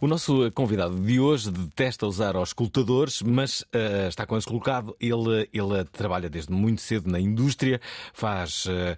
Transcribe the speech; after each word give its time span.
O 0.00 0.06
nosso 0.06 0.50
convidado 0.52 0.98
de 0.98 1.20
hoje 1.20 1.50
detesta 1.50 2.06
usar 2.06 2.34
aos 2.34 2.48
escutadores, 2.48 3.20
mas 3.20 3.62
eh, 3.70 4.06
está 4.08 4.24
com 4.24 4.34
esse 4.34 4.46
colocado. 4.46 4.96
Ele, 4.98 5.46
ele 5.52 5.84
trabalha 5.92 6.30
desde 6.30 6.50
muito 6.50 6.80
cedo 6.80 7.10
na 7.10 7.20
indústria, 7.20 7.78
faz. 8.14 8.64
eh, 8.66 8.96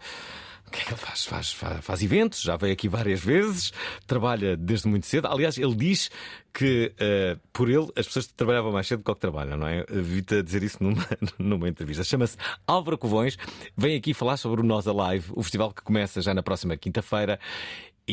o 0.65 0.71
que 0.71 0.81
é 0.81 0.85
que 0.85 0.91
ele 0.91 0.97
faz? 1.01 1.27
Faz, 1.27 1.53
faz? 1.53 1.85
faz 1.85 2.03
eventos, 2.05 2.41
já 2.41 2.57
veio 2.57 2.73
aqui 2.73 2.89
várias 2.89 3.21
vezes, 3.21 3.73
trabalha 4.07 4.57
desde 4.57 4.87
muito 4.87 5.05
cedo. 5.07 5.27
Aliás, 5.27 5.59
ele 5.59 5.75
diz 5.75 6.09
que 6.55 6.93
eh, 6.97 7.37
por 7.53 7.69
ele 7.69 7.89
as 7.97 8.07
pessoas 8.07 8.29
trabalhavam 8.29 8.71
mais 8.71 8.87
cedo 8.87 9.03
do 9.03 9.13
que 9.13 9.21
trabalham, 9.21 9.57
não 9.59 9.67
é? 9.67 9.85
Vi-te 9.91 10.37
a 10.37 10.43
dizer 10.43 10.63
isso 10.63 10.79
numa, 10.81 11.05
numa 11.37 11.69
entrevista. 11.69 12.05
Chama-se 12.05 12.37
Álvaro 12.65 12.97
Covões, 12.97 13.37
vem 13.77 13.97
aqui 13.97 14.15
falar 14.15 14.37
sobre 14.37 14.61
o 14.61 14.65
Nós 14.65 14.87
Alive, 14.87 15.33
o 15.35 15.43
festival 15.43 15.73
que 15.73 15.83
começa 15.83 16.23
já 16.23 16.33
na 16.33 16.45
próxima 16.45 16.77
quinta-feira. 16.77 17.41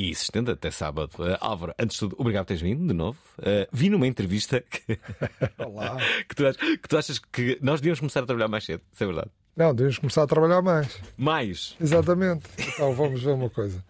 E 0.01 0.15
se 0.15 0.23
estende 0.23 0.49
até 0.51 0.71
sábado. 0.71 1.11
Uh, 1.19 1.35
Álvaro, 1.41 1.73
antes 1.77 1.95
de 1.95 1.99
tudo, 1.99 2.15
obrigado 2.17 2.43
por 2.45 2.47
teres 2.49 2.61
vindo 2.61 2.87
de 2.87 2.93
novo. 2.93 3.17
Uh, 3.37 3.67
vi 3.71 3.89
numa 3.89 4.07
entrevista 4.07 4.61
que, 4.61 4.97
Olá. 5.59 5.97
que, 6.29 6.35
tu, 6.35 6.43
que 6.81 6.87
tu 6.87 6.97
achas 6.97 7.19
que 7.19 7.57
nós 7.61 7.81
devíamos 7.81 7.99
começar 7.99 8.21
a 8.23 8.25
trabalhar 8.25 8.47
mais 8.47 8.63
cedo, 8.63 8.81
isso 8.93 9.03
é 9.03 9.07
verdade. 9.07 9.29
Não, 9.57 9.75
devemos 9.75 9.97
começar 9.97 10.23
a 10.23 10.27
trabalhar 10.27 10.61
mais. 10.61 10.97
Mais. 11.17 11.75
Exatamente. 11.81 12.43
Então 12.57 12.93
vamos 12.95 13.21
ver 13.21 13.31
uma 13.31 13.49
coisa. 13.49 13.83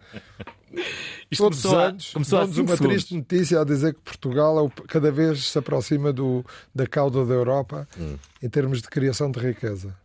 Isto 1.30 1.44
Todos 1.44 1.64
os 1.64 1.72
anos 1.72 2.12
damos 2.12 2.32
uma 2.32 2.48
segundos. 2.48 2.76
triste 2.78 3.14
notícia 3.14 3.60
a 3.60 3.64
dizer 3.64 3.94
que 3.94 4.00
Portugal 4.00 4.66
é 4.66 4.82
cada 4.88 5.12
vez 5.12 5.46
se 5.46 5.56
aproxima 5.58 6.12
do, 6.12 6.44
da 6.74 6.88
cauda 6.88 7.24
da 7.24 7.34
Europa 7.34 7.86
Hum. 7.96 8.16
em 8.42 8.48
termos 8.48 8.82
de 8.82 8.88
criação 8.88 9.30
de 9.30 9.38
riqueza. 9.38 9.96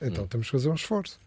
Então 0.00 0.24
temos 0.28 0.46
que 0.46 0.52
fazer 0.52 0.68
um 0.68 0.74
esforço. 0.74 1.18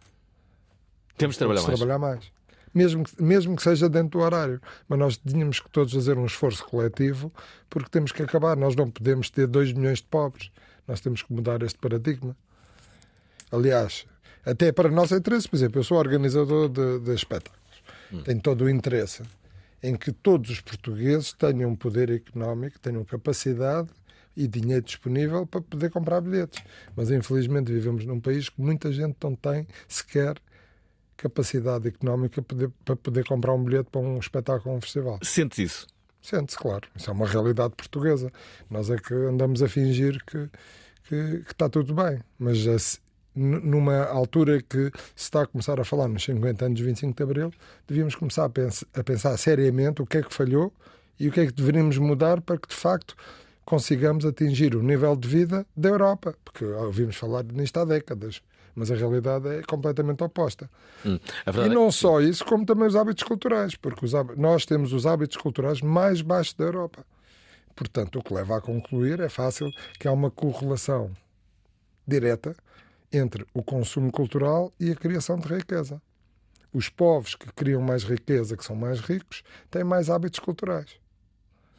Temos 1.18 1.36
de 1.36 1.40
trabalhar 1.40 1.62
Temos 1.62 1.68
mais. 1.68 1.80
de 1.80 1.86
trabalhar 1.86 2.00
mais. 2.00 2.35
Mesmo 2.76 3.06
que, 3.06 3.24
mesmo 3.24 3.56
que 3.56 3.64
seja 3.64 3.88
dentro 3.88 4.20
do 4.20 4.26
horário. 4.26 4.62
Mas 4.88 5.00
nós 5.00 5.18
tínhamos 5.18 5.62
que 5.62 5.70
todos 5.70 5.94
fazer 5.94 6.18
um 6.18 6.26
esforço 6.26 6.66
coletivo 6.66 7.32
porque 7.70 7.90
temos 7.90 8.12
que 8.12 8.22
acabar. 8.22 8.58
Nós 8.58 8.76
não 8.76 8.92
podemos 8.92 9.30
ter 9.30 9.48
2 9.48 9.72
milhões 9.72 10.00
de 10.00 10.06
pobres. 10.06 10.52
Nós 10.86 11.00
temos 11.00 11.24
que 11.24 11.32
mudar 11.34 11.64
este 11.64 11.80
paradigma. 11.80 12.36
Aliás, 13.52 14.06
até 14.46 14.72
para 14.72 14.90
nós 14.90 15.12
é 15.12 15.18
interesse, 15.18 15.48
por 15.48 15.56
exemplo, 15.56 15.80
eu 15.80 15.84
sou 15.84 15.98
organizador 15.98 16.68
de, 16.68 17.00
de 17.00 17.14
espetáculos. 17.14 17.66
Tenho 18.24 18.42
todo 18.42 18.66
o 18.66 18.70
interesse 18.70 19.24
em 19.82 19.96
que 19.96 20.12
todos 20.12 20.50
os 20.50 20.62
portugueses 20.62 21.34
tenham 21.34 21.76
poder 21.76 22.10
económico, 22.10 22.80
tenham 22.80 23.04
capacidade 23.04 23.90
e 24.36 24.48
dinheiro 24.48 24.84
disponível 24.84 25.46
para 25.46 25.62
poder 25.62 25.90
comprar 25.92 26.22
bilhetes. 26.22 26.64
Mas 26.96 27.12
infelizmente 27.12 27.72
vivemos 27.72 28.06
num 28.06 28.20
país 28.20 28.50
que 28.50 28.62
muita 28.62 28.92
gente 28.92 29.16
não 29.24 29.36
tem 29.36 29.68
sequer 29.88 30.36
capacidade 31.18 31.88
económica 31.88 32.42
para 32.42 32.56
poder, 32.56 32.72
para 32.84 32.96
poder 32.96 33.26
comprar 33.26 33.54
um 33.54 33.64
bilhete 33.64 33.90
para 33.92 34.02
um 34.02 34.18
espetáculo 34.20 34.72
ou 34.72 34.78
um 34.78 34.82
festival. 34.82 35.20
Sentes 35.24 35.58
isso? 35.60 35.88
Sente-se, 36.22 36.58
claro. 36.58 36.88
Isso 36.96 37.10
é 37.10 37.14
uma 37.14 37.28
realidade 37.28 37.74
portuguesa. 37.76 38.32
Nós 38.70 38.90
é 38.90 38.98
que 38.98 39.14
andamos 39.14 39.62
a 39.62 39.68
fingir 39.68 40.24
que, 40.26 40.50
que, 41.08 41.40
que 41.44 41.52
está 41.52 41.70
tudo 41.70 41.94
bem. 41.94 42.20
Mas 42.40 43.00
numa 43.36 44.06
altura 44.06 44.62
que 44.62 44.92
se 45.16 45.24
está 45.26 45.42
a 45.44 45.46
começar 45.46 45.80
a 45.80 45.84
falar 45.84 46.08
nos 46.08 46.24
50 46.24 46.66
anos 46.66 46.78
de 46.78 46.84
25 46.84 47.16
de 47.16 47.24
Abril, 47.24 47.52
devíamos 47.88 48.16
começar 48.16 48.46
a, 48.46 48.50
pens- 48.50 48.86
a 48.94 49.04
pensar 49.04 49.38
seriamente 49.38 50.02
o 50.02 50.06
que 50.06 50.18
é 50.18 50.24
que 50.24 50.34
falhou 50.34 50.74
e 51.20 51.28
o 51.28 51.32
que 51.32 51.42
é 51.42 51.46
que 51.46 51.52
deveríamos 51.52 51.98
mudar 51.98 52.42
para 52.42 52.58
que, 52.58 52.68
de 52.70 52.76
facto, 52.76 53.16
consigamos 53.64 54.26
atingir 54.26 54.76
o 54.76 54.82
nível 54.82 55.16
de 55.16 55.28
vida 55.28 55.66
da 55.76 55.90
Europa. 55.90 56.36
Porque 56.44 56.66
ouvimos 56.66 57.16
falar 57.18 57.44
nisto 57.44 57.78
há 57.78 57.86
décadas. 57.86 58.42
Mas 58.76 58.92
a 58.92 58.96
realidade 58.96 59.48
é 59.48 59.62
completamente 59.64 60.24
oposta. 60.24 60.70
Hum. 61.06 61.18
E 61.48 61.60
é- 61.62 61.70
não 61.70 61.90
só 61.92 62.20
isso, 62.20 62.44
como 62.44 62.66
também 62.66 62.88
os 62.88 62.96
hábitos 62.96 63.24
culturais, 63.24 63.76
porque 63.76 64.04
os 64.06 64.14
há- 64.14 64.24
nós 64.36 64.66
temos 64.66 64.92
os 64.92 65.06
hábitos 65.06 65.38
culturais 65.38 65.82
mais 65.82 66.22
baixos 66.22 66.54
da 66.56 66.66
Europa. 66.66 67.06
Portanto, 67.76 68.20
o 68.20 68.24
que 68.24 68.34
leva 68.34 68.58
a 68.58 68.62
concluir 68.62 69.20
é 69.20 69.30
fácil 69.30 69.70
que 70.00 70.08
há 70.08 70.12
uma 70.12 70.30
correlação 70.30 71.12
direta 72.08 72.56
entre 73.12 73.46
o 73.54 73.64
consumo 73.64 74.12
cultural 74.12 74.74
e 74.80 74.92
a 74.92 74.96
criação 74.96 75.38
de 75.40 75.48
riqueza. 75.48 76.02
Os 76.74 76.90
povos 76.90 77.36
que 77.36 77.52
criam 77.54 77.82
mais 77.82 78.04
riqueza, 78.04 78.58
que 78.58 78.66
são 78.66 78.76
mais 78.76 79.00
ricos, 79.00 79.44
têm 79.72 79.84
mais 79.84 80.10
hábitos 80.10 80.40
culturais. 80.40 80.98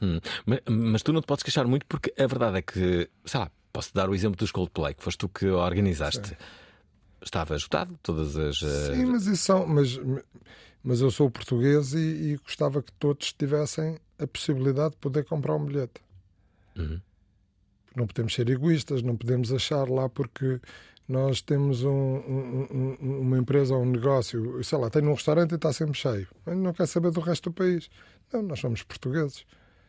Hum. 0.01 0.19
Mas, 0.45 0.61
mas 0.69 1.03
tu 1.03 1.13
não 1.13 1.21
te 1.21 1.27
podes 1.27 1.43
queixar 1.43 1.67
muito 1.67 1.85
porque 1.87 2.13
a 2.19 2.27
verdade 2.27 2.59
é 2.59 2.63
que, 2.63 3.09
sei 3.25 3.41
lá, 3.41 3.51
posso 3.73 3.93
dar 3.95 4.09
o 4.09 4.15
exemplo 4.15 4.37
dos 4.39 4.51
Coldplay, 4.51 4.95
que 4.95 5.03
foste 5.03 5.19
tu 5.19 5.29
que 5.29 5.47
organizaste. 5.49 6.37
Estava 7.23 7.57
esgotado, 7.57 7.99
todas 8.03 8.37
as. 8.37 8.63
eh, 8.63 8.95
Sim, 8.95 9.07
mas 9.07 9.27
isso 9.27 9.45
são. 9.45 9.67
Mas, 9.67 9.99
mas 10.85 11.01
eu 11.01 11.11
sou 11.11 11.31
português 11.31 11.93
e, 11.95 11.99
e 11.99 12.37
gostava 12.45 12.83
que 12.83 12.93
todos 12.93 13.33
tivessem 13.33 13.99
a 14.19 14.27
possibilidade 14.27 14.91
de 14.93 14.97
poder 14.99 15.25
comprar 15.25 15.55
um 15.57 15.65
bilhete. 15.65 16.01
Uhum. 16.77 17.01
Não 17.95 18.07
podemos 18.07 18.35
ser 18.35 18.49
egoístas, 18.51 19.03
não 19.03 19.17
podemos 19.17 19.51
achar 19.53 19.89
lá 19.89 20.09
porque 20.09 20.61
nós 21.09 21.41
temos 21.41 21.83
um- 21.85 21.89
um- 21.91 22.97
um- 23.01 23.21
uma 23.21 23.39
empresa 23.39 23.75
ou 23.75 23.83
um 23.83 23.91
negócio, 23.91 24.63
sei 24.63 24.79
lá, 24.79 24.91
tem 24.91 25.03
um 25.07 25.15
restaurante 25.15 25.53
e 25.53 25.55
está 25.55 25.73
sempre 25.73 25.95
cheio. 25.99 26.29
Não 26.47 26.73
quer 26.75 26.87
saber 26.87 27.11
do 27.11 27.21
resto 27.21 27.49
do 27.51 27.55
país. 27.55 27.89
Não, 28.33 28.43
nós 28.43 28.61
somos 28.61 28.83
portugueses. 28.83 29.47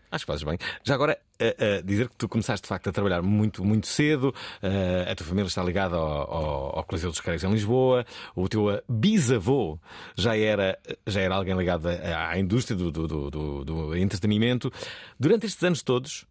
Acho 0.09 0.25
que 0.25 0.31
fazes 0.31 0.44
bem. 0.44 0.57
Já 0.84 0.94
agora, 0.95 1.19
eh, 1.38 1.56
eh, 1.59 1.81
dizer 1.81 2.07
que 2.07 2.16
tu 2.16 2.29
começaste 2.29 2.63
de 2.63 2.69
facto 2.69 2.88
a 2.88 2.91
trabalhar 2.94 3.22
muito, 3.22 3.63
muito 3.66 3.88
cedo, 3.88 4.34
eh, 4.62 5.06
a 5.12 5.13
tua 5.16 5.28
família 5.28 5.47
está 5.47 5.62
ligada 5.62 5.97
ao, 5.97 6.06
ao, 6.34 6.78
ao 6.78 6.84
Coliseu 6.85 7.09
dos 7.09 7.19
Careiros 7.19 7.44
em 7.44 7.51
Lisboa, 7.51 8.06
o 8.34 8.47
teu 8.47 8.81
bisavô 8.88 9.78
já 10.16 10.38
era, 10.38 10.79
já 11.06 11.19
era 11.19 11.35
alguém 11.35 11.57
ligado 11.57 11.88
à, 11.90 12.29
à 12.29 12.40
indústria 12.40 12.78
do, 12.78 12.90
do, 12.90 13.07
do, 13.29 13.66
do- 13.66 13.96
entretenimento. 13.97 14.72
Durante 15.19 15.46
estes 15.46 15.62
anos 15.63 15.81
todos, 15.84 16.25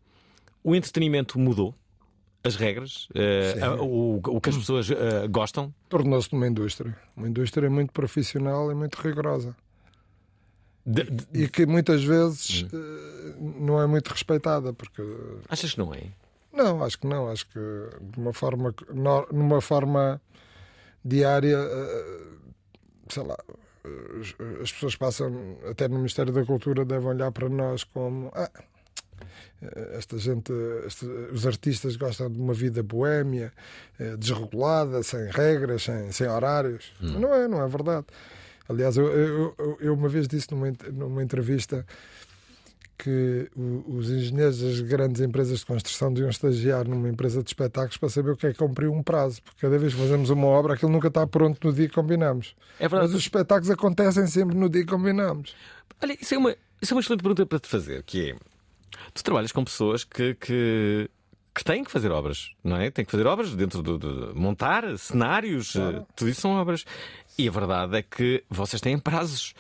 o 0.65 0.75
entretenimento 0.75 1.39
mudou. 1.39 1.75
As 2.43 2.55
regras, 2.55 3.09
o, 3.81 4.21
o 4.25 4.41
que 4.41 4.51
as 4.51 4.57
pessoas 4.57 4.89
gostam. 5.31 5.75
Tornou-se 5.89 6.33
uma 6.33 6.47
indústria. 6.47 6.97
Uma 7.17 7.29
indústria 7.29 7.69
muito 7.69 7.93
profissional 7.93 8.71
e 8.71 8.75
muito 8.75 8.95
rigorosa. 8.95 9.55
De- 10.87 11.03
de- 11.03 11.43
E 11.43 11.49
que 11.49 11.67
muitas 11.67 12.05
vezes 12.05 12.65
eh, 12.73 13.35
não 13.59 13.81
é 13.83 13.87
muito 13.87 14.09
respeitada, 14.09 14.73
porque 14.73 15.03
achas 15.49 15.73
que 15.73 15.79
não 15.79 15.93
é? 15.93 16.05
Não, 16.53 16.83
acho 16.85 16.99
que 16.99 17.07
não. 17.09 17.29
Acho 17.29 17.45
que 17.49 17.59
de 17.59 18.19
uma 18.21 18.33
forma, 18.33 18.73
numa 19.33 19.61
forma 19.61 20.21
diária, 21.05 21.57
eh, 21.59 22.23
sei 23.09 23.23
lá, 23.25 23.37
as- 24.21 24.35
as 24.63 24.73
pessoas 24.73 24.97
passam, 24.97 25.59
até 25.69 25.89
no 25.89 25.97
Ministério 25.97 26.33
da 26.33 26.45
Cultura, 26.45 26.85
devem 26.85 27.09
olhar 27.09 27.31
para 27.33 27.49
nós 27.49 27.83
como. 27.85 28.31
"Ah, 28.35 28.51
esta 29.95 30.19
gente, 30.19 30.53
este- 30.87 31.07
os 31.33 31.47
artistas 31.47 31.97
gostam 31.97 32.31
de 32.31 32.39
uma 32.39 32.53
vida 32.55 32.83
boémia, 32.83 33.53
eh, 33.99 34.17
desregulada, 34.17 35.03
sem 35.03 35.31
regras, 35.31 35.83
sem, 35.85 36.13
sem 36.13 36.29
horários. 36.29 36.93
Mas 37.01 37.13
Não 37.13 37.35
é, 37.35 37.49
não 37.49 37.63
é 37.63 37.69
verdade. 37.69 38.07
Aliás, 38.69 38.97
eu, 38.97 39.07
eu, 39.07 39.77
eu- 39.81 39.95
uma 39.95 40.09
vez 40.09 40.27
disse 40.27 40.51
numa, 40.51 40.73
numa 40.93 41.23
entrevista 41.23 41.85
que 42.99 43.51
os 43.87 44.11
engenheiros 44.11 44.59
das 44.61 44.81
grandes 44.81 45.21
empresas 45.21 45.61
de 45.61 45.67
construção 45.67 46.13
deviam 46.13 46.31
estagiar 46.31 46.89
numa 46.89 47.09
empresa 47.09 47.43
de 47.43 47.49
espetáculos 47.51 47.99
para 47.99 48.09
saber 48.09 48.31
o 48.31 48.37
que 48.37 48.47
é 48.47 48.55
cumprir 48.55 48.89
um 48.89 49.03
prazo. 49.03 49.43
Porque 49.43 49.61
cada 49.61 49.79
vez 49.79 49.93
que 49.93 50.01
fazemos 50.01 50.31
uma 50.31 50.47
obra, 50.47 50.75
aquilo 50.75 50.91
nunca 50.91 51.09
está 51.09 51.27
pronto 51.27 51.67
no 51.67 51.73
dia 51.75 51.89
que 51.89 51.95
combinamos. 51.95 52.57
É. 52.81 52.89
Mas 52.89 53.11
os 53.13 53.21
espetáculos 53.21 53.71
acontecem 53.71 54.27
sempre 54.27 54.57
no 54.57 54.69
dia 54.69 54.83
que 54.83 54.91
combinamos. 54.91 55.55
Olha, 56.03 56.17
isso 56.19 56.35
é 56.35 56.39
uma, 56.39 56.57
isso 56.81 56.93
é 56.93 56.95
uma 56.95 57.01
excelente 57.01 57.21
pergunta 57.23 57.45
para 57.45 57.59
te 57.59 57.69
fazer, 57.69 58.03
que 58.03 58.31
é 58.31 58.37
tu 59.13 59.23
trabalhas 59.23 59.53
com 59.53 59.63
pessoas 59.63 60.03
que, 60.03 60.35
que, 60.35 61.11
que 61.55 61.65
têm 61.65 61.85
que 61.85 61.91
fazer 61.91 62.11
obras, 62.11 62.51
não 62.65 62.77
é? 62.77 62.91
Tem 62.91 63.05
que 63.05 63.11
fazer 63.11 63.27
obras 63.27 63.55
dentro 63.55 63.83
de, 63.83 63.99
de 63.99 64.35
montar 64.39 64.97
cenários, 64.99 65.73
claro. 65.73 65.99
uh, 65.99 66.07
tudo 66.17 66.31
isso 66.31 66.41
são 66.41 66.53
obras. 66.53 66.85
E 67.39 67.49
a 67.49 67.51
verdade 67.51 67.97
é 67.97 68.03
que 68.03 68.45
vocês 68.49 68.81
têm 68.81 68.99
prazos. 68.99 69.55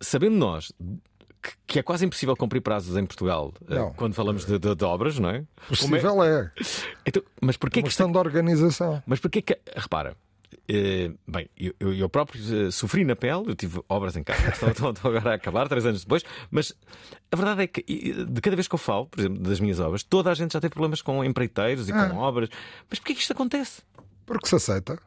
Sabendo 0.00 0.36
nós 0.36 0.72
que 1.66 1.78
é 1.78 1.82
quase 1.82 2.04
impossível 2.04 2.36
cumprir 2.36 2.60
prazos 2.60 2.96
em 2.96 3.06
Portugal 3.06 3.52
uh, 3.62 3.94
quando 3.94 4.14
falamos 4.14 4.44
de, 4.44 4.58
de, 4.58 4.74
de, 4.74 4.84
obras, 4.84 5.18
não 5.18 5.30
é? 5.30 5.44
Possível 5.68 6.22
é? 6.22 6.40
é. 6.40 6.50
Então, 7.06 7.22
mas 7.40 7.56
porquê 7.56 7.78
é 7.78 7.82
uma 7.82 7.86
questão 7.86 8.08
que... 8.08 8.12
de 8.12 8.18
organização. 8.18 9.02
Mas 9.06 9.20
porquê 9.20 9.42
que. 9.42 9.58
Repara, 9.76 10.16
Uh, 10.70 11.16
bem, 11.26 11.48
eu, 11.56 11.94
eu, 11.94 12.08
próprio 12.10 12.68
uh, 12.68 12.70
sofri 12.70 13.02
na 13.02 13.16
pele, 13.16 13.44
eu 13.46 13.54
tive 13.54 13.80
obras 13.88 14.16
em 14.16 14.22
casa, 14.22 14.48
estão, 14.48 14.68
estão, 14.68 14.90
estão, 14.92 15.10
agora 15.10 15.30
a 15.30 15.34
acabar, 15.34 15.66
três 15.66 15.86
anos 15.86 16.02
depois, 16.02 16.22
mas 16.50 16.74
a 17.32 17.36
verdade 17.36 17.62
é 17.62 17.66
que 17.66 17.82
de 17.82 18.40
cada 18.42 18.54
vez 18.54 18.68
que 18.68 18.74
eu 18.74 18.78
falo, 18.78 19.06
por 19.06 19.18
exemplo, 19.18 19.38
das 19.42 19.60
minhas 19.60 19.80
obras, 19.80 20.02
toda 20.02 20.30
a 20.30 20.34
gente 20.34 20.52
já 20.52 20.60
tem 20.60 20.68
problemas 20.68 21.00
com 21.00 21.24
empreiteiros 21.24 21.88
e 21.88 21.92
com 21.92 21.98
ah. 21.98 22.14
obras. 22.16 22.50
Mas 22.88 22.98
porquê 22.98 23.14
que 23.14 23.20
isto 23.20 23.32
acontece? 23.32 23.80
Porque 24.26 24.46
se 24.46 24.56
aceita. 24.56 24.98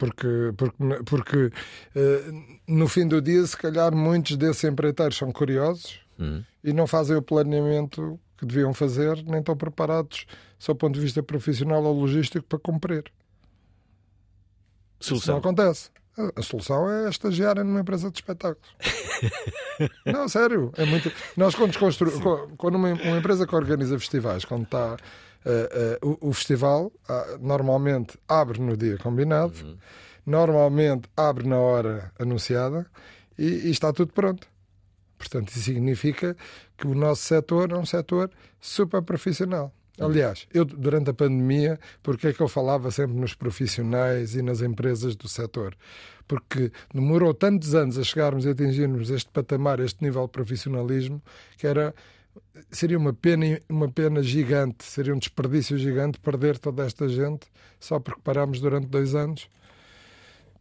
Porque, 0.00 0.54
porque, 0.56 1.04
porque 1.04 1.36
uh, 1.36 2.58
no 2.66 2.88
fim 2.88 3.06
do 3.06 3.20
dia, 3.20 3.46
se 3.46 3.54
calhar 3.54 3.94
muitos 3.94 4.34
desses 4.38 4.64
empreiteiros 4.64 5.18
são 5.18 5.30
curiosos 5.30 6.00
hum. 6.18 6.42
e 6.64 6.72
não 6.72 6.86
fazem 6.86 7.16
o 7.16 7.22
planeamento 7.22 8.18
que 8.38 8.46
deviam 8.46 8.72
fazer, 8.72 9.22
nem 9.26 9.40
estão 9.40 9.54
preparados, 9.54 10.24
do 10.66 10.74
ponto 10.74 10.94
de 10.94 11.00
vista 11.00 11.22
profissional 11.22 11.84
ou 11.84 11.92
logístico, 11.92 12.46
para 12.46 12.58
cumprir. 12.58 13.04
Solução. 14.98 15.16
Isso 15.18 15.30
não 15.32 15.38
acontece. 15.38 15.90
A 16.34 16.42
solução 16.42 16.90
é 16.90 17.10
estagiar 17.10 17.56
numa 17.62 17.80
empresa 17.80 18.10
de 18.10 18.16
espetáculos. 18.16 18.74
não, 20.06 20.26
sério. 20.30 20.72
É 20.78 20.86
muito... 20.86 21.12
Nós, 21.36 21.54
quando, 21.54 21.78
constru... 21.78 22.10
quando 22.56 22.76
uma, 22.76 22.90
empresa 22.90 23.46
que 23.46 23.54
organiza 23.54 23.98
festivais, 23.98 24.46
quando 24.46 24.64
está. 24.64 24.96
Uh, 25.44 26.04
uh, 26.06 26.18
o, 26.22 26.28
o, 26.28 26.32
festival 26.34 26.92
uh, 27.08 27.38
normalmente 27.40 28.18
abre 28.28 28.60
no 28.60 28.76
dia 28.76 28.98
combinado, 28.98 29.54
uhum. 29.64 29.78
normalmente 30.26 31.08
abre 31.16 31.48
na 31.48 31.56
hora 31.56 32.12
anunciada 32.18 32.86
e, 33.38 33.46
e, 33.46 33.70
está 33.70 33.90
tudo 33.90 34.12
pronto. 34.12 34.46
Portanto, 35.16 35.48
isso 35.48 35.60
significa 35.60 36.36
que 36.76 36.86
o 36.86 36.94
nosso 36.94 37.22
setor 37.22 37.72
é 37.72 37.76
um 37.76 37.86
setor 37.86 38.30
super 38.60 39.00
profissional. 39.00 39.72
Aliás, 40.00 40.46
eu 40.52 40.64
durante 40.64 41.10
a 41.10 41.14
pandemia, 41.14 41.78
porque 42.02 42.28
é 42.28 42.32
que 42.32 42.40
eu 42.40 42.48
falava 42.48 42.90
sempre 42.90 43.16
nos 43.16 43.34
profissionais 43.34 44.34
e 44.34 44.40
nas 44.40 44.62
empresas 44.62 45.14
do 45.14 45.28
setor? 45.28 45.76
Porque 46.26 46.72
demorou 46.92 47.34
tantos 47.34 47.74
anos 47.74 47.98
a 47.98 48.02
chegarmos 48.02 48.46
e 48.46 48.48
atingirmos 48.48 49.10
este 49.10 49.30
patamar, 49.30 49.78
este 49.78 50.02
nível 50.02 50.24
de 50.24 50.32
profissionalismo, 50.32 51.22
que 51.58 51.66
era 51.66 51.94
seria 52.70 52.98
uma 52.98 53.12
pena, 53.12 53.60
uma 53.68 53.88
pena 53.90 54.22
gigante, 54.22 54.84
seria 54.84 55.14
um 55.14 55.18
desperdício 55.18 55.76
gigante 55.78 56.18
perder 56.20 56.58
toda 56.58 56.84
esta 56.84 57.08
gente 57.08 57.46
só 57.78 57.98
porque 57.98 58.20
parámos 58.22 58.60
durante 58.60 58.86
dois 58.86 59.14
anos 59.14 59.48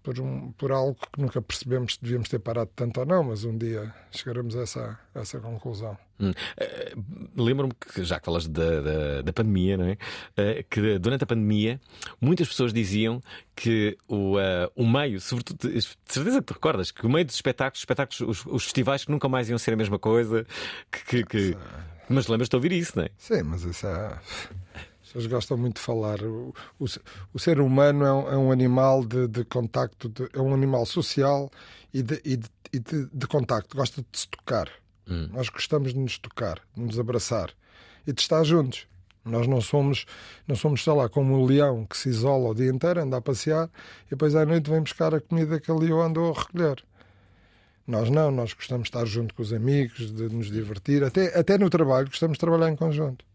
por, 0.03 0.19
um, 0.19 0.51
por 0.53 0.71
algo 0.71 0.95
que 0.95 1.21
nunca 1.21 1.41
percebemos 1.41 1.95
se 1.95 2.01
devíamos 2.01 2.29
ter 2.29 2.39
parado 2.39 2.69
tanto 2.75 2.99
ou 2.99 3.05
não, 3.05 3.23
mas 3.23 3.43
um 3.43 3.57
dia 3.57 3.93
chegaremos 4.11 4.55
a 4.55 4.61
essa, 4.61 4.99
a 5.13 5.19
essa 5.19 5.39
conclusão. 5.39 5.97
Hum. 6.19 6.31
Uh, 6.31 7.43
Lembro-me 7.43 7.73
que, 7.73 8.03
já 8.03 8.19
que 8.19 8.25
falas 8.25 8.47
da, 8.47 8.81
da, 8.81 9.21
da 9.21 9.33
pandemia, 9.33 9.77
não 9.77 9.85
é? 9.85 9.93
Uh, 9.93 10.63
que 10.69 10.99
durante 10.99 11.23
a 11.23 11.27
pandemia 11.27 11.79
muitas 12.19 12.47
pessoas 12.47 12.73
diziam 12.73 13.21
que 13.55 13.97
o, 14.07 14.37
uh, 14.37 14.69
o 14.75 14.87
meio, 14.87 15.19
sobretudo, 15.19 15.71
de 15.71 15.81
certeza 16.05 16.39
que 16.39 16.47
te 16.47 16.53
recordas, 16.53 16.91
que 16.91 17.05
o 17.05 17.09
meio 17.09 17.25
dos 17.25 17.35
espetáculos, 17.35 17.79
espetáculos 17.79 18.21
os, 18.21 18.45
os 18.45 18.63
festivais 18.63 19.05
que 19.05 19.11
nunca 19.11 19.29
mais 19.29 19.49
iam 19.49 19.57
ser 19.57 19.73
a 19.73 19.77
mesma 19.77 19.99
coisa, 19.99 20.45
que. 20.91 21.23
que, 21.23 21.25
que... 21.25 21.57
Mas 22.11 22.27
lembras-te 22.27 22.51
de 22.51 22.55
ouvir 22.55 22.71
isso, 22.71 22.93
não 22.97 23.03
é? 23.03 23.09
Sim, 23.17 23.43
mas 23.43 23.63
isso 23.63 23.85
é 23.85 24.19
pessoas 25.09 25.27
gostam 25.27 25.57
muito 25.57 25.75
de 25.75 25.81
falar. 25.81 26.21
O, 26.23 26.53
o, 26.79 26.85
o 27.33 27.39
ser 27.39 27.59
humano 27.59 28.05
é 28.05 28.13
um, 28.13 28.29
é 28.29 28.37
um 28.37 28.51
animal 28.51 29.03
de, 29.03 29.27
de 29.27 29.43
contacto, 29.43 30.09
de, 30.09 30.29
é 30.33 30.39
um 30.39 30.53
animal 30.53 30.85
social 30.85 31.49
e, 31.93 32.01
de, 32.01 32.21
e, 32.23 32.37
de, 32.37 32.49
e 32.71 32.79
de, 32.79 33.27
contacto. 33.27 33.75
Gosta 33.75 34.01
de 34.01 34.19
se 34.19 34.27
tocar. 34.27 34.69
Hum. 35.07 35.29
Nós 35.33 35.49
gostamos 35.49 35.93
de 35.93 35.99
nos 35.99 36.17
tocar, 36.17 36.59
de 36.75 36.83
nos 36.83 36.99
abraçar 36.99 37.51
e 38.05 38.13
de 38.13 38.21
estar 38.21 38.43
juntos. 38.43 38.87
Nós 39.25 39.47
não 39.47 39.61
somos, 39.61 40.05
não 40.47 40.55
somos, 40.55 40.83
sei 40.83 40.93
lá, 40.93 41.09
como 41.09 41.35
o 41.35 41.45
leão 41.45 41.85
que 41.85 41.97
se 41.97 42.09
isola 42.09 42.49
o 42.49 42.55
dia 42.55 42.69
inteiro, 42.69 43.01
anda 43.01 43.17
a 43.17 43.21
passear 43.21 43.69
e 44.07 44.11
depois 44.11 44.35
à 44.35 44.45
noite 44.45 44.69
vem 44.69 44.81
buscar 44.81 45.13
a 45.13 45.19
comida 45.19 45.59
que 45.59 45.69
a 45.69 45.75
leão 45.75 46.01
andou 46.01 46.31
a 46.31 46.39
recolher. 46.39 46.83
Nós 47.85 48.09
não, 48.09 48.29
nós 48.29 48.53
gostamos 48.53 48.83
de 48.83 48.89
estar 48.89 49.05
junto 49.05 49.33
com 49.33 49.41
os 49.41 49.51
amigos, 49.51 50.11
de 50.11 50.29
nos 50.29 50.51
divertir, 50.51 51.03
até, 51.03 51.37
até 51.37 51.57
no 51.57 51.69
trabalho 51.69 52.07
gostamos 52.07 52.35
de 52.35 52.39
trabalhar 52.39 52.69
em 52.69 52.75
conjunto. 52.75 53.25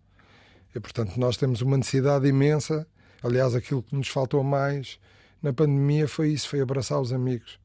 E, 0.75 0.81
portanto, 0.81 1.17
nós 1.17 1.37
temos 1.37 1.61
uma 1.61 1.77
necessidade 1.77 2.27
imensa. 2.27 2.87
Aliás, 3.23 3.55
aquilo 3.55 3.83
que 3.83 3.95
nos 3.95 4.09
faltou 4.09 4.43
mais 4.43 4.99
na 5.43 5.53
pandemia 5.53 6.09
foi 6.09 6.31
isso: 6.31 6.49
foi 6.49 6.61
abraçar 6.61 7.01
os 7.01 7.13
amigos. 7.13 7.61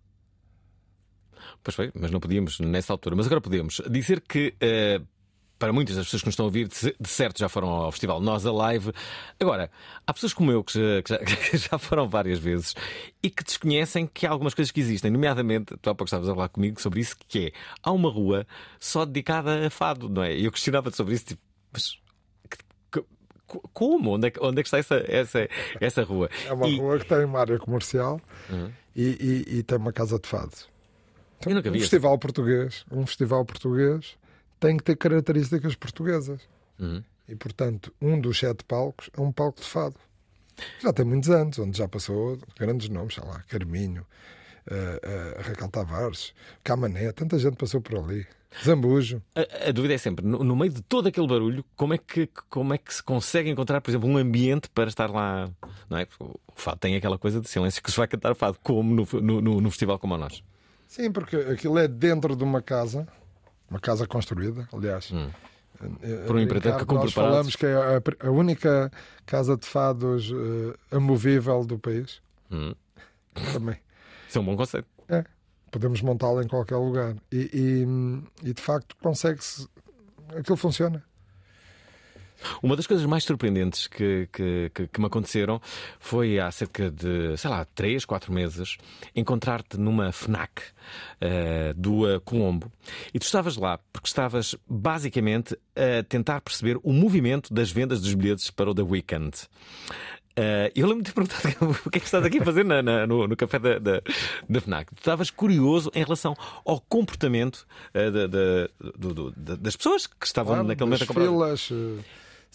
Pois 1.63 1.75
foi, 1.75 1.91
mas 1.95 2.11
não 2.11 2.19
podíamos 2.19 2.59
nessa 2.59 2.93
altura. 2.93 3.15
Mas 3.15 3.25
agora 3.25 3.41
podemos 3.41 3.81
dizer 3.89 4.21
que. 4.21 4.53
Uh 4.61 5.19
para 5.59 5.73
muitas 5.73 5.97
das 5.97 6.05
pessoas 6.05 6.21
que 6.21 6.27
nos 6.27 6.33
estão 6.33 6.45
a 6.45 6.47
ouvir, 6.47 6.69
de 6.69 7.09
certo 7.09 7.37
já 7.37 7.49
foram 7.49 7.67
ao 7.67 7.91
festival 7.91 8.21
Nós 8.21 8.45
a 8.45 8.51
Live. 8.51 8.93
Agora, 9.37 9.69
há 10.07 10.13
pessoas 10.13 10.33
como 10.33 10.51
eu 10.51 10.63
que 10.63 10.73
já, 10.73 11.01
que 11.19 11.57
já, 11.57 11.77
foram 11.77 12.07
várias 12.07 12.39
vezes 12.39 12.73
e 13.21 13.29
que 13.29 13.43
desconhecem 13.43 14.07
que 14.07 14.25
há 14.25 14.31
algumas 14.31 14.53
coisas 14.53 14.71
que 14.71 14.79
existem, 14.79 15.11
nomeadamente, 15.11 15.75
tu 15.81 15.89
há 15.89 15.93
pouco 15.93 16.05
estavas 16.05 16.29
a 16.29 16.33
falar 16.33 16.47
comigo 16.47 16.81
sobre 16.81 17.01
isso, 17.01 17.15
que 17.27 17.47
é 17.47 17.51
há 17.83 17.91
uma 17.91 18.09
rua 18.09 18.47
só 18.79 19.03
dedicada 19.03 19.67
a 19.67 19.69
fado, 19.69 20.07
não 20.07 20.23
é? 20.23 20.33
Eu 20.33 20.49
questionava-te 20.49 20.95
sobre 20.95 21.13
isso, 21.13 21.25
tipo, 21.25 21.41
mas 21.73 21.97
como? 23.73 24.15
Onde 24.15 24.27
é, 24.27 24.33
onde 24.41 24.59
é 24.59 24.63
que 24.63 24.67
está 24.67 24.77
essa, 24.77 25.03
essa, 25.07 25.49
essa 25.79 26.03
rua? 26.03 26.29
É 26.45 26.53
uma 26.53 26.67
e... 26.67 26.77
rua 26.77 26.99
que 26.99 27.05
tem 27.05 27.25
uma 27.25 27.39
área 27.39 27.57
comercial 27.57 28.21
uhum. 28.49 28.71
e, 28.95 29.45
e, 29.47 29.57
e, 29.57 29.63
tem 29.63 29.77
uma 29.77 29.91
casa 29.91 30.19
de 30.19 30.27
fado. 30.27 30.53
Então, 31.45 31.71
um 31.71 31.79
festival 31.79 32.17
português, 32.17 32.85
um 32.91 33.05
festival 33.05 33.45
português 33.45 34.17
tem 34.59 34.77
que 34.77 34.83
ter 34.83 34.97
características 34.97 35.75
portuguesas. 35.75 36.41
Uhum. 36.79 37.03
E, 37.27 37.35
portanto, 37.35 37.93
um 38.01 38.19
dos 38.19 38.39
sete 38.39 38.63
palcos 38.63 39.09
é 39.15 39.21
um 39.21 39.31
palco 39.31 39.61
de 39.61 39.67
fado. 39.67 39.95
Já 40.81 40.91
tem 40.91 41.05
muitos 41.05 41.29
anos, 41.29 41.57
onde 41.59 41.77
já 41.77 41.87
passou 41.87 42.37
grandes 42.57 42.89
nomes, 42.89 43.13
sei 43.13 43.23
lá, 43.23 43.41
Carminho, 43.47 44.05
uh, 44.69 45.39
uh, 45.39 45.41
Raquel 45.41 45.69
Tavares, 45.69 46.33
Camané, 46.63 47.11
tanta 47.11 47.39
gente 47.39 47.55
passou 47.55 47.81
por 47.81 47.97
ali. 47.97 48.27
Zambujo. 48.63 49.21
A, 49.35 49.69
a, 49.69 49.71
dúvida 49.71 49.93
é 49.93 49.97
sempre, 49.97 50.25
no, 50.25 50.43
no, 50.43 50.55
meio 50.55 50.71
de 50.73 50.81
todo 50.81 51.07
aquele 51.07 51.27
barulho, 51.27 51.63
como 51.75 51.93
é, 51.93 51.97
que, 51.97 52.27
como 52.49 52.73
é 52.73 52.77
que 52.77 52.93
se 52.93 53.03
consegue 53.03 53.49
encontrar, 53.49 53.79
por 53.79 53.91
exemplo, 53.91 54.09
um 54.09 54.17
ambiente 54.17 54.69
para 54.69 54.89
estar 54.89 55.09
lá? 55.09 55.49
Não 55.89 55.97
é? 55.97 56.07
O 56.19 56.39
fado 56.55 56.77
tem 56.77 56.95
aquela 56.95 57.17
coisa 57.17 57.39
de 57.39 57.47
silêncio 57.47 57.81
que 57.81 57.91
se 57.91 57.97
vai 57.97 58.07
cantar 58.07 58.35
fado, 58.35 58.57
como 58.63 58.93
no, 58.93 59.21
no, 59.21 59.61
no 59.61 59.69
festival 59.69 59.99
como 59.99 60.15
a 60.15 60.17
nós. 60.17 60.43
Sim, 60.87 61.11
porque 61.11 61.35
aquilo 61.35 61.77
é 61.77 61.87
dentro 61.87 62.35
de 62.35 62.43
uma 62.43 62.61
casa, 62.61 63.07
uma 63.69 63.79
casa 63.79 64.07
construída, 64.07 64.67
aliás. 64.73 65.11
Hum. 65.11 65.29
Eh, 66.01 66.25
por 66.25 66.35
um 66.35 66.39
empreiteiro 66.39 66.77
que 66.77 66.85
cumpre 66.85 67.05
Nós 67.05 67.13
falamos 67.13 67.55
que 67.55 67.65
é 67.65 67.73
a, 67.73 68.27
a, 68.27 68.31
única 68.31 68.91
casa 69.25 69.55
de 69.55 69.65
fados 69.65 70.29
uh, 70.31 70.75
amovível 70.91 71.63
do 71.63 71.79
país. 71.79 72.21
Hum. 72.51 72.73
Também. 73.53 73.77
Isso 74.27 74.39
é 74.39 74.41
um 74.41 74.45
bom 74.45 74.57
conceito. 74.57 74.87
É 75.07 75.23
podemos 75.71 76.01
montá-la 76.01 76.43
em 76.43 76.47
qualquer 76.47 76.77
lugar. 76.77 77.15
E, 77.31 77.49
e, 78.43 78.49
e 78.49 78.53
de 78.53 78.61
facto 78.61 78.95
consegue-se. 79.01 79.67
Aquilo 80.35 80.57
funciona. 80.57 81.03
Uma 82.61 82.75
das 82.75 82.87
coisas 82.87 83.05
mais 83.05 83.23
surpreendentes 83.23 83.87
que, 83.87 84.27
que, 84.31 84.71
que, 84.73 84.87
que, 84.87 84.99
me 84.99 85.07
aconteceram 85.07 85.61
foi 85.99 86.39
há 86.39 86.49
cerca 86.51 86.89
de, 86.89 87.35
sei 87.37 87.49
lá, 87.49 87.65
3, 87.65 88.05
4 88.05 88.33
meses, 88.33 88.77
encontrar-te 89.15 89.77
numa 89.77 90.11
FNAC 90.11 90.61
uh, 90.61 91.73
do 91.75 92.15
uh, 92.15 92.21
Colombo. 92.21 92.71
E 93.13 93.19
tu 93.19 93.23
estavas 93.23 93.57
lá 93.57 93.79
porque 93.91 94.07
estavas 94.07 94.55
basicamente 94.67 95.57
a 95.75 96.03
tentar 96.03 96.41
perceber 96.41 96.77
o 96.83 96.93
movimento 96.93 97.53
das 97.53 97.71
vendas 97.71 98.01
dos 98.01 98.13
bilhetes 98.13 98.49
para 98.49 98.69
o 98.69 98.75
The 98.75 98.83
Weekend. 98.83 99.31
Uh, 100.39 100.71
eu 100.73 100.87
lembro-me 100.87 101.03
de 101.03 101.11
perguntar 101.11 101.41
o 101.85 101.89
que 101.89 101.97
é 101.97 101.99
que 101.99 102.05
estás 102.05 102.23
aqui 102.23 102.37
a 102.37 102.45
fazer 102.45 102.63
na, 102.63 102.81
na, 102.81 103.05
no, 103.05 103.27
no, 103.27 103.35
café 103.35 103.59
da, 103.59 103.77
da, 103.77 104.01
da, 104.47 104.61
FNAC. 104.61 104.93
Estavas 104.95 105.29
curioso 105.29 105.91
em 105.93 106.01
relação 106.01 106.33
ao 106.63 106.79
comportamento 106.79 107.67
uh, 107.93 108.09
de, 108.09 108.27
de, 108.29 108.69
de, 108.97 109.31
de, 109.35 109.57
das 109.57 109.75
pessoas 109.75 110.07
que 110.07 110.25
estavam 110.25 110.53
claro, 110.53 110.67
naquele 110.69 110.85
momento 110.85 111.03
a 111.03 111.07
comprar. 111.07 111.25
Filas, 111.25 111.69
uh... 111.71 111.99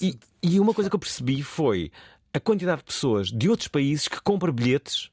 e, 0.01 0.19
e 0.43 0.59
uma 0.59 0.73
coisa 0.73 0.89
que 0.89 0.97
eu 0.97 1.01
percebi 1.01 1.43
foi 1.43 1.93
a 2.33 2.41
quantidade 2.41 2.79
de 2.79 2.85
pessoas 2.85 3.29
de 3.29 3.51
outros 3.51 3.69
países 3.69 4.09
que 4.09 4.19
compram 4.23 4.53
bilhetes 4.53 5.11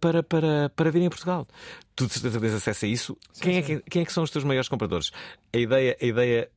para, 0.00 0.22
para, 0.22 0.70
para 0.70 0.90
virem 0.90 1.08
a 1.08 1.10
Portugal. 1.10 1.46
Tu 1.94 2.06
de 2.06 2.12
certeza 2.12 2.40
tens 2.40 2.54
acesso 2.54 2.84
a 2.84 2.88
isso. 2.88 3.16
Sim, 3.32 3.42
quem, 3.42 3.62
sim. 3.62 3.74
É, 3.74 3.82
quem 3.90 4.02
é 4.02 4.04
que 4.04 4.12
são 4.12 4.22
os 4.22 4.30
teus 4.30 4.44
maiores 4.44 4.68
compradores? 4.68 5.10
A 5.52 5.58
ideia, 5.58 5.96
a 6.00 6.04
ideia, 6.04 6.50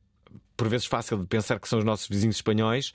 por 0.56 0.68
vezes 0.68 0.86
fácil 0.86 1.18
de 1.18 1.26
pensar 1.26 1.60
que 1.60 1.68
são 1.68 1.78
os 1.78 1.84
nossos 1.84 2.08
vizinhos 2.08 2.36
espanhóis 2.36 2.92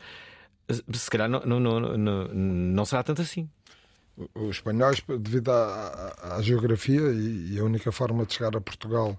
se 0.94 1.10
calhar 1.10 1.30
não, 1.30 1.40
não, 1.42 1.60
não, 1.60 1.98
não, 1.98 2.28
não 2.34 2.86
será 2.86 3.04
tanto 3.04 3.22
assim. 3.22 3.50
Os 4.34 4.56
espanhóis, 4.58 5.02
devido 5.20 5.50
à, 5.52 6.36
à 6.38 6.42
geografia 6.42 7.02
e, 7.14 7.60
a 7.60 7.64
única 7.64 7.92
forma 7.92 8.26
de 8.26 8.34
chegar 8.34 8.56
a 8.58 8.62
Portugal 8.62 9.16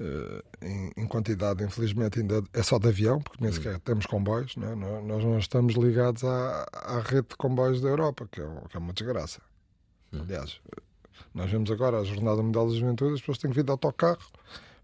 eh, 0.00 0.42
em, 0.62 0.92
em 0.96 1.06
quantidade, 1.06 1.62
infelizmente, 1.62 2.18
ainda 2.20 2.42
é 2.54 2.62
só 2.62 2.78
de 2.78 2.88
avião, 2.88 3.20
porque 3.20 3.42
nem 3.44 3.52
sequer 3.52 3.78
temos 3.80 4.06
comboios. 4.06 4.56
Não 4.56 4.68
é? 4.72 4.74
Nó- 4.74 5.02
Nós 5.02 5.22
não 5.24 5.38
estamos 5.38 5.74
ligados 5.74 6.24
à, 6.24 6.66
à 6.72 7.00
rede 7.00 7.28
de 7.28 7.36
comboios 7.36 7.80
da 7.82 7.88
Europa, 7.88 8.26
que 8.32 8.40
é, 8.40 8.44
que 8.70 8.76
é 8.76 8.80
uma 8.80 8.92
desgraça. 8.94 9.42
Aliás, 10.10 10.58
nós 11.34 11.50
vemos 11.50 11.70
agora 11.70 11.98
a 12.00 12.04
Jornada 12.04 12.42
Mundial 12.42 12.66
da 12.68 12.74
Juventude, 12.74 13.12
as 13.14 13.20
pessoas 13.20 13.36
têm 13.38 13.50
que 13.50 13.56
vir 13.56 13.64
de 13.64 13.70
autocarro, 13.70 14.24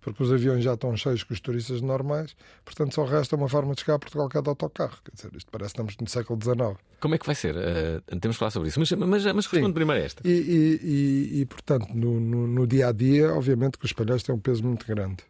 porque 0.05 0.23
os 0.23 0.31
aviões 0.31 0.63
já 0.63 0.75
estão 0.75 0.95
cheios 0.97 1.23
com 1.25 1.33
os 1.33 1.41
turistas 1.41 1.81
normais, 1.81 2.37
portanto 2.65 2.95
só 2.95 3.05
resta 3.05 3.35
uma 3.37 3.49
forma 3.49 3.75
de 3.75 3.81
chegar 3.81 3.95
a 3.95 3.99
Portugal 3.99 4.29
que 4.29 4.37
é 4.39 4.43
de 4.43 4.49
autocarro. 4.49 4.97
Quer 5.05 5.13
dizer, 5.15 5.31
isto 5.35 5.51
parece 5.51 5.73
que 5.75 5.81
estamos 5.83 5.97
no 5.99 6.09
século 6.09 6.39
XIX. 6.43 6.79
Como 7.01 7.15
é 7.15 7.19
que 7.19 7.27
vai 7.27 7.35
ser? 7.35 7.57
Eh, 7.57 8.01
temos 8.21 8.37
que 8.37 8.39
falar 8.39 8.51
sobre 8.51 8.69
isso. 8.69 8.79
Mas, 8.79 8.93
mas, 8.93 9.25
mas 9.25 9.47
responde 9.47 9.73
primeiro 9.73 10.03
a 10.03 10.05
esta. 10.05 10.23
E, 10.27 10.31
e- 10.31 10.81
e- 10.83 11.41
e, 11.41 11.47
portanto, 11.47 11.89
no, 11.95 12.21
no- 12.21 12.47
no 12.47 12.67
dia 12.67 12.89
a 12.89 12.93
dia, 12.93 13.33
obviamente 13.35 13.79
que 13.79 13.85
os 13.85 13.91
espanhóis 13.91 14.23
têm 14.23 14.35
um 14.35 14.39
peso 14.39 14.63
muito 14.63 14.87
grande. 14.87 15.25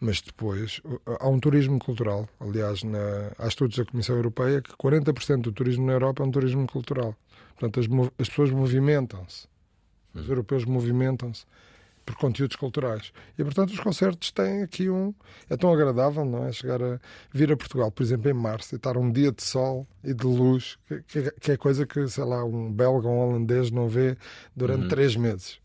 Mas 0.00 0.20
depois 0.20 0.80
uh, 0.84 1.00
há 1.20 1.28
um 1.28 1.38
turismo 1.40 1.78
cultural. 1.78 2.28
Aliás, 2.40 2.82
na, 2.82 3.32
há 3.38 3.46
estudos 3.48 3.76
da 3.78 3.84
Comissão 3.84 4.14
Europeia 4.16 4.60
que 4.60 4.72
40% 4.76 5.40
do 5.42 5.52
turismo 5.52 5.86
na 5.86 5.92
Europa 5.94 6.22
é 6.22 6.26
um 6.26 6.30
turismo 6.30 6.66
cultural. 6.66 7.14
Portanto, 7.58 7.80
as, 7.80 7.86
as 8.18 8.28
pessoas 8.28 8.50
movimentam-se. 8.50 9.46
Os 10.14 10.28
europeus 10.28 10.64
movimentam-se 10.64 11.44
por 12.06 12.14
conteúdos 12.16 12.54
culturais. 12.56 13.12
E, 13.36 13.42
portanto, 13.44 13.70
os 13.72 13.80
concertos 13.80 14.30
têm 14.30 14.62
aqui 14.62 14.88
um. 14.88 15.12
É 15.50 15.56
tão 15.56 15.72
agradável, 15.72 16.24
não 16.24 16.46
é? 16.46 16.52
Chegar 16.52 16.80
a 16.82 17.00
vir 17.32 17.50
a 17.52 17.56
Portugal, 17.56 17.90
por 17.90 18.02
exemplo, 18.04 18.30
em 18.30 18.34
março, 18.34 18.74
e 18.74 18.76
estar 18.76 18.96
um 18.96 19.10
dia 19.10 19.32
de 19.32 19.42
sol 19.42 19.86
e 20.04 20.14
de 20.14 20.24
luz, 20.24 20.78
que, 21.08 21.30
que- 21.40 21.50
é 21.52 21.56
coisa 21.56 21.84
que, 21.84 22.06
sei 22.08 22.24
lá, 22.24 22.44
um 22.44 22.72
belga 22.72 23.08
ou 23.08 23.14
um 23.14 23.18
holandês 23.18 23.70
não 23.72 23.88
vê 23.88 24.16
durante 24.54 24.88
três 24.88 25.16
meses. 25.16 25.58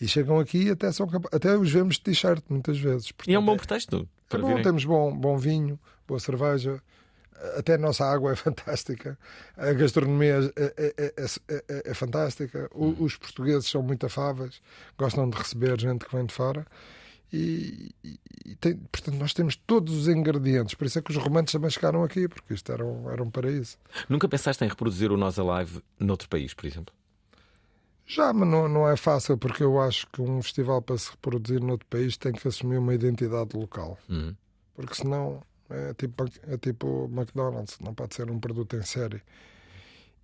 E 0.00 0.08
chegam 0.08 0.38
aqui 0.40 0.64
e 0.64 0.70
até, 0.70 0.90
são 0.90 1.08
até 1.30 1.56
os 1.56 1.70
vemos 1.70 1.96
de 1.96 2.00
t-shirt, 2.02 2.42
muitas 2.48 2.78
vezes. 2.78 3.12
E 3.26 3.34
é 3.34 3.38
um 3.38 3.42
bom 3.44 3.56
Portanto, 3.56 3.68
pretexto 3.68 4.08
é 4.32 4.38
bom, 4.38 4.46
virem. 4.48 4.62
temos 4.62 4.84
bom, 4.84 5.14
bom 5.16 5.36
vinho, 5.38 5.78
boa 6.08 6.18
cerveja, 6.18 6.80
até 7.56 7.74
a 7.74 7.78
nossa 7.78 8.04
água 8.04 8.32
é 8.32 8.36
fantástica, 8.36 9.18
a 9.56 9.72
gastronomia 9.72 10.52
é, 10.56 10.74
é- 10.76 10.94
é- 10.96 11.14
é- 11.48 11.64
é- 11.68 11.90
é 11.90 11.94
fantástica, 11.94 12.68
O- 12.74 13.02
os 13.04 13.16
portugueses 13.16 13.68
são 13.68 13.82
muito 13.82 14.06
afáveis, 14.06 14.60
gostam 14.98 15.28
de 15.28 15.36
receber 15.36 15.80
gente 15.80 16.04
que 16.04 16.14
vem 16.14 16.26
de 16.26 16.32
fora. 16.34 16.66
E, 17.32 17.92
e- 18.04 18.20
e 18.46 18.54
tem- 18.56 18.76
portanto, 18.76 19.16
nós 19.16 19.34
temos 19.34 19.56
todos 19.56 19.92
os 19.94 20.08
ingredientes. 20.08 20.74
Por 20.76 20.86
isso 20.86 20.98
é 21.00 21.02
que 21.02 21.10
os 21.10 21.16
romances 21.16 21.52
também 21.52 21.68
chegaram 21.70 22.04
aqui, 22.04 22.28
porque 22.28 22.54
isto 22.54 22.70
era 22.70 22.84
um, 22.84 23.10
era 23.10 23.20
um 23.22 23.30
paraíso. 23.30 23.76
Nunca 24.08 24.28
pensaste 24.28 24.64
em 24.64 24.68
reproduzir 24.68 25.10
o 25.10 25.16
Nós 25.16 25.36
Alive 25.38 25.82
noutro 25.98 26.28
país, 26.28 26.54
por 26.54 26.66
exemplo? 26.66 26.94
Já, 28.06 28.32
mas 28.32 28.48
não, 28.48 28.68
não 28.68 28.88
é 28.88 28.96
fácil, 28.96 29.36
porque 29.36 29.64
eu 29.64 29.80
acho 29.80 30.06
que 30.12 30.22
um 30.22 30.40
festival 30.40 30.80
para 30.80 30.96
se 30.96 31.10
reproduzir 31.10 31.60
noutro 31.60 31.86
país 31.88 32.16
tem 32.16 32.32
que 32.32 32.46
assumir 32.46 32.76
uma 32.78 32.94
identidade 32.94 33.56
local. 33.56 33.98
Uhum. 34.08 34.32
Porque 34.76 34.94
senão 34.94 35.42
é 35.70 35.94
tipo, 35.94 36.24
é 36.48 36.56
tipo 36.56 37.10
McDonald's, 37.12 37.78
não 37.80 37.94
pode 37.94 38.14
ser 38.14 38.30
um 38.30 38.38
produto 38.38 38.76
em 38.76 38.82
série. 38.82 39.22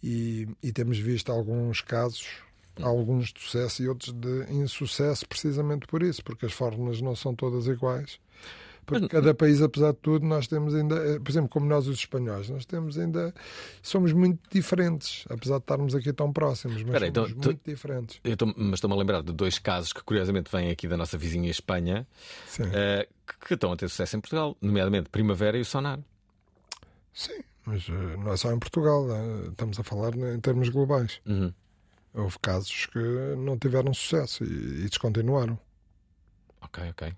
E, 0.03 0.49
e 0.63 0.73
temos 0.73 0.99
visto 0.99 1.31
alguns 1.31 1.81
casos, 1.81 2.27
alguns 2.81 3.33
de 3.33 3.41
sucesso 3.41 3.83
e 3.83 3.89
outros 3.89 4.13
de 4.13 4.53
insucesso, 4.53 5.27
precisamente 5.29 5.87
por 5.87 6.03
isso, 6.03 6.25
porque 6.25 6.47
as 6.47 6.53
fórmulas 6.53 7.01
não 7.01 7.15
são 7.15 7.35
todas 7.35 7.67
iguais. 7.67 8.19
Porque 8.85 9.09
cada 9.09 9.33
país, 9.33 9.63
apesar 9.63 9.93
de 9.93 9.99
tudo, 9.99 10.27
nós 10.27 10.49
temos 10.49 10.75
ainda, 10.75 10.97
eh, 10.97 11.19
por 11.21 11.31
exemplo, 11.31 11.49
como 11.49 11.67
nós 11.67 11.87
os 11.87 11.99
espanhóis, 11.99 12.51
nós 12.51 12.65
temos 12.67 12.99
ainda, 12.99 13.33
somos 13.81 14.13
muito 14.13 14.41
diferentes, 14.51 15.25
apesar 15.31 15.59
de 15.59 15.63
estarmos 15.63 15.95
aqui 15.95 16.13
tão 16.13 16.33
próximos, 16.33 16.83
mas 16.83 16.87
Espera 16.87 17.05
aí, 17.07 17.13
somos 17.15 17.31
então, 17.31 17.41
tu- 17.43 17.47
muito 17.47 17.61
diferentes. 17.65 18.21
Eu 18.25 18.33
estou- 18.33 18.53
mas 18.57 18.75
estou-me 18.75 18.95
a 18.97 18.99
lembrar 18.99 19.23
de 19.23 19.33
dois 19.33 19.59
casos 19.59 19.93
que 19.93 20.03
curiosamente 20.03 20.51
vêm 20.51 20.69
aqui 20.71 20.89
da 20.89 20.97
nossa 20.97 21.17
vizinha 21.17 21.49
Espanha 21.51 22.07
eh, 22.59 23.09
que, 23.27 23.47
que 23.49 23.55
estão 23.55 23.73
a 23.73 23.77
ter 23.77 23.89
sucesso 23.89 24.17
em 24.17 24.21
Portugal, 24.21 24.57
nomeadamente 24.61 25.09
Primavera 25.11 25.57
e 25.57 25.61
o 25.61 25.65
Sonar. 25.65 26.01
Sim, 27.15 27.41
mas 27.65 27.87
eh, 27.89 28.17
não 28.17 28.33
é 28.33 28.37
só 28.37 28.53
em 28.53 28.59
Portugal, 28.59 29.07
estamos 29.49 29.79
a 29.79 29.83
falar 29.85 30.13
em 30.17 30.41
termos 30.41 30.69
globais. 30.71 31.21
Uhum. 31.25 31.53
Houve 32.15 32.37
casos 32.41 32.87
que 32.87 32.99
não 33.39 33.57
tiveram 33.57 33.95
sucesso 33.95 34.43
e, 34.45 34.85
e 34.85 34.89
descontinuaram. 34.89 35.59
Ok, 36.61 36.83
ok. 36.91 37.15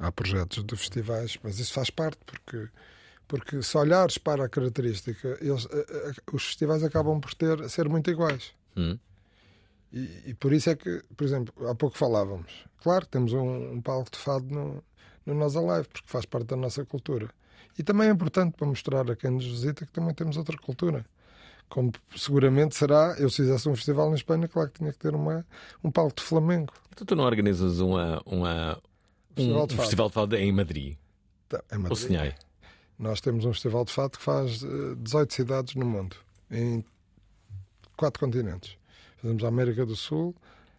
Há 0.00 0.12
projetos 0.12 0.64
de 0.64 0.76
festivais, 0.76 1.38
mas 1.42 1.58
isso 1.58 1.72
faz 1.72 1.90
parte, 1.90 2.18
porque, 2.24 2.68
porque 3.26 3.62
se 3.62 3.76
olhares 3.76 4.16
para 4.16 4.44
a 4.44 4.48
característica, 4.48 5.36
eles, 5.40 5.66
eh, 5.70 5.86
eh, 5.88 6.12
os 6.32 6.44
festivais 6.44 6.84
acabam 6.84 7.20
por 7.20 7.34
ter, 7.34 7.68
ser 7.68 7.88
muito 7.88 8.10
iguais. 8.10 8.52
Uhum. 8.76 8.98
E, 9.92 10.30
e 10.30 10.34
por 10.34 10.52
isso 10.52 10.70
é 10.70 10.76
que, 10.76 11.02
por 11.16 11.24
exemplo, 11.24 11.68
há 11.68 11.74
pouco 11.74 11.96
falávamos. 11.96 12.64
Claro, 12.82 13.06
temos 13.06 13.32
um, 13.32 13.72
um 13.72 13.80
palco 13.80 14.10
de 14.10 14.18
fado 14.18 14.46
no, 14.46 14.84
no 15.26 15.34
Nós 15.34 15.56
Alive, 15.56 15.88
porque 15.88 16.08
faz 16.08 16.24
parte 16.24 16.46
da 16.46 16.56
nossa 16.56 16.84
cultura. 16.84 17.28
E 17.78 17.82
também 17.82 18.08
é 18.08 18.10
importante 18.10 18.56
para 18.56 18.66
mostrar 18.66 19.10
a 19.10 19.16
quem 19.16 19.30
nos 19.30 19.44
visita 19.44 19.86
que 19.86 19.92
também 19.92 20.14
temos 20.14 20.36
outra 20.36 20.56
cultura. 20.58 21.04
Como 21.68 21.92
seguramente 22.16 22.74
será, 22.74 23.14
eu 23.18 23.28
se 23.28 23.36
fizesse 23.36 23.68
um 23.68 23.76
festival 23.76 24.10
em 24.10 24.14
Espanha, 24.14 24.48
claro 24.48 24.70
que 24.70 24.78
tinha 24.78 24.92
que 24.92 24.98
ter 24.98 25.14
uma, 25.14 25.46
um 25.84 25.90
palco 25.90 26.16
de 26.16 26.22
Flamengo. 26.22 26.72
Então 26.92 27.06
tu 27.06 27.14
não 27.14 27.24
organizas 27.24 27.78
uma, 27.78 28.20
uma, 28.24 28.72
um, 28.74 28.80
Festival 29.38 29.62
um 29.62 29.66
de 29.66 29.74
fado. 29.74 29.82
festival 29.82 30.08
de 30.08 30.14
fado 30.14 30.36
em 30.36 30.52
Madrid? 30.52 30.96
Tá, 31.48 31.62
em 31.72 31.76
Ou 31.76 31.82
Madrid. 31.82 31.98
sonhei? 31.98 32.34
Nós 32.98 33.20
temos 33.20 33.44
um 33.44 33.52
festival 33.52 33.84
de 33.84 33.92
fado 33.92 34.18
que 34.18 34.24
faz 34.24 34.62
eh, 34.62 34.94
18 34.98 35.32
cidades 35.34 35.74
no 35.74 35.86
mundo, 35.86 36.16
em 36.50 36.84
quatro 37.96 38.20
continentes. 38.20 38.76
Fazemos 39.22 39.44
a 39.44 39.48
América 39.48 39.86
do 39.86 39.94
Sul, 39.96 40.34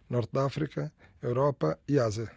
Norte 0.08 0.30
da 0.32 0.44
África, 0.44 0.92
Europa 1.22 1.78
e 1.88 1.98
Ásia. 1.98 2.30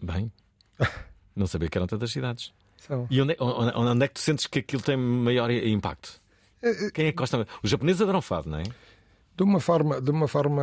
Bem, 0.00 0.30
não 1.34 1.46
sabia 1.46 1.68
que 1.68 1.78
eram 1.78 1.86
tantas 1.86 2.10
cidades. 2.12 2.52
São. 2.76 3.06
E 3.10 3.20
onde 3.20 3.32
é, 3.32 3.36
onde, 3.40 3.76
onde 3.76 4.04
é 4.04 4.08
que 4.08 4.14
tu 4.14 4.20
sentes 4.20 4.46
que 4.46 4.58
aquilo 4.60 4.82
tem 4.82 4.96
maior 4.96 5.50
impacto? 5.50 6.20
É, 6.62 6.86
é, 6.86 6.90
Quem 6.90 7.06
é 7.06 7.12
que 7.12 7.18
gosta? 7.18 7.46
Os 7.62 7.70
japoneses 7.70 8.02
adoram 8.02 8.20
fado, 8.22 8.48
não 8.50 8.58
é? 8.58 8.64
De 9.36 9.42
uma 9.42 9.60
forma, 9.60 10.00
de 10.00 10.10
uma 10.10 10.26
forma 10.26 10.62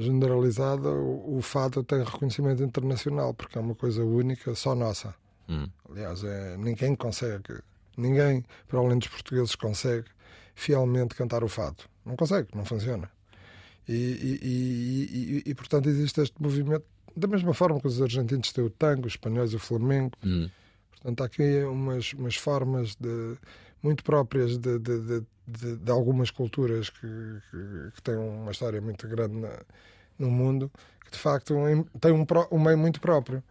generalizada, 0.00 0.90
o, 0.90 1.38
o 1.38 1.42
fado 1.42 1.82
tem 1.82 2.02
reconhecimento 2.04 2.62
internacional, 2.62 3.32
porque 3.32 3.56
é 3.56 3.60
uma 3.60 3.74
coisa 3.74 4.04
única, 4.04 4.54
só 4.54 4.74
nossa. 4.74 5.14
Hum. 5.48 5.66
Aliás, 5.90 6.22
é, 6.22 6.56
ninguém 6.58 6.94
consegue, 6.94 7.60
ninguém, 7.96 8.44
para 8.68 8.78
além 8.78 8.98
dos 8.98 9.08
portugueses, 9.08 9.54
consegue 9.54 10.04
fielmente 10.54 11.14
cantar 11.14 11.42
o 11.42 11.48
fado. 11.48 11.78
Não 12.04 12.14
consegue, 12.16 12.48
não 12.54 12.64
funciona. 12.64 13.10
E, 13.88 13.92
e- 13.92 15.42
e- 15.46 15.50
e- 15.50 15.54
portanto, 15.54 15.88
existe 15.88 16.20
este 16.20 16.40
movimento, 16.42 16.84
da 17.16 17.26
mesma 17.26 17.54
forma 17.54 17.80
que 17.80 17.86
os 17.86 18.00
argentinos 18.02 18.52
têm 18.52 18.64
o 18.64 18.70
tango, 18.70 19.06
os 19.06 19.14
espanhóis 19.14 19.54
o 19.54 19.58
flamengo, 19.58 20.12
Hum. 20.24 20.48
Portanto, 20.90 21.20
há 21.22 21.26
aqui 21.26 21.62
umas, 21.64 22.14
umas 22.14 22.34
formas 22.36 22.94
de, 22.96 23.36
muito 23.84 24.02
próprias 24.02 24.56
de, 24.58 24.78
de, 24.78 25.00
de- 25.46 25.76
de- 25.76 25.90
algumas 25.92 26.30
culturas 26.30 26.88
que, 26.90 27.00
que, 27.50 27.90
que 27.94 28.02
têm 28.02 28.16
uma 28.16 28.50
história 28.50 28.80
muito 28.80 29.06
grande 29.06 29.36
na- 29.36 29.60
no 30.18 30.30
mundo, 30.30 30.70
que 31.04 31.10
de 31.12 31.18
facto 31.18 31.54
têm 32.00 32.12
um, 32.12 32.26
um 32.50 32.58
meio 32.58 32.78
muito 32.78 33.00
próprio. 33.00 33.42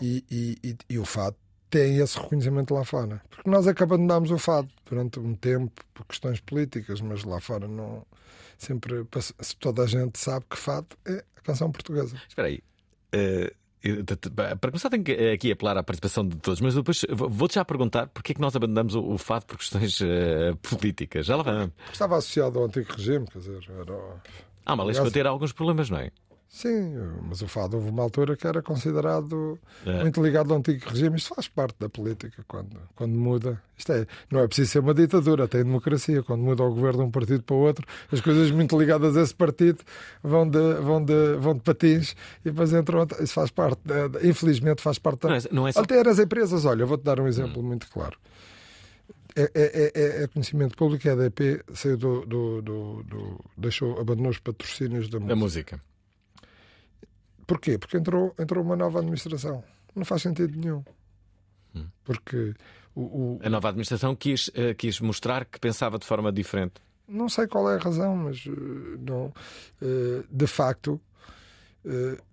E, 0.00 0.24
e, 0.30 0.58
e, 0.64 0.76
e 0.94 0.98
o 0.98 1.04
fado 1.04 1.36
tem 1.68 1.98
esse 1.98 2.18
reconhecimento 2.18 2.72
lá 2.72 2.84
fora. 2.84 3.20
Porque 3.28 3.48
nós 3.48 3.66
abandonámos 3.82 4.30
o 4.30 4.38
fado 4.38 4.68
durante 4.88 5.18
um 5.20 5.34
tempo 5.34 5.72
por 5.92 6.06
questões 6.06 6.40
políticas, 6.40 7.00
mas 7.00 7.24
lá 7.24 7.40
fora 7.40 7.66
não. 7.68 8.06
Sempre 8.56 9.04
toda 9.58 9.82
a 9.82 9.86
gente 9.86 10.18
sabe 10.18 10.46
que 10.48 10.56
fado 10.56 10.86
é 11.04 11.24
a 11.36 11.40
canção 11.40 11.70
portuguesa. 11.72 12.16
Espera 12.28 12.48
aí. 12.48 12.62
T- 13.10 13.56
para 14.58 14.70
começar, 14.70 14.88
tenho 14.90 15.02
que 15.04 15.12
eh, 15.12 15.32
aqui 15.32 15.50
apelar 15.52 15.76
à 15.76 15.82
participação 15.82 16.26
de 16.26 16.36
todos, 16.36 16.60
mas 16.60 16.74
depois 16.74 17.04
vou- 17.10 17.28
vou-te 17.28 17.54
já 17.56 17.64
perguntar 17.64 18.06
porque 18.08 18.32
é 18.32 18.34
que 18.34 18.40
nós 18.40 18.54
abandonamos 18.54 18.94
o, 18.94 19.18
fado 19.18 19.46
por 19.46 19.56
questões 19.58 20.00
eh, 20.00 20.54
políticas. 20.62 21.26
Já 21.26 21.36
lá 21.36 21.42
vamos. 21.42 21.70
Estava 21.92 22.16
associado 22.16 22.58
ao 22.58 22.66
antigo 22.66 22.92
regime, 22.96 23.26
quer 23.26 23.38
dizer, 23.38 23.60
era. 23.80 23.94
Ah, 24.64 24.76
mas 24.76 24.96
Aliás- 24.98 25.12
ter 25.12 25.26
alguns 25.26 25.52
problemas, 25.52 25.90
não 25.90 25.98
é? 25.98 26.10
Sim, 26.54 26.96
mas 27.26 27.40
o 27.40 27.48
fado 27.48 27.78
houve 27.78 27.88
uma 27.88 28.02
altura 28.02 28.36
que 28.36 28.46
era 28.46 28.60
considerado 28.60 29.58
É. 29.86 30.02
muito 30.02 30.22
ligado 30.22 30.52
ao 30.52 30.58
antigo 30.58 30.86
regime. 30.86 31.16
Isto 31.16 31.34
faz 31.34 31.48
parte 31.48 31.76
da 31.80 31.88
política 31.88 32.44
quando, 32.46 32.76
quando 32.94 33.14
muda. 33.14 33.60
Isto 33.74 33.92
é, 33.94 34.06
não 34.30 34.38
é 34.40 34.46
preciso 34.46 34.70
ser 34.72 34.78
uma 34.80 34.92
ditadura, 34.92 35.48
tem 35.48 35.64
democracia. 35.64 36.22
Quando 36.22 36.42
muda 36.42 36.62
o 36.62 36.68
governo 36.74 36.98
de 37.04 37.08
um 37.08 37.10
partido 37.10 37.42
para 37.42 37.56
o 37.56 37.58
outro, 37.60 37.86
as 38.12 38.20
coisas 38.20 38.50
muito 38.50 38.78
ligadas 38.78 39.16
a 39.16 39.22
esse 39.22 39.34
partido 39.34 39.82
vão 40.22 40.46
de, 40.46 40.74
vão 40.74 41.02
de, 41.02 41.36
vão 41.38 41.54
de 41.54 41.60
patins 41.62 42.12
e 42.44 42.50
depois 42.50 42.70
entram. 42.74 43.06
Isso 43.18 43.32
faz 43.32 43.50
parte, 43.50 43.80
da- 43.82 44.08
da- 44.08 44.22
infelizmente, 44.22 44.82
faz 44.82 44.98
parte 44.98 45.20
da. 45.22 45.28
Não 45.30 45.36
é, 45.36 45.40
não 45.52 45.68
é 45.68 45.72
só. 45.72 45.80
Até 45.80 46.06
as 46.06 46.18
empresas, 46.18 46.66
olha, 46.66 46.84
vou-te 46.84 47.02
dar 47.02 47.18
um 47.18 47.26
exemplo 47.26 47.62
muito 47.62 47.88
claro. 47.90 48.18
É, 49.34 49.50
é- 49.54 49.92
é- 49.94 50.22
é 50.24 50.26
conhecimento 50.28 50.76
público, 50.76 51.08
a 51.08 51.12
EDP 51.12 51.62
saiu 51.72 51.96
do, 51.96 52.26
do, 52.26 52.60
do, 52.60 53.02
do- 53.04 53.40
deixou, 53.56 53.98
abandonou 53.98 54.30
os 54.30 54.38
patrocínios 54.38 55.08
da 55.08 55.16
A 55.16 55.34
música. 55.34 55.80
Porquê? 57.52 57.78
Porque 57.78 57.96
entrou, 57.98 58.34
entrou 58.38 58.64
uma 58.64 58.76
nova 58.76 58.98
administração. 59.00 59.62
Não 59.94 60.04
faz 60.04 60.22
sentido 60.22 60.56
nenhum. 60.58 60.82
Porque 62.04 62.54
o, 62.94 63.00
o- 63.02 63.40
A 63.42 63.48
nova 63.50 63.68
administração 63.68 64.14
quis, 64.16 64.50
eh, 64.54 64.74
quis 64.74 65.00
mostrar 65.00 65.44
que 65.44 65.58
pensava 65.60 65.98
de 65.98 66.06
forma 66.06 66.32
diferente. 66.32 66.74
não 67.08 67.28
sei 67.28 67.46
qual 67.46 67.70
é 67.70 67.76
a 67.76 67.78
razão, 67.78 68.16
mas 68.16 68.44
eh, 68.46 68.50
não, 69.06 69.32
eh, 69.82 70.22
de 70.30 70.46
facto 70.46 71.00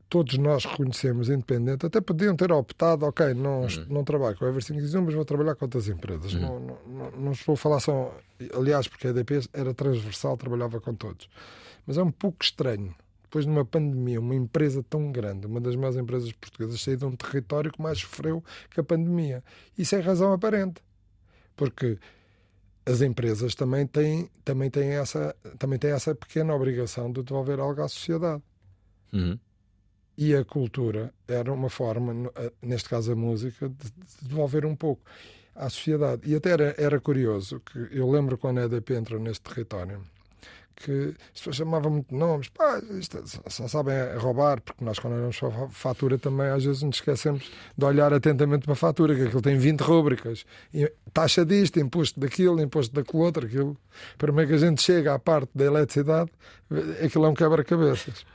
todos 0.09 0.37
nós 0.37 0.63
reconhecemos 0.65 1.29
independente, 1.29 1.85
até 1.85 1.99
podiam 2.01 2.35
ter 2.35 2.51
optado, 2.51 3.05
ok, 3.05 3.33
não, 3.33 3.61
uhum. 3.61 3.67
não 3.89 4.03
trabalho 4.03 4.35
com 4.37 4.45
a 4.45 4.49
Eversting, 4.49 4.75
mas 5.03 5.13
vou 5.13 5.25
trabalhar 5.25 5.55
com 5.55 5.65
outras 5.65 5.87
empresas. 5.87 6.33
Uhum. 6.33 6.39
Não, 6.41 6.59
não, 6.87 7.11
não, 7.11 7.31
estou 7.31 7.53
a 7.53 7.57
falar 7.57 7.79
só. 7.79 8.15
Aliás, 8.53 8.87
porque 8.87 9.07
a 9.07 9.09
EDP 9.11 9.39
era 9.53 9.73
transversal, 9.73 10.35
trabalhava 10.37 10.79
com 10.81 10.93
todos. 10.95 11.27
Mas 11.85 11.97
é 11.97 12.03
um 12.03 12.11
pouco 12.11 12.43
estranho, 12.43 12.93
depois 13.29 13.45
de 13.45 13.51
uma 13.51 13.63
pandemia, 13.63 14.19
uma 14.19 14.33
empresa 14.33 14.83
tão 14.83 15.11
grande, 15.11 15.45
uma 15.45 15.61
das 15.61 15.75
maiores 15.75 15.97
empresas 15.97 16.31
portuguesas, 16.31 16.81
sair 16.81 16.97
de 16.97 17.05
um 17.05 17.15
território 17.15 17.71
que 17.71 17.81
mais 17.81 17.99
sofreu 17.99 18.43
que 18.71 18.79
a 18.79 18.83
pandemia. 18.83 19.43
Isso 19.77 19.95
é 19.95 19.99
razão 19.99 20.33
aparente. 20.33 20.81
Porque 21.55 21.99
as 22.85 23.01
empresas 23.01 23.53
também 23.53 23.85
têm, 23.85 24.29
também 24.43 24.69
têm, 24.71 24.91
essa, 24.93 25.35
também 25.59 25.77
têm 25.77 25.91
essa 25.91 26.15
pequena 26.15 26.55
obrigação 26.55 27.11
de 27.11 27.21
devolver 27.21 27.59
algo 27.59 27.81
à 27.81 27.87
sociedade. 27.87 28.41
Uhum 29.13 29.37
e 30.21 30.35
a 30.35 30.43
cultura 30.43 31.13
era 31.25 31.49
uma 31.49 31.69
forma, 31.69 32.29
neste 32.61 32.89
caso 32.89 33.13
a 33.13 33.15
música, 33.15 33.69
de 33.69 33.89
devolver 34.21 34.65
um 34.65 34.75
pouco 34.75 35.01
à 35.55 35.69
sociedade. 35.69 36.29
E 36.29 36.35
até 36.35 36.49
era, 36.49 36.75
era 36.77 36.99
curioso 36.99 37.61
que 37.61 37.87
eu 37.89 38.11
lembro 38.11 38.37
quando 38.37 38.57
a 38.57 38.65
EDP 38.65 38.95
entrou 38.95 39.17
neste 39.17 39.43
território 39.43 40.01
que 40.79 41.13
as 41.33 41.39
pessoas 41.39 41.57
chamavam 41.57 41.91
muito 41.91 42.15
nomes, 42.15 42.47
pá, 42.49 42.81
isto, 42.97 43.17
é, 43.17 43.49
só 43.49 43.67
sabem 43.67 43.95
roubar, 44.17 44.61
porque 44.61 44.83
nós 44.83 44.97
quando 44.97 45.13
olhamos 45.13 45.37
para 45.37 45.65
a 45.65 45.69
fatura 45.69 46.17
também 46.17 46.47
às 46.47 46.63
vezes 46.63 46.81
nos 46.83 46.95
esquecemos 46.95 47.51
de 47.77 47.85
olhar 47.85 48.13
atentamente 48.13 48.63
para 48.63 48.73
a 48.73 48.77
fatura, 48.77 49.13
que 49.13 49.23
aquilo 49.23 49.41
tem 49.41 49.57
20 49.57 49.81
rúbricas, 49.81 50.45
taxa 51.13 51.45
disto, 51.45 51.79
imposto 51.79 52.19
daquilo, 52.19 52.61
imposto 52.61 52.95
daquilo 52.95 53.23
outro, 53.23 53.45
aquilo. 53.45 53.77
Para 54.17 54.31
meio 54.31 54.47
que 54.47 54.53
a 54.53 54.57
gente 54.57 54.81
chega 54.81 55.13
à 55.13 55.19
parte 55.19 55.49
da 55.53 55.65
eletricidade, 55.65 56.31
aquilo 57.03 57.25
é 57.25 57.29
um 57.29 57.33
quebra-cabeças. 57.33 58.25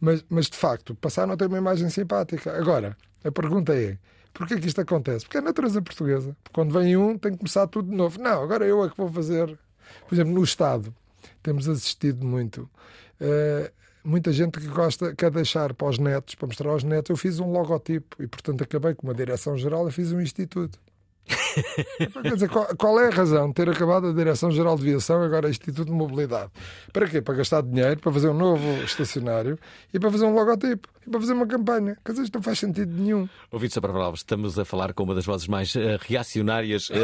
Mas, 0.00 0.24
mas 0.28 0.50
de 0.50 0.56
facto, 0.56 0.94
passaram 0.94 1.32
a 1.32 1.36
ter 1.36 1.46
uma 1.46 1.56
imagem 1.56 1.88
simpática. 1.88 2.54
Agora, 2.54 2.94
a 3.24 3.32
pergunta 3.32 3.74
é: 3.74 3.96
porquê 4.34 4.60
que 4.60 4.66
isto 4.66 4.80
acontece? 4.82 5.24
Porque 5.24 5.38
é 5.38 5.40
a 5.40 5.44
natureza 5.44 5.80
portuguesa. 5.80 6.36
Quando 6.52 6.78
vem 6.78 6.94
um, 6.94 7.16
tem 7.16 7.32
que 7.32 7.38
começar 7.38 7.66
tudo 7.68 7.88
de 7.88 7.96
novo. 7.96 8.20
Não, 8.20 8.42
agora 8.42 8.66
eu 8.66 8.84
é 8.84 8.90
que 8.90 8.96
vou 8.98 9.10
fazer. 9.10 9.58
Por 10.06 10.14
exemplo, 10.14 10.34
no 10.34 10.44
Estado, 10.44 10.94
temos 11.42 11.68
assistido 11.68 12.24
muito. 12.26 12.68
Uh, 13.20 13.70
muita 14.04 14.32
gente 14.32 14.60
que 14.60 14.66
gosta, 14.66 15.14
quer 15.14 15.30
deixar 15.30 15.72
para 15.74 15.88
os 15.88 15.98
netos, 15.98 16.34
para 16.34 16.46
mostrar 16.46 16.70
aos 16.70 16.84
netos. 16.84 17.10
Eu 17.10 17.16
fiz 17.16 17.40
um 17.40 17.50
logotipo 17.50 18.22
e, 18.22 18.26
portanto, 18.26 18.62
acabei 18.62 18.94
com 18.94 19.06
uma 19.06 19.14
direção-geral 19.14 19.88
e 19.88 19.92
fiz 19.92 20.12
um 20.12 20.20
instituto. 20.20 20.78
Quer 22.22 22.34
dizer, 22.34 22.48
qual, 22.48 22.66
qual, 22.76 23.00
é 23.00 23.08
a 23.08 23.10
razão 23.10 23.48
de 23.48 23.54
ter 23.54 23.68
acabado 23.68 24.08
a 24.08 24.12
Direção-Geral 24.12 24.76
de 24.76 24.82
Viação 24.82 25.22
e 25.22 25.26
agora 25.26 25.48
Instituto 25.48 25.86
de 25.86 25.92
Mobilidade? 25.92 26.50
Para 26.92 27.08
quê? 27.08 27.22
Para 27.22 27.34
gastar 27.34 27.62
dinheiro, 27.62 27.98
para 27.98 28.12
fazer 28.12 28.28
um 28.28 28.34
novo 28.34 28.82
estacionário 28.84 29.58
e 29.92 29.98
para 29.98 30.10
fazer 30.10 30.26
um 30.26 30.34
logotipo 30.34 30.88
e 31.06 31.10
para 31.10 31.20
fazer 31.20 31.32
uma 31.32 31.46
campanha. 31.46 31.96
Quer 32.04 32.12
dizer, 32.12 32.24
isto 32.24 32.34
não 32.34 32.42
faz 32.42 32.58
sentido 32.58 32.92
nenhum. 32.92 33.28
Ouvido 33.50 33.80
para 33.80 33.92
Alves, 33.92 34.20
estamos 34.20 34.58
a 34.58 34.64
falar 34.64 34.92
com 34.92 35.04
uma 35.04 35.14
das 35.14 35.24
vozes 35.24 35.48
mais 35.48 35.74
uh, 35.74 35.98
reacionárias. 36.00 36.90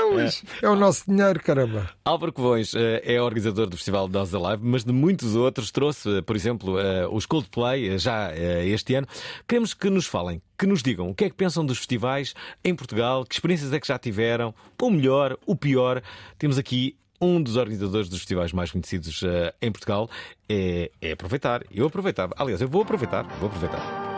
não, 0.15 0.69
é 0.69 0.69
o 0.69 0.75
nosso 0.75 1.03
dinheiro, 1.07 1.39
caramba. 1.41 1.89
Álvaro 2.03 2.33
Covões 2.33 2.73
uh, 2.73 2.77
é 3.03 3.21
organizador 3.21 3.67
do 3.67 3.77
Festival 3.77 4.07
Nós 4.07 4.33
Alive, 4.33 4.63
mas 4.63 4.83
de 4.83 4.91
muitos 4.91 5.35
outros. 5.35 5.71
Trouxe, 5.71 6.21
por 6.23 6.35
exemplo, 6.35 6.75
os 7.11 7.25
Coldplay 7.25 7.97
já 7.97 8.31
este 8.65 8.95
ano. 8.95 9.07
Queremos 9.47 9.73
que 9.73 9.89
nos 9.89 10.05
falem 10.05 10.41
que 10.57 10.65
nos 10.67 10.83
digam 10.83 11.09
o 11.09 11.15
que 11.15 11.25
é 11.25 11.29
que 11.29 11.35
pensam 11.35 11.65
dos 11.65 11.77
festivais 11.77 12.33
em 12.63 12.75
Portugal, 12.75 13.25
que 13.25 13.33
experiências 13.33 13.73
é 13.73 13.79
que 13.79 13.87
já 13.87 13.97
tiveram, 13.97 14.53
o 14.81 14.89
melhor, 14.89 15.37
o 15.45 15.55
pior. 15.55 16.01
Temos 16.37 16.57
aqui 16.57 16.95
um 17.19 17.41
dos 17.41 17.55
organizadores 17.55 18.09
dos 18.09 18.19
festivais 18.19 18.51
mais 18.51 18.71
conhecidos 18.71 19.23
em 19.61 19.71
Portugal. 19.71 20.09
É, 20.49 20.91
é 21.01 21.11
aproveitar. 21.11 21.63
Eu 21.71 21.85
aproveitava. 21.85 22.33
Aliás, 22.37 22.61
eu 22.61 22.67
vou 22.67 22.81
aproveitar. 22.81 23.23
Vou 23.39 23.47
aproveitar. 23.47 24.10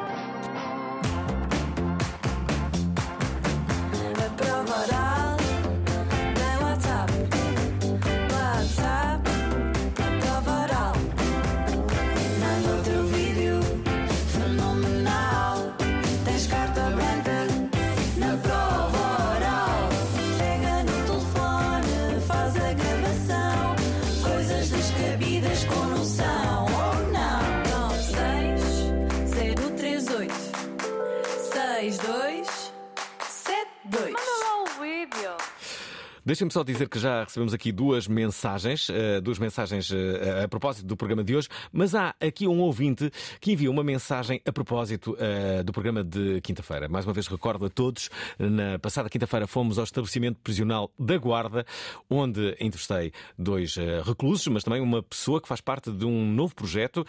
Deixem-me 36.26 36.54
só 36.54 36.64
dizer 36.64 36.88
que 36.88 36.98
já 36.98 37.26
recebemos 37.26 37.54
aqui 37.54 37.70
duas 37.70 38.08
mensagens, 38.08 38.88
uh, 38.88 39.22
duas 39.22 39.38
mensagens 39.38 39.90
uh, 39.92 40.44
a 40.46 40.48
propósito 40.48 40.86
do 40.88 40.96
programa 40.96 41.22
de 41.22 41.36
hoje, 41.36 41.50
mas 41.70 41.94
há 41.94 42.16
aqui 42.18 42.48
um 42.48 42.62
ouvinte 42.62 43.12
que 43.42 43.52
enviou 43.52 43.74
uma 43.74 43.84
mensagem 43.84 44.42
a 44.46 44.52
propósito 44.54 45.18
uh, 45.20 45.64
do 45.66 45.74
programa 45.74 46.02
de 46.02 46.40
quinta-feira. 46.40 46.88
Mais 46.88 47.06
uma 47.06 47.12
vez 47.14 47.28
recordo 47.28 47.66
a 47.66 47.70
todos, 47.70 48.10
na 48.40 48.80
passada 48.80 49.10
quinta-feira 49.10 49.46
fomos 49.48 49.78
ao 49.78 49.84
estabelecimento 49.84 50.40
prisional 50.42 50.90
da 50.98 51.18
Guarda, 51.18 51.66
onde 52.10 52.56
entrevistei 52.58 53.12
dois 53.38 53.76
reclusos, 54.06 54.48
mas 54.48 54.64
também 54.64 54.80
uma 54.80 55.04
pessoa 55.04 55.42
que 55.42 55.48
faz 55.48 55.60
parte 55.60 55.92
de 55.92 56.06
um 56.06 56.26
novo 56.26 56.56
projeto, 56.56 57.06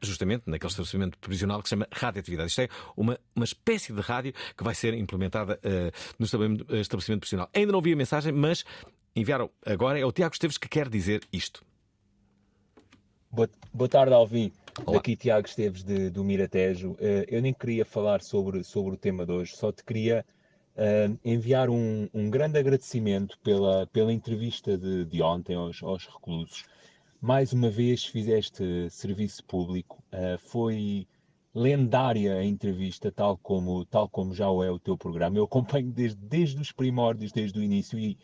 justamente 0.00 0.44
naquele 0.46 0.70
estabelecimento 0.70 1.18
prisional 1.18 1.62
que 1.62 1.68
se 1.68 1.74
chama 1.74 1.86
Radioatividade. 1.92 2.48
Isto 2.48 2.62
é 2.62 2.68
uma, 2.96 3.18
uma 3.36 3.44
espécie 3.44 3.92
de 3.92 4.00
rádio 4.00 4.32
que 4.56 4.64
vai 4.64 4.74
ser 4.74 4.94
implementada 4.94 5.60
no 6.18 6.24
estabelecimento 6.24 7.20
prisional. 7.20 7.48
Ainda 7.54 7.72
não 7.72 7.80
vi 7.80 7.92
a 7.92 7.96
mensagem, 7.96 8.31
mas 8.32 8.64
enviaram 9.14 9.50
agora. 9.64 9.98
É 9.98 10.04
o 10.04 10.12
Tiago 10.12 10.34
Esteves 10.34 10.58
que 10.58 10.68
quer 10.68 10.88
dizer 10.88 11.22
isto. 11.32 11.64
Boa, 13.30 13.48
boa 13.72 13.88
tarde, 13.88 14.12
Alvin. 14.12 14.52
Olá. 14.84 14.98
Aqui 14.98 15.16
Tiago 15.16 15.46
Esteves 15.46 15.82
de, 15.82 16.10
do 16.10 16.24
Miratejo. 16.24 16.92
Uh, 16.92 17.24
eu 17.28 17.40
nem 17.40 17.52
queria 17.52 17.84
falar 17.84 18.22
sobre, 18.22 18.64
sobre 18.64 18.94
o 18.94 18.96
tema 18.96 19.24
de 19.24 19.32
hoje, 19.32 19.56
só 19.56 19.70
te 19.72 19.84
queria 19.84 20.24
uh, 20.76 21.18
enviar 21.24 21.70
um, 21.70 22.08
um, 22.12 22.28
grande 22.30 22.58
agradecimento 22.58 23.38
pela, 23.42 23.86
pela 23.86 24.12
entrevista 24.12 24.76
de, 24.76 25.04
de 25.04 25.22
ontem 25.22 25.54
aos, 25.54 25.82
aos, 25.82 26.06
reclusos. 26.06 26.64
Mais 27.20 27.52
uma 27.52 27.70
vez 27.70 28.04
fizeste 28.04 28.90
serviço 28.90 29.44
público, 29.44 30.02
uh, 30.12 30.38
foi 30.38 31.06
lendária 31.54 32.34
a 32.36 32.44
entrevista, 32.44 33.12
tal 33.12 33.36
como, 33.36 33.84
tal 33.84 34.08
como 34.08 34.34
já 34.34 34.50
o 34.50 34.62
é 34.62 34.70
o 34.70 34.78
teu 34.78 34.96
programa. 34.96 35.36
Eu 35.36 35.44
acompanho 35.44 35.90
desde, 35.92 36.16
desde 36.16 36.60
os 36.60 36.72
primórdios, 36.72 37.32
desde 37.32 37.58
o 37.58 37.62
início, 37.62 37.98
e, 37.98 38.18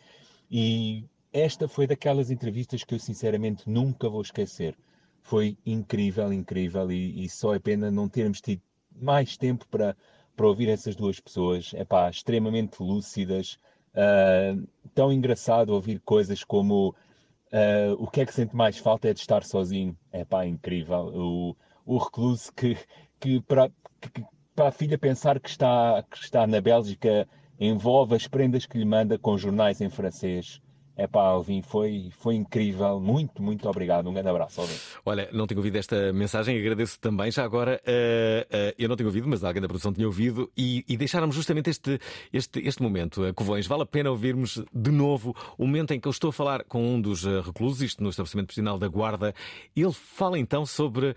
e 0.49 1.05
esta 1.31 1.67
foi 1.67 1.85
daquelas 1.85 2.31
entrevistas 2.31 2.83
que 2.83 2.95
eu 2.95 2.99
sinceramente 2.99 3.69
nunca 3.69 4.09
vou 4.09 4.21
esquecer. 4.21 4.75
Foi 5.21 5.57
incrível, 5.65 6.33
incrível, 6.33 6.91
e, 6.91 7.23
e 7.23 7.29
só 7.29 7.53
é 7.53 7.59
pena 7.59 7.91
não 7.91 8.09
termos 8.09 8.41
tido 8.41 8.61
mais 8.99 9.37
tempo 9.37 9.67
para, 9.69 9.95
para 10.35 10.47
ouvir 10.47 10.69
essas 10.69 10.95
duas 10.95 11.19
pessoas, 11.19 11.71
é 11.75 11.85
pá, 11.85 12.09
extremamente 12.09 12.81
lúcidas, 12.81 13.59
uh, 13.93 14.67
tão 14.95 15.11
engraçado 15.11 15.69
ouvir 15.69 15.99
coisas 15.99 16.43
como 16.43 16.89
uh, 16.89 17.93
o 17.97 18.07
que 18.07 18.21
é 18.21 18.25
que 18.25 18.33
sente 18.33 18.55
mais 18.55 18.77
falta 18.77 19.09
é 19.09 19.13
de 19.13 19.19
estar 19.19 19.43
sozinho, 19.43 19.95
é 20.11 20.25
pá, 20.25 20.45
incrível. 20.45 21.11
O, 21.13 21.55
o 21.85 21.97
recluso 21.97 22.51
que, 22.53 22.77
que 23.19 23.41
para, 23.41 23.69
que, 23.99 24.23
para 24.55 24.69
a 24.69 24.71
filha 24.71 24.97
pensar 24.97 25.39
que 25.39 25.49
está, 25.49 26.03
que 26.09 26.17
está 26.17 26.47
na 26.47 26.61
Bélgica 26.61 27.27
envolve 27.59 28.15
as 28.15 28.27
prendas 28.27 28.65
que 28.65 28.77
lhe 28.77 28.85
manda 28.85 29.17
com 29.17 29.37
jornais 29.37 29.81
em 29.81 29.89
francês 29.89 30.61
é 30.99 31.07
pá, 31.07 31.21
Alvin, 31.21 31.61
foi, 31.61 32.09
foi 32.19 32.35
incrível. 32.35 32.99
Muito, 32.99 33.41
muito 33.41 33.69
obrigado. 33.69 34.09
Um 34.09 34.13
grande 34.13 34.27
abraço, 34.27 34.59
Alvin. 34.59 34.75
Olha, 35.05 35.29
não 35.31 35.47
tenho 35.47 35.59
ouvido 35.59 35.77
esta 35.77 36.11
mensagem, 36.11 36.59
agradeço 36.59 36.99
também. 36.99 37.31
Já 37.31 37.45
agora, 37.45 37.81
uh, 37.87 38.41
uh, 38.53 38.75
eu 38.77 38.89
não 38.89 38.97
tenho 38.97 39.07
ouvido, 39.07 39.25
mas 39.25 39.41
alguém 39.41 39.61
da 39.61 39.67
produção 39.69 39.93
tinha 39.93 40.05
ouvido 40.05 40.51
e, 40.57 40.83
e 40.89 40.97
deixaram-me 40.97 41.31
justamente 41.31 41.69
este, 41.69 41.97
este, 42.33 42.59
este 42.59 42.83
momento. 42.83 43.25
Uh, 43.25 43.33
Covões, 43.33 43.65
vale 43.65 43.83
a 43.83 43.85
pena 43.85 44.11
ouvirmos 44.11 44.61
de 44.73 44.91
novo 44.91 45.33
o 45.57 45.65
momento 45.65 45.93
em 45.93 46.01
que 46.01 46.07
eu 46.07 46.11
estou 46.11 46.31
a 46.31 46.33
falar 46.33 46.65
com 46.65 46.85
um 46.85 46.99
dos 46.99 47.23
reclusos, 47.45 47.81
isto 47.81 48.03
no 48.03 48.09
estabelecimento 48.09 48.47
prisional 48.47 48.77
da 48.77 48.89
Guarda. 48.89 49.33
Ele 49.73 49.93
fala 49.93 50.37
então 50.37 50.65
sobre, 50.65 51.15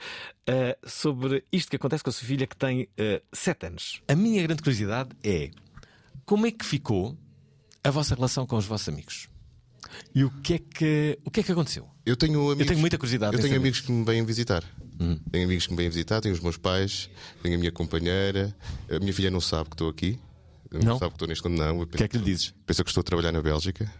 sobre 0.84 1.44
isto 1.50 1.70
que 1.70 1.76
acontece 1.76 2.04
com 2.04 2.10
a 2.10 2.12
sua 2.12 2.28
filha 2.28 2.46
que 2.46 2.56
tem 2.56 2.88
sete 3.32 3.66
anos. 3.66 4.00
A 4.06 4.14
minha 4.14 4.42
grande 4.42 4.62
curiosidade 4.62 5.10
é 5.24 5.50
como 6.24 6.46
é 6.46 6.52
que 6.52 6.64
ficou 6.64 7.16
a 7.82 7.90
vossa 7.90 8.14
relação 8.14 8.46
com 8.46 8.56
os 8.56 8.66
vossos 8.66 8.88
amigos? 8.88 9.31
E 10.14 10.24
o 10.24 10.30
que 10.42 10.54
é 10.54 10.58
que, 10.58 11.18
o 11.24 11.30
que, 11.30 11.40
é 11.40 11.42
que 11.42 11.52
aconteceu? 11.52 11.88
Eu 12.04 12.16
tenho, 12.16 12.40
amigos, 12.40 12.60
eu 12.60 12.66
tenho 12.66 12.80
muita 12.80 12.98
curiosidade. 12.98 13.36
Eu 13.36 13.42
tenho 13.42 13.56
amigos 13.56 13.80
que 13.80 13.92
me 13.92 14.04
vêm 14.04 14.24
visitar. 14.24 14.64
Hum. 15.00 15.18
Tenho 15.30 15.44
amigos 15.44 15.66
que 15.66 15.72
me 15.72 15.76
vêm 15.76 15.88
visitar, 15.88 16.20
tenho 16.20 16.34
os 16.34 16.40
meus 16.40 16.56
pais, 16.56 17.08
tenho 17.42 17.54
a 17.56 17.58
minha 17.58 17.72
companheira. 17.72 18.54
A 18.90 18.98
minha 18.98 19.12
filha 19.12 19.30
não 19.30 19.40
sabe 19.40 19.70
que 19.70 19.74
estou 19.74 19.88
aqui. 19.88 20.18
Não, 20.70 20.80
não? 20.80 20.98
sabe 20.98 21.10
que 21.10 21.16
estou 21.16 21.28
neste 21.28 21.48
não. 21.48 21.80
O 21.80 21.86
que 21.86 22.02
é 22.02 22.08
que 22.08 22.16
lhe 22.16 22.24
dizes? 22.24 22.54
Pensa 22.66 22.82
que 22.82 22.90
estou 22.90 23.00
a 23.02 23.04
trabalhar 23.04 23.32
na 23.32 23.42
Bélgica. 23.42 23.92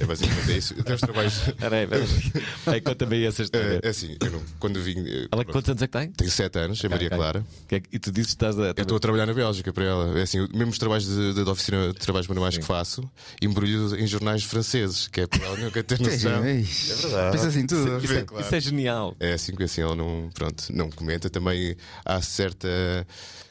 É 0.00 0.04
basicamente 0.04 0.50
é 0.52 0.56
isso. 0.56 0.74
Até 0.78 0.94
os 0.94 1.00
trabalhos. 1.00 1.38
Peraí, 1.58 1.86
peraí. 1.86 2.80
Conta-me 2.80 3.24
essa 3.26 3.42
história. 3.42 3.80
É, 3.82 3.86
é 3.86 3.90
assim, 3.90 4.16
eu 4.20 4.30
não, 4.30 4.42
quando 4.58 4.80
vim. 4.82 4.96
Ela, 5.30 5.44
quantos 5.44 5.70
anos 5.70 5.82
é 5.82 5.86
que 5.86 5.98
tem? 5.98 6.10
Tenho 6.12 6.30
7 6.30 6.58
anos, 6.58 6.82
é 6.84 6.88
Maria. 6.88 7.10
Clara. 7.10 7.44
Que 7.66 7.74
é 7.76 7.80
que- 7.80 7.88
E 7.92 7.98
tu 7.98 8.10
dizes 8.12 8.28
que 8.32 8.36
estás 8.36 8.58
a. 8.58 8.66
Eu 8.76 8.82
estou 8.82 8.96
a 8.96 9.00
trabalhar 9.00 9.26
na 9.26 9.34
Bélgica 9.34 9.72
para 9.72 9.84
ela. 9.84 10.18
É 10.18 10.22
assim, 10.22 10.46
mesmo 10.54 10.70
os 10.70 10.78
trabalhos 10.78 11.06
de, 11.06 11.34
de, 11.34 11.44
de 11.44 11.50
oficina 11.50 11.88
de 11.92 11.98
trabalhos 11.98 12.28
manuais 12.28 12.56
que 12.56 12.64
faço, 12.64 13.08
embrulho 13.42 13.96
em 13.98 14.06
jornais 14.06 14.44
franceses, 14.44 15.08
que 15.08 15.22
é 15.22 15.26
para 15.26 15.44
ela 15.44 15.56
nunca 15.56 15.82
ter 15.82 15.98
noção. 16.00 16.44
É 16.44 16.54
verdade. 16.62 17.32
Pensa 17.32 17.48
assim 17.48 17.66
tudo. 17.66 17.98
Isso, 18.04 18.12
é, 18.14 18.22
claro. 18.22 18.44
isso 18.44 18.54
é 18.54 18.60
genial. 18.60 19.16
É 19.20 19.32
assim 19.32 19.54
que 19.54 19.62
assim 19.64 19.80
ela 19.80 19.94
não, 19.96 20.30
pronto, 20.34 20.64
não 20.70 20.90
comenta. 20.90 21.28
Também 21.30 21.76
há 22.04 22.20
certa. 22.22 22.68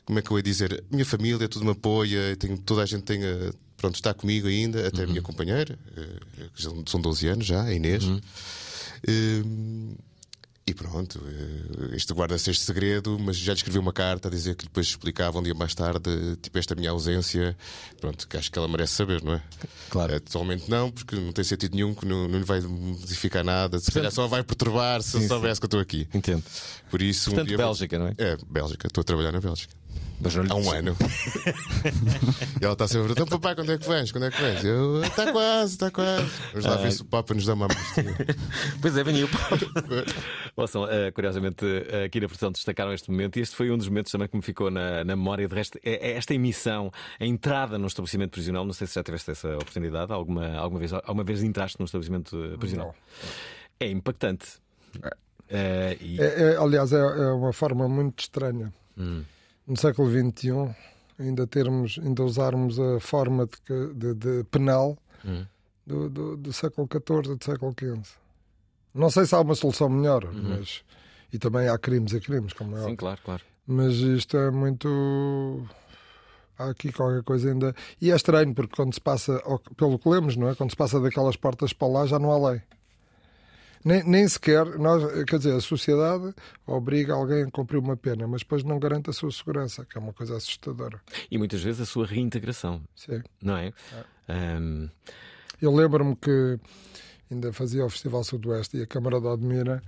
Como 0.06 0.20
é 0.20 0.22
que 0.22 0.32
eu 0.32 0.38
ia 0.38 0.44
dizer? 0.44 0.84
Minha 0.90 1.06
família, 1.06 1.50
tudo 1.50 1.66
me 1.66 1.72
apoia, 1.72 2.36
tenho, 2.38 2.58
toda 2.58 2.82
a 2.82 2.86
gente 2.86 3.04
tem. 3.04 3.22
eh, 3.24 3.52
Pronto, 3.78 3.96
está 3.96 4.14
comigo 4.14 4.48
ainda, 4.48 4.88
até 4.88 5.04
a 5.04 5.08
minha 5.08 5.22
companheira, 5.22 5.78
eh, 5.96 6.50
que 6.54 6.62
são 6.90 7.00
12 7.00 7.28
anos 7.28 7.46
já, 7.46 7.64
a 7.64 7.74
Inês. 7.74 8.04
Eh, 9.08 9.44
E 10.70 10.74
pronto, 10.74 11.22
eh, 11.26 11.96
isto 11.96 12.14
guarda-se 12.14 12.52
este 12.52 12.66
segredo, 12.66 13.18
mas 13.18 13.38
já 13.38 13.54
lhe 13.54 13.58
escrevi 13.58 13.80
uma 13.80 13.94
carta 13.94 14.28
a 14.28 14.32
dizer 14.32 14.54
que 14.54 14.66
depois 14.66 14.86
explicava 14.88 15.40
um 15.40 15.42
dia 15.42 15.54
mais 15.54 15.74
tarde, 15.74 16.10
tipo, 16.42 16.58
esta 16.60 16.76
minha 16.76 16.90
ausência. 16.92 17.56
Pronto, 18.02 18.28
que 18.28 18.36
acho 18.36 18.52
que 18.52 18.60
ela 18.60 18.68
merece 18.68 18.92
saber, 18.94 19.24
não 19.24 19.36
é? 19.36 19.42
Claro. 19.90 20.14
Eh, 20.14 20.20
totalmente 20.20 20.70
não, 20.70 20.92
porque 20.92 21.16
não 21.16 21.32
tem 21.32 21.46
sentido 21.46 21.74
nenhum, 21.74 21.96
que 21.96 22.06
não, 22.06 22.28
não 22.28 22.38
lhe 22.38 22.44
vai 22.44 22.60
modificar 22.60 23.46
nada. 23.46 23.80
Se 23.80 23.90
calhar 23.94 24.12
só 24.12 24.28
vai 24.28 24.44
perturbar 24.44 25.02
se 25.02 25.18
Sim, 25.22 25.28
soubesse 25.30 25.62
que 25.62 25.66
eu 25.66 25.68
estou 25.68 25.80
aqui. 25.80 26.06
Entendo. 26.14 26.44
Por 26.92 27.02
isso, 27.02 27.30
um 27.30 27.34
Portanto, 27.36 27.48
dia- 27.48 27.58
Bélgica, 27.58 27.98
não 27.98 28.08
é? 28.08 28.14
É, 28.18 28.38
Bélgica, 28.50 28.88
estou 28.88 29.02
a 29.02 29.06
trabalhar 29.06 29.32
na 29.32 29.40
Bélgica. 29.40 29.74
Mas 30.20 30.36
não 30.36 30.46
Há 30.50 30.56
um 30.60 30.72
ano. 30.72 30.96
e 32.60 32.64
ela 32.66 32.74
está 32.74 32.88
sempre 32.88 33.04
a 33.12 33.14
perguntar: 33.14 33.24
então, 33.24 33.40
papai, 33.40 33.56
quando 33.56 33.72
é 33.72 33.78
que 33.78 33.88
vens? 33.88 34.12
Quando 34.12 34.26
é 34.26 34.32
que 34.32 34.42
vens? 34.42 34.64
Eu, 34.64 35.04
está 35.04 35.32
quase, 35.32 35.74
está 35.74 35.92
quase. 35.92 36.28
Vamos 36.52 36.66
lá 36.66 36.76
ver 36.78 36.92
se 36.92 37.02
o 37.02 37.06
Papa 37.06 37.34
nos 37.34 37.46
dá 37.46 37.54
uma 37.54 37.66
amostra. 37.66 38.04
Pois 38.82 38.98
é, 38.98 39.04
veniu. 39.04 39.30
Ouçam, 40.58 40.88
eh, 40.90 41.12
curiosamente, 41.12 41.64
aqui 42.06 42.20
na 42.20 42.28
produção 42.28 42.52
destacaram 42.52 42.92
este 42.94 43.12
momento 43.12 43.38
e 43.38 43.42
este 43.42 43.56
foi 43.56 43.70
um 43.72 43.78
dos 43.78 43.88
momentos 43.88 44.12
também 44.12 44.28
que 44.28 44.36
me 44.36 44.42
ficou 44.42 44.72
na, 44.72 45.04
na 45.04 45.16
memória. 45.16 45.48
De 45.48 45.54
resto, 45.54 45.78
é, 45.84 46.10
é 46.12 46.18
esta 46.18 46.34
emissão, 46.34 46.92
a 47.20 47.26
entrada 47.26 47.78
num 47.78 47.88
estabelecimento 47.88 48.32
prisional. 48.32 48.66
Não 48.66 48.74
sei 48.74 48.88
se 48.88 48.96
já 48.96 49.04
tiveste 49.04 49.30
essa 49.32 49.50
oportunidade. 49.56 50.12
Alguma, 50.12 50.56
alguma, 50.58 50.80
vez, 50.80 50.94
alguma 50.94 51.24
vez 51.24 51.44
entraste 51.44 51.78
num 51.80 51.86
estabelecimento 51.86 52.36
eh, 52.54 52.58
prisional? 52.58 52.96
É 53.80 53.88
impactante. 53.90 54.46
Eh, 55.50 55.98
e- 56.02 56.20
É, 56.20 56.54
é, 56.54 56.58
aliás, 56.58 56.92
é, 56.92 56.98
é 56.98 57.32
uma 57.32 57.54
forma 57.54 57.88
muito 57.88 58.22
estranha. 58.22 58.74
Hum. 58.98 59.24
No 59.68 59.76
século 59.78 60.10
XXI, 60.10 60.74
ainda 61.20 61.46
termos, 61.46 62.00
ainda 62.04 62.24
usarmos 62.24 62.80
a 62.80 63.00
forma 63.00 63.48
de, 63.68 63.94
de- 63.94 64.14
de 64.14 64.44
penal 64.46 64.98
Hum. 65.26 65.46
do, 65.86 66.10
do- 66.10 66.38
do 66.38 66.54
século 66.54 66.88
XIV, 66.90 67.36
do 67.36 67.44
século 67.44 67.74
XV. 67.78 68.02
Não 68.94 69.10
sei 69.10 69.26
se 69.26 69.36
há 69.36 69.42
uma 69.42 69.56
solução 69.56 69.90
melhor, 69.90 70.32
mas 70.34 70.84
e 71.34 71.38
também 71.38 71.68
há 71.68 71.78
crimes 71.78 72.14
e 72.14 72.20
crimes, 72.22 72.54
como 72.54 72.72
é 72.76 72.80
Sim, 72.80 72.84
óbvio. 72.84 72.98
claro, 72.98 73.20
claro. 73.24 73.44
Mas 73.68 73.96
isto 73.96 74.38
é 74.38 74.50
muito. 74.50 75.68
Há 76.58 76.70
aqui 76.70 76.92
qualquer 76.92 77.22
coisa 77.24 77.50
ainda. 77.52 77.76
E 78.02 78.12
é 78.12 78.16
estranho, 78.16 78.54
porque 78.56 78.76
quando 78.76 78.94
se 78.94 79.02
passa, 79.02 79.40
pelo 79.76 80.00
que 80.00 80.08
lemos, 80.10 80.36
não 80.38 80.50
é? 80.50 80.56
Quando 80.56 80.70
se 80.72 80.76
passa 80.78 81.00
daquelas 81.00 81.36
portas 81.36 81.74
para 81.74 81.88
lá, 81.88 82.06
já 82.08 82.18
não 82.18 82.32
há 82.32 82.52
lei. 82.52 82.62
Nem, 83.84 84.04
nem 84.04 84.28
sequer, 84.28 84.66
nós, 84.78 85.04
quer 85.24 85.38
dizer, 85.38 85.54
a 85.54 85.62
sociedade 85.62 86.34
obriga 86.66 87.14
alguém 87.14 87.44
a 87.44 87.52
cumprir 87.52 87.78
uma 87.80 87.96
pena, 87.96 88.28
mas 88.28 88.42
depois 88.42 88.64
não 88.64 88.80
garante 88.80 89.10
a 89.10 89.14
sua 89.14 89.32
segurança, 89.32 89.86
que 89.86 89.98
é 89.98 90.02
uma 90.02 90.14
coisa 90.14 90.36
assustadora. 90.36 91.02
E 91.30 91.38
muitas 91.38 91.62
vezes 91.62 91.82
a 91.82 91.86
sua 91.86 92.06
reintegração, 92.06 92.82
Sim. 92.96 93.22
não 93.42 93.58
é? 93.58 93.74
Ahm, 94.28 94.90
Eu 95.62 95.74
lembro-me 95.74 96.16
que 96.16 96.60
ainda 97.32 97.52
fazia 97.54 97.86
o 97.86 97.90
Festival 97.90 98.24
Sudoeste 98.24 98.78
e 98.78 98.82
a 98.84 98.88
Câmara 98.88 99.20
de 99.20 99.28
Odmira, 99.28 99.82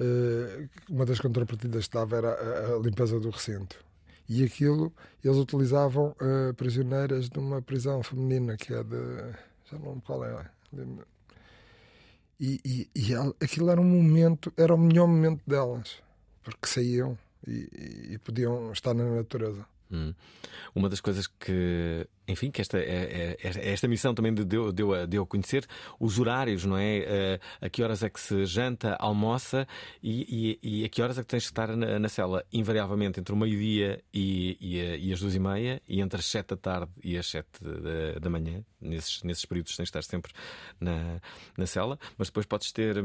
eh, 0.00 0.68
uma 0.88 1.04
das 1.04 1.20
contrapartidas 1.20 1.86
que 1.86 1.94
dava 1.94 2.16
era 2.16 2.74
a, 2.74 2.78
limpeza 2.78 3.20
do 3.20 3.30
recinto. 3.30 3.76
E 4.28 4.44
aquilo, 4.44 4.92
eles 5.22 5.36
utilizavam 5.36 6.14
eh, 6.20 6.52
prisioneiras 6.54 7.28
de 7.28 7.38
uma 7.38 7.60
prisão 7.60 8.02
feminina, 8.02 8.56
que 8.56 8.72
é 8.72 8.82
de. 8.82 8.96
Já 9.70 9.78
não 9.78 10.00
qual 10.00 10.24
é. 10.24 10.50
E, 12.48 12.60
e, 12.64 12.88
e 12.94 13.12
el- 13.12 13.36
aquilo 13.40 13.70
era 13.70 13.80
um 13.80 13.84
momento, 13.84 14.52
era 14.56 14.74
o 14.74 14.78
melhor 14.78 15.06
momento 15.06 15.40
delas, 15.46 16.02
porque 16.42 16.66
saíam 16.66 17.16
e- 17.46 17.68
e 18.14 18.18
podiam 18.18 18.72
estar 18.72 18.94
na 18.94 19.04
natureza. 19.04 19.64
Hum. 19.92 20.14
Uma 20.74 20.88
das 20.88 21.00
coisas 21.02 21.26
que, 21.26 22.08
enfim, 22.26 22.50
que 22.50 22.62
esta, 22.62 22.78
é- 22.78 23.36
é- 23.42 23.48
é- 23.48 23.72
esta 23.72 23.86
missão 23.86 24.14
também 24.14 24.32
deu, 24.32 24.72
deu, 24.72 24.94
a, 24.94 25.04
deu 25.04 25.22
a 25.22 25.26
conhecer 25.26 25.66
os 26.00 26.18
horários, 26.18 26.64
não 26.64 26.78
é? 26.78 26.98
Eh, 26.98 27.40
A 27.60 27.68
que 27.68 27.82
horas 27.82 28.02
é 28.02 28.08
que 28.08 28.18
se 28.18 28.46
janta, 28.46 28.94
almoça 28.98 29.68
e, 30.02 30.58
e- 30.62 30.80
e 30.80 30.84
a 30.84 30.88
que 30.88 31.02
horas 31.02 31.18
é 31.18 31.22
que 31.22 31.28
tens 31.28 31.42
de 31.42 31.48
estar 31.50 31.76
na, 31.76 31.98
na 31.98 32.08
cela? 32.08 32.42
Invariavelmente 32.52 33.20
entre 33.20 33.34
o 33.34 33.36
meio-dia 33.36 34.02
e, 34.14 34.56
e, 34.60 34.80
a- 34.80 34.96
e 34.96 35.12
as 35.12 35.20
duas 35.20 35.34
e 35.34 35.38
meia 35.38 35.82
e 35.86 36.00
entre 36.00 36.18
as 36.18 36.24
sete 36.26 36.48
da 36.48 36.56
tarde 36.56 36.90
e 37.04 37.18
as 37.18 37.26
sete 37.26 37.62
da, 37.62 38.18
da 38.18 38.30
manhã. 38.30 38.64
Nesses, 38.80 39.22
nesses 39.22 39.44
períodos 39.44 39.76
tens 39.76 39.84
de 39.84 39.88
estar 39.90 40.02
sempre 40.02 40.32
na, 40.80 41.20
na 41.58 41.66
cela, 41.66 41.98
mas 42.16 42.28
depois 42.28 42.46
podes 42.46 42.72
ter. 42.72 42.96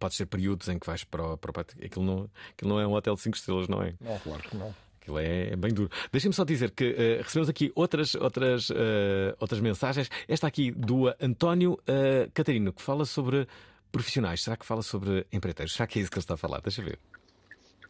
Podes 0.00 0.16
ter 0.16 0.26
períodos 0.26 0.68
em 0.68 0.78
que 0.80 0.86
vais 0.86 1.04
para 1.04 1.22
o. 1.24 1.36
Para 1.36 1.50
o 1.50 1.60
aquilo, 1.84 2.04
não, 2.04 2.30
aquilo 2.50 2.70
não 2.70 2.80
é 2.80 2.86
um 2.86 2.94
hotel 2.94 3.14
de 3.14 3.20
5 3.20 3.36
estrelas, 3.36 3.68
não 3.68 3.82
é? 3.82 3.94
Não, 4.00 4.18
claro 4.18 4.42
que 4.42 4.56
não. 4.56 4.74
Aquilo 5.06 5.20
é, 5.20 5.52
é 5.52 5.56
bem 5.56 5.72
duro. 5.72 5.88
Deixem-me 6.10 6.34
só 6.34 6.44
dizer 6.44 6.72
que 6.72 6.84
eh, 6.84 7.22
recebemos 7.22 7.48
aqui 7.48 7.70
outras, 7.76 8.16
outras, 8.16 8.70
eh, 8.72 9.36
outras 9.38 9.60
mensagens. 9.60 10.10
Esta 10.26 10.48
aqui 10.48 10.72
do 10.72 11.06
António 11.20 11.78
eh, 11.86 12.28
Catarino, 12.34 12.72
que 12.72 12.82
fala 12.82 13.04
sobre 13.04 13.46
profissionais. 13.92 14.42
Será 14.42 14.56
que 14.56 14.66
fala 14.66 14.82
sobre 14.82 15.24
empreiteiros? 15.32 15.74
Será 15.74 15.86
que 15.86 16.00
é 16.00 16.02
isso 16.02 16.10
que 16.10 16.16
ele 16.16 16.24
está 16.24 16.34
a 16.34 16.36
falar? 16.36 16.60
Deixa 16.60 16.82
ver. 16.82 16.98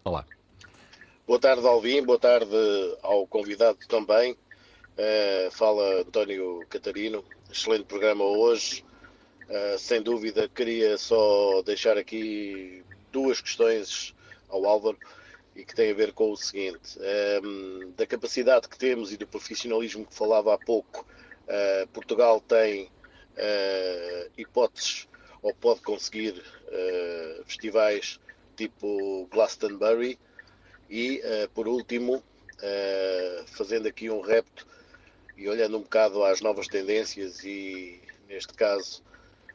Olá. 0.05 0.27
Boa 1.27 1.41
tarde, 1.41 1.67
Alvin. 1.67 2.05
Boa 2.05 2.19
tarde 2.19 2.55
ao 3.03 3.27
convidado 3.27 3.79
também. 3.89 4.37
Eh, 4.99 5.49
fala 5.53 6.03
António 6.03 6.67
Catarino. 6.69 7.25
Excelente 7.51 7.85
programa 7.85 8.25
hoje. 8.25 8.85
Eh, 9.49 9.77
sem 9.79 10.03
dúvida, 10.03 10.51
queria 10.51 10.99
só 10.99 11.63
deixar 11.63 11.97
aqui 11.97 12.85
duas 13.11 13.41
questões 13.41 14.15
ao 14.51 14.67
Álvaro 14.67 14.99
e 15.57 15.65
que 15.65 15.75
têm 15.75 15.91
a 15.91 15.95
ver 15.95 16.13
com 16.13 16.31
o 16.31 16.37
seguinte: 16.37 16.99
ehm, 17.01 17.91
da 17.97 18.07
capacidade 18.07 18.69
que 18.69 18.79
temos 18.79 19.13
e 19.13 19.17
do 19.17 19.27
profissionalismo 19.27 20.07
que 20.07 20.15
falava 20.15 20.55
há 20.55 20.59
pouco, 20.59 21.07
eh, 21.49 21.87
Portugal 21.93 22.41
tem 22.41 22.91
eh, 23.37 24.31
hipóteses 24.37 25.09
ou 25.43 25.55
pode 25.55 25.81
conseguir 25.81 26.43
eh, 26.69 27.43
festivais 27.47 28.21
tipo 28.57 29.27
Glastonbury 29.31 30.19
e, 30.89 31.21
por 31.53 31.69
último, 31.69 32.23
fazendo 33.49 33.87
aqui 33.87 34.09
um 34.09 34.21
repto 34.21 34.67
e 35.37 35.49
olhando 35.49 35.77
um 35.77 35.83
bocado 35.83 36.25
às 36.25 36.41
novas 36.41 36.69
tendências 36.69 37.45
e, 37.45 38.01
neste 38.27 38.55
caso, 38.55 39.03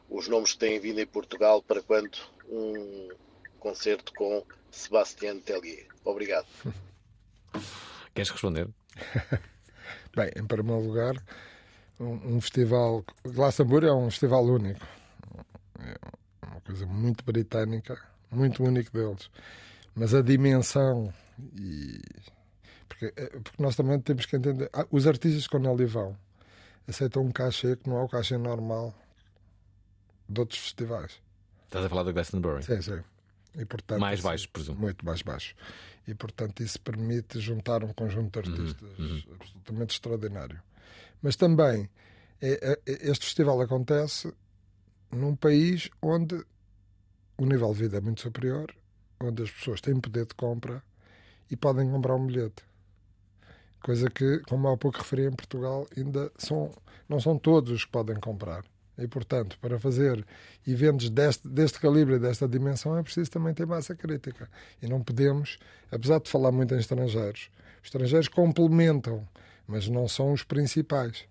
os 0.08 0.28
nomes 0.28 0.52
que 0.52 0.58
têm 0.58 0.78
vindo 0.78 1.00
em 1.00 1.06
Portugal 1.06 1.62
para 1.62 1.82
quando 1.82 2.16
um 2.48 3.10
concerto 3.58 4.12
com 4.12 4.44
Sebastián 4.72 5.38
Tellier. 5.40 5.86
Obrigado. 6.04 6.46
Queres 8.14 8.30
responder? 8.30 8.68
Bem, 10.16 10.30
em 10.36 10.44
primeiro 10.46 10.82
lugar, 10.82 11.14
um, 12.00 12.36
um 12.36 12.40
festival. 12.40 13.04
Glastonbury 13.24 13.86
é 13.86 13.92
um 13.92 14.10
festival 14.10 14.44
único. 14.44 14.84
É 15.78 16.46
uma 16.46 16.60
coisa 16.62 16.86
muito 16.86 17.24
britânica, 17.24 17.98
muito 18.30 18.62
único 18.64 18.90
deles. 18.92 19.30
Mas 19.94 20.14
a 20.14 20.20
dimensão 20.22 21.12
e. 21.58 22.00
Porque, 22.88 23.12
eh, 23.16 23.30
porque 23.42 23.62
nós 23.62 23.76
também 23.76 23.98
temos 24.00 24.26
que 24.26 24.36
entender. 24.36 24.68
ah, 24.72 24.86
Os 24.90 25.06
artistas, 25.06 25.46
quando 25.46 25.68
ali 25.70 25.84
vão, 25.86 26.16
aceitam 26.86 27.22
um 27.22 27.30
cachê 27.30 27.76
que 27.76 27.88
não 27.88 27.98
é 27.98 28.02
o 28.02 28.08
cachê 28.08 28.36
normal 28.36 28.94
de 30.28 30.40
outros 30.40 30.60
festivais. 30.60 31.20
Estás 31.64 31.84
a 31.86 31.88
falar 31.88 32.02
do 32.02 32.12
Glastonbury? 32.12 32.62
Sim, 32.62 32.82
sim. 32.82 33.00
E, 33.54 33.64
portanto, 33.64 34.00
Mais 34.00 34.18
assim, 34.20 34.28
baixo, 34.28 34.48
presumo. 34.50 34.80
Muito 34.80 35.04
mais 35.04 35.22
baixo. 35.22 35.54
E, 36.08 36.14
portanto, 36.14 36.62
isso 36.62 36.80
permite 36.80 37.38
juntar 37.40 37.84
um 37.84 37.92
conjunto 37.92 38.36
Uhum, 38.38 38.42
de 38.42 38.60
artistas 38.60 39.24
absolutamente 39.40 39.94
extraordinário. 39.94 40.60
Mas 41.20 41.36
também, 41.36 41.88
é- 42.40 42.78
é- 42.86 43.10
este 43.10 43.24
festival 43.26 43.60
acontece 43.60 44.32
num 45.10 45.36
país 45.36 45.90
onde 46.00 46.42
o 47.36 47.44
nível 47.44 47.72
de 47.72 47.80
vida 47.80 47.98
é 47.98 48.00
muito 48.00 48.22
superior, 48.22 48.74
onde 49.20 49.42
as 49.42 49.50
pessoas 49.50 49.80
têm 49.80 50.00
poder 50.00 50.26
de 50.26 50.34
compra 50.34 50.82
e 51.50 51.56
podem 51.56 51.90
comprar 51.90 52.14
um 52.16 52.26
bilhete. 52.26 52.64
Coisa 53.82 54.08
que, 54.08 54.38
como 54.48 54.68
há 54.68 54.76
pouco 54.76 54.98
referi 54.98 55.26
em 55.26 55.32
Portugal, 55.32 55.86
ainda 55.96 56.30
são, 56.38 56.70
não 57.08 57.20
são 57.20 57.36
todos 57.38 57.70
os 57.72 57.84
que 57.84 57.90
podem 57.90 58.18
comprar. 58.18 58.64
E, 59.02 59.08
portanto, 59.08 59.58
para 59.60 59.78
fazer 59.78 60.24
eventos 60.66 61.10
deste, 61.10 61.48
deste 61.48 61.80
calibre 61.80 62.14
e 62.14 62.18
desta 62.18 62.46
dimensão 62.48 62.96
é 62.96 63.02
preciso 63.02 63.30
também 63.30 63.52
ter 63.52 63.66
massa 63.66 63.94
crítica. 63.94 64.48
E 64.80 64.86
não 64.86 65.02
podemos, 65.02 65.58
apesar 65.90 66.20
de 66.20 66.30
falar 66.30 66.52
muito 66.52 66.74
em 66.74 66.78
estrangeiros, 66.78 67.50
os 67.80 67.86
estrangeiros 67.88 68.28
complementam, 68.28 69.26
mas 69.66 69.88
não 69.88 70.06
são 70.06 70.32
os 70.32 70.42
principais. 70.44 71.24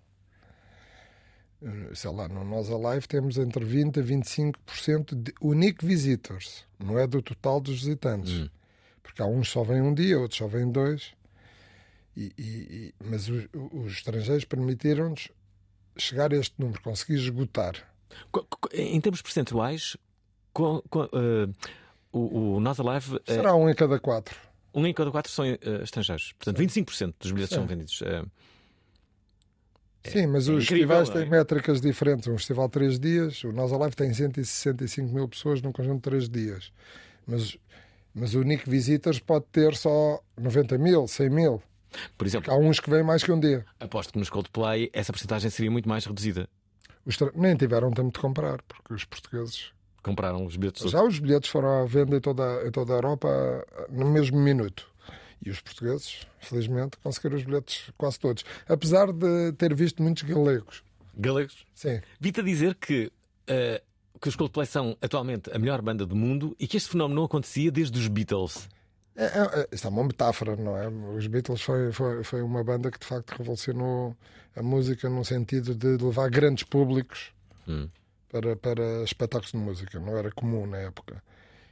Eh, 1.62 1.94
sei 1.94 2.10
lá, 2.10 2.28
no 2.28 2.44
Nós 2.44 2.68
Alive 2.70 3.06
temos 3.06 3.38
entre 3.38 3.64
20% 3.64 3.98
a 4.00 4.02
25% 4.02 5.14
de 5.14 5.32
unique 5.40 5.84
visitors, 5.84 6.64
não 6.78 6.98
é 6.98 7.06
do 7.06 7.22
total 7.22 7.60
dos 7.60 7.82
visitantes. 7.82 8.32
Hum. 8.32 8.48
Porque 9.02 9.22
há 9.22 9.26
uns 9.26 9.48
só 9.50 9.62
vêm 9.62 9.80
um 9.82 9.94
dia, 9.94 10.18
outros 10.18 10.38
só 10.38 10.46
vêm 10.46 10.70
dois. 10.70 11.12
E, 12.16 12.32
e- 12.36 12.42
e- 12.42 12.94
mas 13.04 13.28
os, 13.28 13.46
os 13.72 13.92
estrangeiros 13.92 14.44
permitiram-nos 14.44 15.28
chegar 15.96 16.32
a 16.32 16.36
este 16.36 16.54
número, 16.58 16.80
conseguir 16.82 17.14
esgotar. 17.18 17.74
Em 18.72 19.00
termos 19.00 19.22
percentuais, 19.22 19.96
co- 20.52 20.82
co- 20.90 21.04
eh, 21.12 21.48
o, 22.12 22.54
o 22.56 22.60
Nós 22.60 22.78
Alive, 22.78 23.20
eh, 23.26 23.34
Será 23.34 23.54
um 23.54 23.68
em 23.70 23.74
cada 23.74 23.98
quatro. 23.98 24.36
um 24.74 24.86
em 24.86 24.92
cada 24.94 25.10
quatro 25.10 25.30
são 25.32 25.44
eh, 25.44 25.58
estrangeiros. 25.82 26.32
Portanto, 26.34 26.58
25% 26.58 27.14
dos 27.20 27.32
bilhetes 27.32 27.54
são 27.54 27.66
vendidos. 27.66 28.00
eh, 28.02 28.22
Sim, 30.04 30.26
mas 30.26 30.48
é 30.48 30.52
os 30.52 30.64
incrível, 30.64 30.96
festivais 30.96 31.08
não 31.10 31.16
é? 31.16 31.20
têm 31.20 31.30
métricas 31.30 31.80
diferentes. 31.80 32.26
Um 32.28 32.36
festival 32.36 32.66
de 32.66 32.72
três 32.72 32.98
dias, 32.98 33.44
o 33.44 33.52
Nós 33.52 33.72
Alive 33.72 33.94
tem 33.94 34.12
165 34.12 35.14
mil 35.14 35.28
pessoas 35.28 35.62
num 35.62 35.70
conjunto 35.70 35.96
de 35.96 36.02
três 36.02 36.28
dias. 36.28 36.72
Mas, 37.26 37.56
mas 38.12 38.34
o 38.34 38.40
Unique 38.40 38.68
Visitors 38.68 39.20
pode 39.20 39.44
ter 39.52 39.76
só 39.76 40.20
90 40.36 40.76
mil, 40.76 41.06
100 41.06 41.30
mil. 41.30 41.62
Por 42.16 42.26
exemplo, 42.26 42.52
Há 42.52 42.56
uns 42.56 42.80
que 42.80 42.88
vêm 42.90 43.02
mais 43.02 43.22
que 43.22 43.32
um 43.32 43.38
dia. 43.40 43.64
aposto 43.80 44.12
que 44.12 44.18
nos 44.18 44.30
Coldplay 44.30 44.90
essa 44.92 45.12
porcentagem 45.12 45.50
seria 45.50 45.70
muito 45.70 45.88
mais 45.88 46.04
reduzida. 46.04 46.48
Tra- 47.18 47.32
nem 47.34 47.56
tiveram 47.56 47.90
tempo 47.90 48.12
de 48.12 48.18
comprar, 48.20 48.62
porque 48.62 48.94
os 48.94 49.04
portugueses. 49.04 49.72
Compraram 50.02 50.44
os 50.44 50.56
bilhetes. 50.56 50.90
Já 50.90 51.02
os 51.02 51.18
bilhetes 51.18 51.48
foram 51.50 51.82
à 51.82 51.84
venda 51.86 52.16
em 52.16 52.20
toda, 52.20 52.66
em 52.66 52.70
toda 52.70 52.92
a 52.92 52.96
Europa 52.96 53.28
ah, 53.28 53.86
no 53.90 54.08
mesmo 54.10 54.38
minuto. 54.40 54.88
E 55.44 55.50
os 55.50 55.60
portugueses, 55.60 56.20
felizmente, 56.40 56.96
conseguiram 57.02 57.36
os 57.36 57.42
bilhetes 57.44 57.90
quase 57.98 58.18
todos. 58.18 58.44
Apesar 58.68 59.12
de 59.12 59.52
ter 59.52 59.74
visto 59.74 60.00
muitos 60.02 60.22
galegos. 60.22 60.84
Galegos. 61.16 61.64
Sim. 61.74 62.00
Vi-te 62.20 62.40
a 62.40 62.42
dizer 62.44 62.74
que, 62.76 63.10
eh, 63.48 63.82
que 64.20 64.28
os 64.28 64.36
Coldplay 64.36 64.66
são 64.66 64.96
atualmente 65.02 65.50
a 65.52 65.58
melhor 65.58 65.82
banda 65.82 66.06
do 66.06 66.14
mundo 66.14 66.54
e 66.60 66.66
que 66.68 66.76
este 66.76 66.88
fenómeno 66.90 67.16
não 67.20 67.24
acontecia 67.26 67.72
desde 67.72 67.98
os 67.98 68.06
Beatles. 68.06 68.68
É, 69.16 69.24
é, 69.24 69.60
é, 69.60 69.68
isto 69.72 69.86
é 69.86 69.90
uma 69.90 70.04
metáfora, 70.04 70.56
não 70.56 70.76
é? 70.76 70.88
Os 70.88 71.26
Beatles 71.26 71.60
foi, 71.60 71.92
foi, 71.92 72.24
foi 72.24 72.42
uma 72.42 72.64
banda 72.64 72.90
que 72.90 72.98
de 72.98 73.06
facto 73.06 73.30
revolucionou 73.36 74.16
a 74.56 74.62
música 74.62 75.08
no 75.08 75.24
sentido 75.24 75.74
de 75.74 76.02
levar 76.02 76.30
grandes 76.30 76.64
públicos 76.64 77.32
Hum. 77.68 77.88
para, 78.28 78.56
para 78.56 79.04
espetáculos 79.04 79.52
de 79.52 79.58
música. 79.58 80.00
Não 80.00 80.16
era 80.16 80.30
comum 80.32 80.66
na 80.66 80.78
época. 80.78 81.22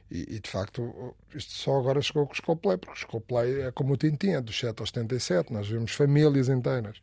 E, 0.09 0.35
e, 0.35 0.39
de 0.39 0.49
facto, 0.49 1.15
isto 1.33 1.51
só 1.53 1.79
agora 1.79 2.01
chegou 2.01 2.25
com 2.27 2.33
os 2.33 2.39
Coldplay, 2.39 2.77
porque 2.77 2.97
os 2.97 3.03
Coldplay 3.05 3.61
é 3.61 3.71
como 3.71 3.93
o 3.93 3.97
Tintin, 3.97 4.31
é 4.31 4.41
dos 4.41 4.59
7 4.59 4.79
aos 4.81 4.89
77. 4.89 5.53
Nós 5.53 5.67
vimos 5.67 5.91
famílias 5.91 6.49
inteiras. 6.49 7.01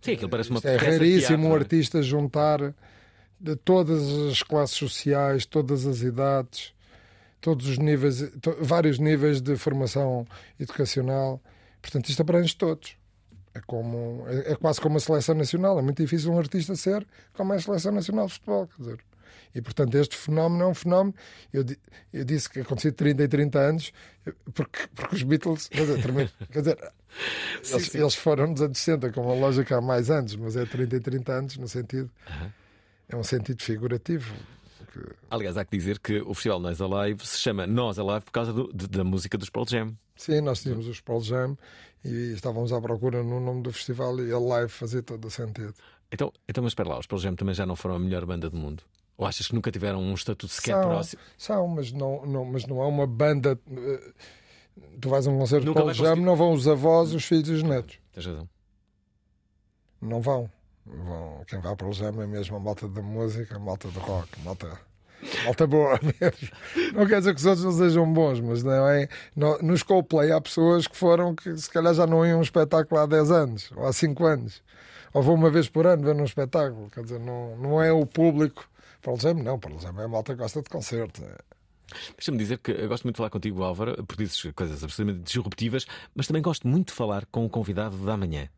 Sim, 0.00 0.12
aquilo 0.12 0.28
parece 0.28 0.50
uma 0.50 0.58
Isto 0.58 0.68
é 0.68 0.76
raríssimo 0.76 1.38
teatro, 1.38 1.46
um 1.46 1.52
é? 1.52 1.58
artista 1.58 2.02
juntar 2.02 2.74
de 3.40 3.56
todas 3.56 4.02
as 4.30 4.42
classes 4.42 4.76
sociais, 4.76 5.46
todas 5.46 5.86
as 5.86 6.02
idades, 6.02 6.73
todos 7.44 7.68
os 7.68 7.76
níveis, 7.76 8.24
vários 8.58 8.98
níveis 8.98 9.42
de 9.42 9.54
formação 9.56 10.26
educacional. 10.58 11.38
Portanto, 11.82 12.08
isto 12.08 12.22
abrange 12.22 12.56
todos. 12.56 12.96
É, 13.54 13.60
como, 13.66 14.24
é, 14.26 14.52
é 14.52 14.56
quase 14.56 14.80
como 14.80 14.96
a 14.96 15.00
seleção 15.00 15.34
nacional. 15.34 15.78
É 15.78 15.82
muito 15.82 16.02
difícil 16.02 16.32
um 16.32 16.38
artista 16.38 16.74
ser 16.74 17.06
como 17.34 17.52
é 17.52 17.56
a 17.56 17.60
seleção 17.60 17.92
nacional 17.92 18.28
de 18.28 18.32
futebol. 18.32 18.66
Quer 18.66 18.82
dizer. 18.82 18.98
E, 19.54 19.60
portanto, 19.60 19.94
este 19.94 20.16
fenómeno 20.16 20.64
é 20.64 20.66
um 20.68 20.74
fenómeno. 20.74 21.14
Eu, 21.52 21.66
eu 22.14 22.24
disse 22.24 22.48
que 22.48 22.60
acontecia 22.60 22.90
de 22.90 22.96
30 22.96 23.24
e 23.24 23.28
30 23.28 23.58
anos, 23.58 23.92
porque, 24.54 24.88
porque 24.94 25.14
os 25.14 25.22
Beatles. 25.22 25.68
Quer 25.68 25.82
dizer, 25.82 26.32
quer 26.50 26.60
dizer, 26.60 26.92
eles, 27.70 27.94
eles 27.94 28.14
foram 28.14 28.46
nos 28.46 28.62
anos 28.62 28.78
60, 28.78 29.12
com 29.12 29.20
uma 29.20 29.34
lógica 29.34 29.76
há 29.76 29.82
mais 29.82 30.10
anos, 30.10 30.34
mas 30.34 30.56
é 30.56 30.64
30 30.64 30.96
e 30.96 31.00
30 31.00 31.32
anos 31.32 31.56
no 31.58 31.68
sentido. 31.68 32.10
É 33.06 33.14
um 33.14 33.22
sentido 33.22 33.62
figurativo. 33.62 34.34
Aliás, 35.30 35.56
há 35.56 35.64
que 35.64 35.76
dizer 35.76 35.98
que 35.98 36.20
o 36.20 36.34
Festival 36.34 36.60
Nós 36.60 36.80
Alive 36.80 37.26
se 37.26 37.38
chama 37.38 37.66
Nós 37.66 37.98
Alive 37.98 38.24
por 38.24 38.32
causa 38.32 38.52
do- 38.52 38.72
de- 38.72 38.88
da 38.88 39.04
música 39.04 39.36
dos 39.38 39.50
Pearl 39.50 39.66
Jam. 39.68 39.96
Sim, 40.16 40.40
nós 40.40 40.62
tínhamos 40.62 40.86
os 40.86 41.00
Pearl 41.00 41.20
Jam 41.20 41.56
e 42.04 42.32
estávamos 42.34 42.72
à 42.72 42.80
procura 42.80 43.22
no 43.22 43.40
nome 43.40 43.62
do 43.62 43.72
festival 43.72 44.18
e 44.20 44.32
a 44.32 44.38
live 44.38 44.68
fazia 44.70 45.02
todo 45.02 45.24
o 45.26 45.30
sentido. 45.30 45.74
Então, 46.12 46.32
então, 46.48 46.62
mas 46.62 46.70
espera 46.72 46.88
lá, 46.90 46.98
os 46.98 47.06
Pearl 47.06 47.20
Jam 47.22 47.34
também 47.34 47.54
já 47.54 47.66
não 47.66 47.74
foram 47.76 47.96
a 47.96 47.98
melhor 47.98 48.24
banda 48.26 48.48
do 48.48 48.56
mundo? 48.56 48.82
Ou 49.16 49.26
achas 49.26 49.46
que 49.46 49.54
nunca 49.54 49.70
tiveram 49.70 50.00
um 50.00 50.12
estatuto 50.14 50.52
sequer 50.52 50.72
São, 50.74 50.82
próximo? 50.82 51.22
são 51.38 51.68
mas, 51.68 51.92
não, 51.92 52.26
não, 52.26 52.44
mas 52.44 52.66
não 52.66 52.82
é 52.82 52.86
uma 52.86 53.06
banda. 53.06 53.58
eh, 53.70 54.12
Tu 55.00 55.08
vais 55.08 55.24
a 55.26 55.30
um 55.30 55.38
concerto 55.38 55.66
de 55.66 55.72
Pearl 55.72 55.92
Jam, 55.92 56.04
conseguir- 56.06 56.26
não 56.26 56.34
vão 56.34 56.52
os 56.52 56.66
avós, 56.66 57.14
os 57.14 57.24
filhos 57.24 57.48
e 57.48 57.52
os 57.52 57.62
netos. 57.62 57.96
Tens 58.12 58.26
razão. 58.26 58.48
Não 60.02 60.20
vão. 60.20 60.50
Vão. 60.86 61.44
Quem 61.46 61.60
vai 61.60 61.74
para 61.76 61.88
o 61.88 61.92
Jam 61.92 62.20
é 62.22 62.26
mesmo 62.26 62.56
a 62.56 62.60
malta 62.60 62.88
da 62.88 63.02
música, 63.02 63.56
a 63.56 63.58
malta 63.58 63.88
do 63.88 64.00
rock, 64.00 64.28
a 64.40 64.44
malta, 64.44 64.80
malta 65.44 65.66
boa 65.66 65.98
mesmo. 66.02 66.48
Não 66.94 67.06
quer 67.06 67.18
dizer 67.18 67.34
que 67.34 67.40
os 67.40 67.46
outros 67.46 67.64
não 67.64 67.72
sejam 67.72 68.12
bons, 68.12 68.40
mas 68.40 68.62
não 68.62 68.88
é. 68.88 69.08
No, 69.34 69.58
nos 69.58 69.82
Coldplay 69.82 70.32
há 70.32 70.40
pessoas 70.40 70.86
que 70.86 70.96
foram 70.96 71.34
que 71.34 71.56
se 71.56 71.70
calhar 71.70 71.94
já 71.94 72.06
não 72.06 72.24
iam 72.26 72.36
a 72.36 72.38
um 72.38 72.42
espetáculo 72.42 73.00
há 73.00 73.06
10 73.06 73.30
anos 73.30 73.72
ou 73.76 73.86
há 73.86 73.92
5 73.92 74.24
anos. 74.24 74.62
Ou 75.12 75.22
vão 75.22 75.34
uma 75.34 75.50
vez 75.50 75.68
por 75.68 75.86
ano 75.86 76.02
ver 76.02 76.16
um 76.16 76.24
espetáculo. 76.24 76.90
Quer 76.90 77.04
dizer, 77.04 77.20
não, 77.20 77.56
não 77.56 77.82
é 77.82 77.92
o 77.92 78.04
público. 78.04 78.68
Para 79.00 79.12
o 79.12 79.16
Jam, 79.16 79.34
não. 79.34 79.58
Para 79.58 79.72
o 79.72 79.78
Jam 79.78 80.00
é 80.00 80.04
a 80.04 80.08
malta 80.08 80.34
que 80.34 80.40
gosta 80.40 80.60
de 80.60 80.68
concerto. 80.68 81.22
É. 81.22 81.54
Deixa-me 82.16 82.38
dizer 82.38 82.58
que 82.58 82.72
eu 82.72 82.88
gosto 82.88 83.04
muito 83.04 83.16
de 83.16 83.18
falar 83.18 83.30
contigo, 83.30 83.62
Álvaro, 83.62 83.94
porque 84.04 84.24
dizes 84.24 84.42
coisas 84.54 84.82
absolutamente 84.82 85.24
disruptivas, 85.24 85.86
mas 86.14 86.26
também 86.26 86.42
gosto 86.42 86.66
muito 86.66 86.88
de 86.88 86.94
falar 86.94 87.26
com 87.26 87.44
o 87.44 87.48
convidado 87.48 87.96
da 87.98 88.16
manhã, 88.16 88.48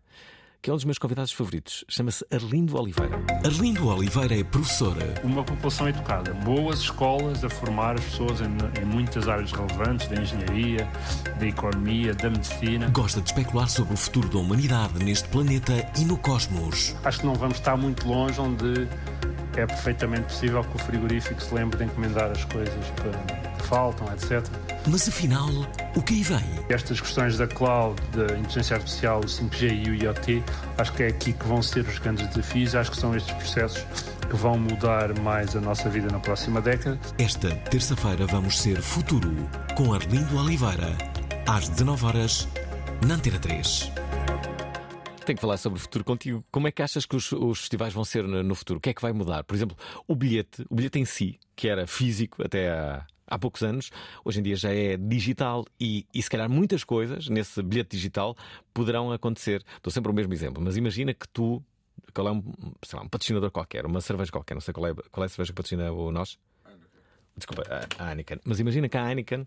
que 0.62 0.70
é 0.70 0.72
um 0.72 0.76
dos 0.76 0.84
meus 0.84 0.98
convidados 0.98 1.32
favoritos. 1.32 1.84
Chama-se 1.88 2.24
Arlindo 2.30 2.76
Oliveira. 2.78 3.18
Arlindo 3.44 3.88
Oliveira 3.88 4.38
é 4.38 4.44
professora, 4.44 5.14
uma 5.22 5.44
população 5.44 5.88
educada, 5.88 6.32
boas 6.34 6.80
escolas 6.80 7.44
a 7.44 7.50
formar 7.50 7.94
as 7.94 8.04
pessoas 8.04 8.40
em, 8.40 8.82
em 8.82 8.84
muitas 8.84 9.28
áreas 9.28 9.52
relevantes, 9.52 10.08
da 10.08 10.20
engenharia, 10.20 10.88
da 11.38 11.46
economia, 11.46 12.14
da 12.14 12.30
medicina. 12.30 12.88
gosta 12.90 13.20
de 13.20 13.28
especular 13.28 13.68
sobre 13.68 13.94
o 13.94 13.96
futuro 13.96 14.28
da 14.28 14.38
humanidade 14.38 15.02
neste 15.04 15.28
planeta 15.28 15.72
e 15.98 16.04
no 16.04 16.16
cosmos. 16.18 16.94
Acho 17.04 17.20
que 17.20 17.26
não 17.26 17.34
vamos 17.34 17.58
estar 17.58 17.76
muito 17.76 18.06
longe 18.08 18.40
onde 18.40 18.88
é 19.60 19.66
perfeitamente 19.66 20.24
possível 20.24 20.62
que 20.64 20.76
o 20.76 20.78
frigorífico 20.78 21.42
se 21.42 21.54
lembre 21.54 21.78
de 21.78 21.84
encomendar 21.84 22.30
as 22.30 22.44
coisas 22.44 22.74
que, 22.74 23.58
que 23.58 23.66
faltam, 23.66 24.06
etc. 24.12 24.46
Mas 24.86 25.08
afinal, 25.08 25.48
o 25.94 26.02
que 26.02 26.14
aí 26.14 26.22
vem? 26.22 26.44
Estas 26.68 27.00
questões 27.00 27.36
da 27.36 27.46
cloud, 27.46 28.00
da 28.12 28.24
inteligência 28.36 28.76
artificial, 28.76 29.20
o 29.20 29.24
5G 29.24 29.86
e 29.86 29.90
o 29.90 29.94
IoT, 29.94 30.42
acho 30.78 30.92
que 30.92 31.02
é 31.02 31.08
aqui 31.08 31.32
que 31.32 31.46
vão 31.46 31.62
ser 31.62 31.86
os 31.86 31.98
grandes 31.98 32.26
desafios. 32.28 32.74
Acho 32.74 32.90
que 32.90 32.96
são 32.96 33.16
estes 33.16 33.34
processos 33.34 33.84
que 34.28 34.36
vão 34.36 34.58
mudar 34.58 35.18
mais 35.20 35.56
a 35.56 35.60
nossa 35.60 35.88
vida 35.88 36.08
na 36.10 36.18
próxima 36.18 36.60
década. 36.60 36.98
Esta 37.18 37.50
terça-feira 37.50 38.26
vamos 38.26 38.60
ser 38.60 38.80
Futuro 38.80 39.34
com 39.76 39.92
Arlindo 39.92 40.38
Oliveira, 40.38 40.96
às 41.46 41.68
19 41.68 42.06
horas 42.06 42.48
na 43.06 43.14
Antena 43.14 43.38
3. 43.38 44.05
Tenho 45.26 45.36
que 45.36 45.40
falar 45.40 45.56
sobre 45.56 45.78
o 45.78 45.82
futuro 45.82 46.04
contigo. 46.04 46.44
Como 46.52 46.68
é 46.68 46.70
que 46.70 46.80
achas 46.80 47.04
que 47.04 47.16
os, 47.16 47.32
os 47.32 47.58
festivais 47.58 47.92
vão 47.92 48.04
ser 48.04 48.22
no, 48.22 48.54
futuro? 48.54 48.78
O 48.78 48.80
que 48.80 48.90
é 48.90 48.94
que 48.94 49.02
vai 49.02 49.12
mudar? 49.12 49.42
Por 49.42 49.56
exemplo, 49.56 49.76
o 50.06 50.14
bilhete, 50.14 50.64
o 50.70 50.74
bilhete 50.76 51.00
em 51.00 51.04
si, 51.04 51.40
que 51.56 51.66
era 51.68 51.84
físico 51.84 52.44
até 52.44 52.70
há, 52.70 53.04
há 53.26 53.36
poucos 53.36 53.64
anos, 53.64 53.90
hoje 54.24 54.38
em 54.38 54.42
dia 54.44 54.54
já 54.54 54.72
é 54.72 54.96
digital 54.96 55.64
e, 55.80 56.06
e 56.14 56.22
se 56.22 56.30
calhar 56.30 56.48
muitas 56.48 56.84
coisas 56.84 57.28
nesse 57.28 57.60
bilhete 57.60 57.96
digital 57.96 58.36
poderão 58.72 59.10
acontecer. 59.10 59.64
Dou 59.82 59.90
sempre 59.90 60.12
o 60.12 60.14
mesmo 60.14 60.32
exemplo, 60.32 60.62
mas 60.62 60.76
imagina 60.76 61.12
que 61.12 61.26
tu, 61.28 61.60
qual 62.14 62.28
é 62.28 62.30
um, 62.30 62.44
sei 62.84 62.96
lá, 62.96 63.04
um 63.04 63.08
patrocinador 63.08 63.50
qualquer, 63.50 63.84
uma 63.84 64.00
cerveja 64.00 64.30
qualquer, 64.30 64.54
não 64.54 64.60
sei 64.60 64.72
qual 64.72 64.86
é, 64.86 64.94
qual 65.10 65.24
é 65.24 65.26
a 65.26 65.28
cerveja 65.28 65.52
que 65.52 65.56
patrocina 65.56 65.90
o 65.92 66.12
nós? 66.12 66.38
Desculpa, 67.36 67.64
a- 67.68 68.04
a 68.04 68.10
Heineken. 68.10 68.38
Mas 68.44 68.60
imagina 68.60 68.88
que 68.88 68.96
a 68.96 69.08
Heineken 69.10 69.44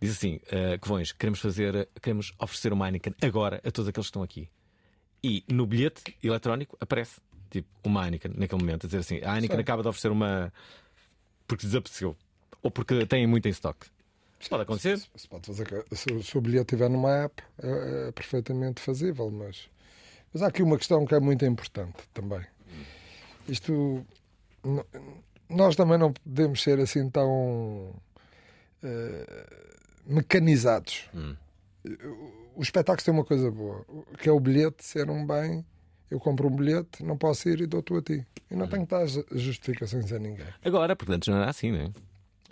diz 0.00 0.10
assim: 0.10 0.40
uh, 0.52 0.78
Covões, 0.80 1.12
queremos 1.12 1.38
fazer, 1.40 1.88
queremos 2.02 2.32
oferecer 2.38 2.72
uma 2.72 2.86
Heineken 2.86 3.14
agora 3.22 3.60
a 3.64 3.70
todos 3.70 3.88
aqueles 3.88 4.08
que 4.08 4.10
estão 4.10 4.22
aqui. 4.24 4.48
E 5.22 5.44
no 5.48 5.66
bilhete 5.66 6.16
eletrónico 6.22 6.76
aparece 6.80 7.20
tipo 7.50 7.68
uma 7.84 8.04
Heineken 8.04 8.32
naquele 8.36 8.62
momento, 8.62 8.84
a 8.84 8.88
dizer 8.88 8.98
assim: 8.98 9.20
a 9.22 9.34
Heineken 9.34 9.56
Sim. 9.56 9.62
acaba 9.62 9.82
de 9.82 9.88
oferecer 9.88 10.10
uma 10.10 10.52
porque 11.46 11.66
desapeteceu 11.66 12.16
ou 12.62 12.70
porque 12.70 13.04
tem 13.06 13.26
muito 13.26 13.46
em 13.46 13.50
estoque. 13.50 13.86
Isto 14.38 14.50
pode 14.50 14.62
acontecer. 14.62 14.98
Se, 15.16 15.28
pode 15.28 15.46
fazer, 15.46 15.84
se, 15.92 16.12
o- 16.12 16.22
se 16.22 16.38
o 16.38 16.40
bilhete 16.40 16.74
estiver 16.74 16.88
numa 16.88 17.10
app, 17.24 17.42
é, 17.62 18.08
é 18.08 18.12
perfeitamente 18.12 18.80
fazível. 18.80 19.30
Mas, 19.30 19.68
mas 20.32 20.42
há 20.42 20.46
aqui 20.46 20.62
uma 20.62 20.78
questão 20.78 21.04
que 21.04 21.14
é 21.14 21.20
muito 21.20 21.44
importante 21.44 21.98
também. 22.14 22.40
Isto. 23.48 24.06
Nós 25.48 25.74
também 25.76 25.98
não 25.98 26.12
podemos 26.12 26.62
ser 26.62 26.78
assim 26.80 27.10
tão 27.10 27.92
eh, 28.82 29.46
mecanizados. 30.06 31.08
Hum. 31.14 31.34
Os 32.60 32.66
espetáculos 32.66 33.02
têm 33.04 33.14
uma 33.14 33.24
coisa 33.24 33.50
boa, 33.50 33.86
que 34.18 34.28
é 34.28 34.32
o 34.32 34.38
bilhete 34.38 34.84
ser 34.84 35.08
um 35.08 35.26
bem. 35.26 35.64
Eu 36.10 36.20
compro 36.20 36.46
um 36.46 36.54
bilhete, 36.54 37.02
não 37.02 37.16
posso 37.16 37.48
ir 37.48 37.58
e 37.62 37.66
dou-te 37.66 37.94
a 37.94 38.02
ti. 38.02 38.26
E 38.50 38.54
não 38.54 38.68
tenho 38.68 38.84
que 38.84 38.90
dar 38.90 39.06
ju- 39.06 39.24
justificações 39.32 40.12
a 40.12 40.18
ninguém. 40.18 40.44
Agora, 40.62 40.94
porque 40.94 41.10
antes 41.14 41.26
não 41.28 41.38
era 41.38 41.48
assim, 41.48 41.72
não 41.72 41.78
é? 41.78 41.90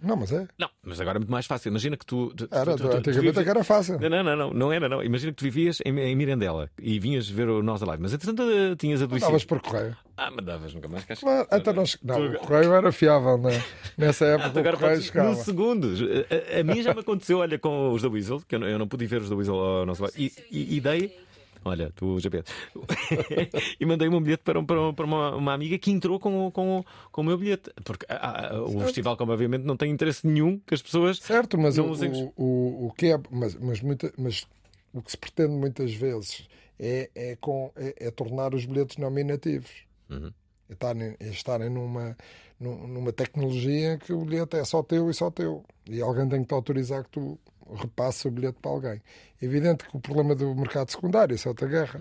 Não, 0.03 0.17
mas 0.17 0.33
é. 0.33 0.47
Não, 0.59 0.69
mas 0.85 1.01
agora 1.01 1.19
é 1.19 1.21
muito 1.21 1.31
mais 1.31 1.47
fácil. 1.47 1.69
Imagina 1.71 1.97
que 1.97 2.07
tu. 2.07 2.33
tu 2.35 2.49
Era, 2.51 2.77
tu, 2.77 2.77
tu, 2.77 2.89
tu, 2.89 2.97
antigamente 2.97 3.21
vives- 3.21 3.39
é 3.39 3.43
que 3.45 3.51
era 3.51 3.65
fácil. 3.65 3.99
Não, 4.01 4.09
não, 4.09 4.23
não, 4.23 4.37
não, 4.37 4.51
não 4.55 4.73
era, 4.73 4.89
não. 4.89 5.03
Imagina 5.03 5.33
que 5.33 5.39
tu 5.39 5.45
vivias 5.45 5.79
em, 5.85 5.99
em 5.99 6.15
Mirandela 6.17 6.71
e 6.81 6.99
vinhas 6.99 7.29
ver 7.29 7.49
o 7.49 7.63
Nós 7.63 7.83
Alive, 7.83 7.99
mas 8.03 8.13
entretanto 8.13 8.43
tinhas 8.77 9.03
adoecido. 9.03 9.27
Mandavas 9.27 9.45
por 9.45 9.61
correio. 9.61 9.97
Ah, 10.17 10.31
mandavas 10.31 10.75
nunca 10.75 10.89
mais 10.89 11.05
cá 11.05 11.15
Claro, 11.15 11.47
até 11.51 11.73
nós... 11.73 11.97
Não, 12.03 12.17
Tu- 12.17 12.37
o 12.37 12.39
correio 12.41 12.73
era 12.73 12.91
fiável, 12.91 13.39
né? 13.39 13.63
Nessa 13.97 14.25
Ah, 14.25 14.29
época 14.31 14.51
tu 14.51 14.59
agora 14.59 14.77
o 14.77 14.79
correio 14.79 14.97
podes, 14.97 15.07
chegava. 15.13 15.29
no 15.31 15.37
segundos. 15.37 16.01
A, 16.03 16.61
a- 16.61 16.65
mim 16.65 16.83
já 16.83 16.93
me 16.93 17.01
aconteceu, 17.01 17.39
olha, 17.39 17.59
com 17.59 17.93
os 17.93 18.03
da 18.03 18.09
Weasel, 18.09 18.43
que 18.47 18.55
eu 18.55 18.59
não, 18.59 18.69
eu 18.69 18.79
não 18.79 18.89
pude 18.89 19.07
ver 19.07 19.21
os 19.23 19.31
da 19.31 19.37
Weasel 19.37 19.55
ao 19.55 19.87
nosso 19.87 20.03
lado. 20.03 20.13
E, 20.17 20.33
e, 20.51 20.77
e 20.77 20.81
dei. 20.81 21.17
Olha, 21.65 21.93
tu 21.95 22.19
GPS. 22.21 22.51
e 23.81 23.85
mandei 23.85 24.09
um 24.09 24.21
bilhete 24.21 24.43
para, 24.43 24.59
um- 24.59 24.65
para, 24.65 24.81
um- 24.81 24.95
para 24.95 25.05
uma, 25.05 25.35
uma 25.37 25.53
amiga 25.53 25.77
que 25.79 25.91
entrou 25.91 26.19
com, 26.19 26.47
o- 26.47 26.53
com, 26.53 26.85
com 27.11 27.21
o 27.21 27.25
meu 27.25 27.37
bilhete. 27.37 27.71
Porque 27.85 28.07
ah, 28.09 28.51
ah, 28.55 28.63
o 28.63 28.81
festival, 28.81 29.17
como 29.17 29.33
obviamente, 29.33 29.65
não 29.65 29.77
tem 29.77 29.91
interesse 29.91 30.27
nenhum 30.27 30.59
que 30.61 30.73
as 30.75 30.81
pessoas. 30.83 31.19
Certo, 31.19 31.59
mas 31.59 31.77
não 31.77 31.89
o, 31.89 31.91
usemos. 31.91 32.19
o, 32.19 32.33
o, 32.37 32.87
o 32.87 32.93
que 32.93 33.13
é. 33.13 33.21
Mas, 33.31 33.55
mas, 33.57 33.81
muita, 33.81 34.13
mas 34.17 34.47
o 34.95 35.03
que 35.03 35.11
se 35.11 35.17
pretende 35.19 35.53
muitas 35.53 35.93
vezes 35.93 36.49
é, 36.79 37.11
é, 37.15 37.37
com, 37.37 37.71
é, 37.77 38.07
é 38.07 38.11
tornar 38.11 38.55
os 38.55 38.65
bilhetes 38.65 38.97
nominativos. 38.97 39.71
Uhum. 40.09 40.33
É 40.71 40.73
estarem, 40.73 41.17
é 41.19 41.29
estarem 41.29 41.71
numa, 41.71 42.17
nu- 42.61 42.87
numa 42.87 43.13
tecnologia 43.13 43.99
que 43.99 44.13
o 44.13 44.25
bilhete 44.25 44.57
é 44.57 44.65
só 44.65 44.83
teu 44.83 45.11
e 45.11 45.15
só 45.15 45.31
teu. 45.31 45.65
E 45.91 46.01
alguém 46.01 46.29
tem 46.29 46.41
que 46.43 46.49
te 46.49 46.55
autorizar 46.55 47.05
que 47.05 47.11
tu 47.11 47.39
repasses 47.75 48.25
o 48.25 48.31
bilhete 48.31 48.59
para 48.61 48.71
alguém. 48.71 49.03
É 49.41 49.45
evidente 49.45 49.85
que 49.85 49.97
o 49.97 50.01
problema 50.01 50.35
do 50.35 50.55
mercado 50.55 50.91
secundário, 50.91 51.35
isso 51.35 51.49
é 51.49 51.51
outra 51.51 51.67
guerra. 51.69 52.01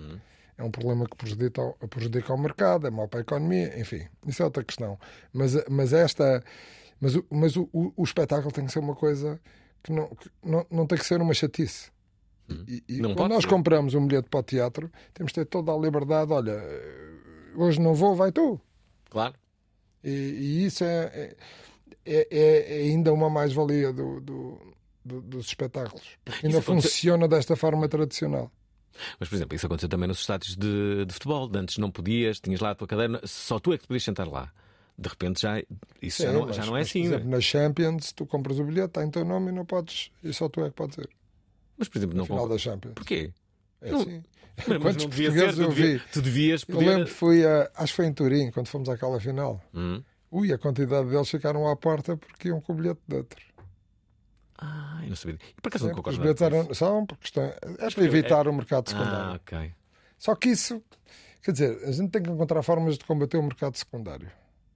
É 0.57 0.63
um 0.63 0.71
problema 0.71 1.05
que 1.05 1.15
prejudica, 1.15 1.61
o- 1.61 1.87
prejudica 1.87 2.35
mercado, 2.37 2.87
é 2.87 2.89
mau 2.89 3.07
para 3.07 3.19
a 3.19 3.21
economia, 3.21 3.79
enfim, 3.79 4.07
isso 4.25 4.41
é 4.41 4.45
outra 4.45 4.63
questão. 4.63 4.97
Mas, 5.31 5.53
mas 5.69 5.93
esta. 5.93 6.43
Mas, 6.99 7.15
o, 7.15 7.25
mas 7.29 7.55
o, 7.55 7.69
o, 7.71 7.93
o 7.95 8.03
espetáculo 8.03 8.51
tem 8.51 8.65
que 8.65 8.71
ser 8.71 8.79
uma 8.79 8.95
coisa 8.95 9.39
que 9.83 9.91
não, 9.91 10.07
que 10.07 10.29
não, 10.43 10.65
não 10.71 10.87
tem 10.87 10.97
que 10.97 11.05
ser 11.05 11.21
uma 11.21 11.33
chatice. 11.33 11.91
E, 12.67 12.81
e 12.87 13.01
Não 13.01 13.13
quando 13.13 13.33
nós 13.33 13.43
ser. 13.43 13.49
compramos 13.49 13.93
um 13.93 14.07
bilhete 14.07 14.29
para 14.29 14.39
o 14.39 14.43
teatro, 14.43 14.89
temos 15.13 15.31
de 15.31 15.35
ter 15.35 15.45
toda 15.45 15.71
a 15.71 15.77
liberdade. 15.77 16.31
Olha, 16.31 16.59
hoje 17.55 17.79
não 17.79 17.93
vou, 17.93 18.15
vai 18.15 18.31
tu. 18.31 18.59
Claro. 19.09 19.35
E, 20.03 20.09
e 20.09 20.65
isso 20.65 20.83
é, 20.83 21.35
é, 22.05 22.27
é- 22.31 22.77
é 22.79 22.81
ainda 22.83 23.11
uma 23.13 23.29
mais-valia 23.29 23.91
do, 23.93 24.19
do- 24.21 24.73
do- 25.07 25.21
dos 25.21 25.47
espetáculos. 25.47 26.03
Porque 26.23 26.45
ainda 26.45 26.59
Isso 26.59 26.65
funciona 26.65 27.27
desta 27.27 27.55
forma 27.55 27.87
tradicional. 27.87 28.51
Mas, 29.19 29.29
por 29.29 29.35
exemplo, 29.35 29.55
isso 29.55 29.65
aconteceu 29.65 29.89
também 29.89 30.07
nos 30.07 30.19
estádios 30.19 30.55
de, 30.55 31.05
de 31.05 31.13
futebol. 31.13 31.47
De 31.47 31.57
Antes 31.59 31.77
não 31.77 31.89
podias, 31.91 32.39
tinhas 32.39 32.59
lá 32.59 32.71
a 32.71 32.75
tua 32.75 32.87
cadeira, 32.87 33.21
só 33.25 33.59
tu 33.59 33.71
é 33.73 33.77
que 33.77 33.83
te 33.83 33.87
podias 33.87 34.03
sentar 34.03 34.27
lá. 34.27 34.51
De 34.97 35.07
repente 35.07 35.41
já, 35.41 35.59
isso 36.01 36.23
já, 36.23 36.29
Sim, 36.29 36.33
não, 36.33 36.45
mas- 36.47 36.55
já 36.55 36.65
não 36.65 36.75
é 36.75 36.79
mas, 36.79 36.89
assim. 36.89 37.01
Por 37.01 37.05
é? 37.05 37.09
exemplo, 37.15 37.29
nas 37.29 37.43
Champions, 37.43 38.11
tu 38.11 38.25
compras 38.25 38.59
o 38.59 38.63
bilhete, 38.63 38.87
está 38.87 39.03
em 39.05 39.11
teu 39.11 39.23
nome 39.23 39.51
e 39.51 39.53
não 39.53 39.65
podes. 39.65 40.09
E 40.23 40.33
só 40.33 40.49
tu 40.49 40.61
é 40.61 40.69
que 40.69 40.75
podes 40.75 40.97
ir. 40.97 41.09
Mas, 41.77 41.87
por 41.87 41.99
exemplo, 41.99 42.15
No 42.15 42.21
não 42.21 42.25
final 42.25 42.47
da 42.49 42.57
Champions. 42.57 42.93
Porquê? 42.95 43.31
É 43.81 43.91
Não- 43.91 44.01
assim. 44.01 44.23
Mas, 44.67 44.77
Quantos 44.81 45.05
não 45.05 45.11
ser, 45.11 45.23
portugueses 45.31 45.55
tu, 45.55 45.61
eu 45.61 45.69
vi? 45.71 46.01
tu 46.11 46.19
devias 46.23 46.61
Eu 46.67 46.73
poder. 46.75 46.89
lembro 46.89 47.05
que 47.05 47.11
fui 47.11 47.45
a. 47.45 47.69
Acho 47.75 47.93
que 47.93 47.97
foi 47.97 48.05
em 48.07 48.13
Turim, 48.13 48.49
quando 48.49 48.65
fomos 48.67 48.89
àquela 48.89 49.19
final. 49.19 49.61
Hum. 49.71 50.01
Ui, 50.31 50.51
a 50.51 50.57
quantidade 50.57 51.07
deles 51.07 51.29
ficaram 51.29 51.67
à 51.69 51.75
porta 51.75 52.17
porque 52.17 52.47
iam 52.47 52.59
com 52.59 52.73
o 52.73 52.75
bilhete 52.75 52.99
de 53.07 53.15
outro. 53.17 53.45
Ah, 54.57 54.99
eu 55.03 55.09
não 55.09 55.15
sabia. 55.15 55.37
E 55.57 55.61
por 55.61 55.67
acaso 55.69 55.83
Sim, 55.85 55.89
não 55.89 55.95
porque 55.95 56.09
os 56.09 56.15
concordo 56.17 56.21
bilhetes 56.21 56.41
eram, 56.41 56.73
são 56.73 57.05
por 57.05 57.17
questão, 57.17 57.43
é 57.43 57.59
para 57.59 57.77
porque- 57.89 58.01
evitar 58.01 58.47
o 58.47 58.53
mercado 58.53 58.87
isso. 58.87 58.95
secundário. 58.97 59.31
Ah, 59.31 59.35
ok. 59.35 59.73
Só 60.17 60.35
que 60.35 60.49
isso, 60.49 60.83
quer 61.43 61.51
dizer, 61.51 61.83
a 61.83 61.91
gente 61.91 62.09
tem 62.11 62.23
que 62.23 62.29
encontrar 62.29 62.63
formas 62.63 62.97
de 62.97 63.05
combater 63.05 63.37
o 63.37 63.43
mercado 63.43 63.75
secundário. 63.77 64.31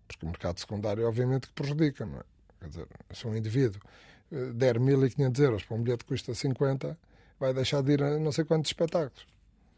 Porque 0.08 0.26
o 0.26 0.30
mercado 0.30 0.60
secundário, 0.60 1.08
obviamente, 1.08 1.48
que 1.48 1.54
prejudica, 1.54 2.06
não 2.06 2.20
é? 2.20 2.24
Quer 2.60 2.70
dizer, 2.70 2.88
se 3.12 3.26
um 3.28 3.36
indivíduo 3.36 3.82
eh, 4.32 4.52
der 4.54 4.80
1500 4.80 5.41
euros 5.41 5.63
para 5.63 5.76
um 5.78 5.82
bilhete 5.82 6.04
que 6.04 6.10
custa 6.10 6.34
50, 6.36 6.98
vai 7.39 7.54
deixar 7.54 7.82
de 7.82 7.94
ir 7.94 8.04
a 8.04 8.20
não 8.20 8.32
sei 8.32 8.46
quantos 8.46 8.70
espetáculos. 8.70 9.26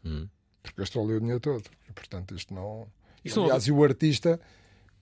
Hum. 0.04 0.28
Porque 0.62 0.80
gastou 0.80 1.02
ali 1.04 1.14
o 1.14 1.20
dinheiro 1.20 1.40
todo. 1.40 1.64
E, 1.88 1.92
portanto, 1.92 2.34
isto 2.34 2.52
não. 2.52 2.86
Isso 3.24 3.36
não- 3.38 3.44
Aliás, 3.46 3.66
e 3.66 3.72
o 3.72 3.82
artista, 3.82 4.38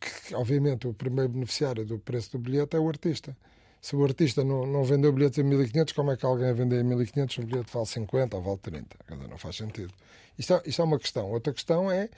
que 0.00 0.34
obviamente 0.34 0.86
o 0.86 0.94
primeiro 0.94 1.30
beneficiário 1.32 1.84
do 1.84 1.98
preço 1.98 2.32
do 2.32 2.38
bilhete 2.38 2.76
é 2.76 2.78
o 2.78 2.88
artista. 2.88 3.36
Se 3.82 3.96
o 3.96 4.04
artista 4.04 4.44
não, 4.44 4.64
não 4.64 4.84
vendeu 4.84 5.12
bilhetes 5.12 5.40
a 5.40 5.42
1500, 5.42 5.92
como 5.92 6.12
é 6.12 6.16
que 6.16 6.24
alguém 6.24 6.48
a 6.48 6.52
vender 6.52 6.78
a 6.78 6.84
1500 6.84 7.38
um 7.38 7.44
bilhete 7.44 7.72
vale 7.72 7.86
50 7.86 8.36
ou 8.36 8.42
vale 8.42 8.58
30? 8.58 8.96
Quer 9.08 9.14
dizer, 9.16 9.28
não 9.28 9.36
faz 9.36 9.56
sentido. 9.56 9.92
Isto 10.38 10.54
é, 10.54 10.62
isto 10.66 10.80
é 10.80 10.84
uma 10.84 11.00
questão. 11.00 11.28
Outra 11.28 11.52
questão 11.52 11.90
é, 11.90 12.08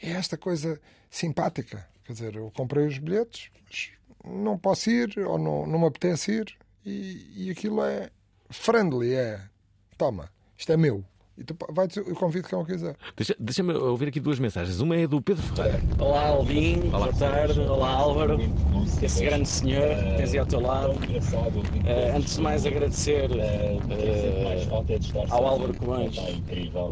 é 0.00 0.10
esta 0.10 0.38
coisa 0.38 0.80
simpática. 1.10 1.84
Quer 2.04 2.12
dizer, 2.12 2.36
eu 2.36 2.52
comprei 2.54 2.86
os 2.86 2.98
bilhetes, 2.98 3.50
mas 3.64 3.90
não 4.24 4.56
posso 4.56 4.90
ir 4.90 5.18
ou 5.18 5.38
não, 5.38 5.66
não 5.66 5.80
me 5.80 5.86
apetece 5.86 6.32
ir 6.34 6.56
e, 6.86 7.46
e 7.46 7.50
aquilo 7.50 7.82
é 7.82 8.08
friendly, 8.48 9.12
é 9.12 9.40
toma, 9.98 10.30
isto 10.56 10.72
é 10.72 10.76
meu. 10.76 11.04
E 11.42 11.44
tu, 11.44 11.56
vai, 11.70 11.88
eu 11.96 12.14
convido 12.14 12.46
quem 12.48 12.56
eu 12.56 12.64
quiser. 12.64 12.94
Deixa- 13.16 13.34
Deixa-me 13.36 13.72
ouvir 13.74 14.06
aqui 14.06 14.20
duas 14.20 14.38
mensagens. 14.38 14.78
Uma 14.78 14.94
é 14.96 15.08
do 15.08 15.20
Pedro 15.20 15.42
Ferreira. 15.42 15.80
Olá 15.98 16.28
Alvin, 16.28 16.76
boa 16.88 17.12
tarde. 17.12 17.58
Olá 17.62 17.90
Álvaro, 17.90 18.38
esse 19.02 19.24
grande 19.24 19.48
senhor 19.48 19.88
que 19.88 20.16
tens 20.18 20.32
aí 20.34 20.38
ao 20.38 20.46
teu 20.46 20.60
lado. 20.60 20.94
Eh, 21.84 22.12
antes 22.16 22.36
de 22.36 22.42
mais 22.42 22.64
agradecer 22.64 23.28
eh, 23.36 23.76
ao 25.30 25.44
Álvaro 25.48 25.74
Covões 25.74 26.16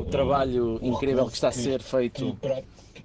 o 0.00 0.04
trabalho 0.06 0.80
incrível 0.82 1.26
que 1.26 1.34
está 1.34 1.46
a 1.48 1.52
ser 1.52 1.80
feito 1.80 2.36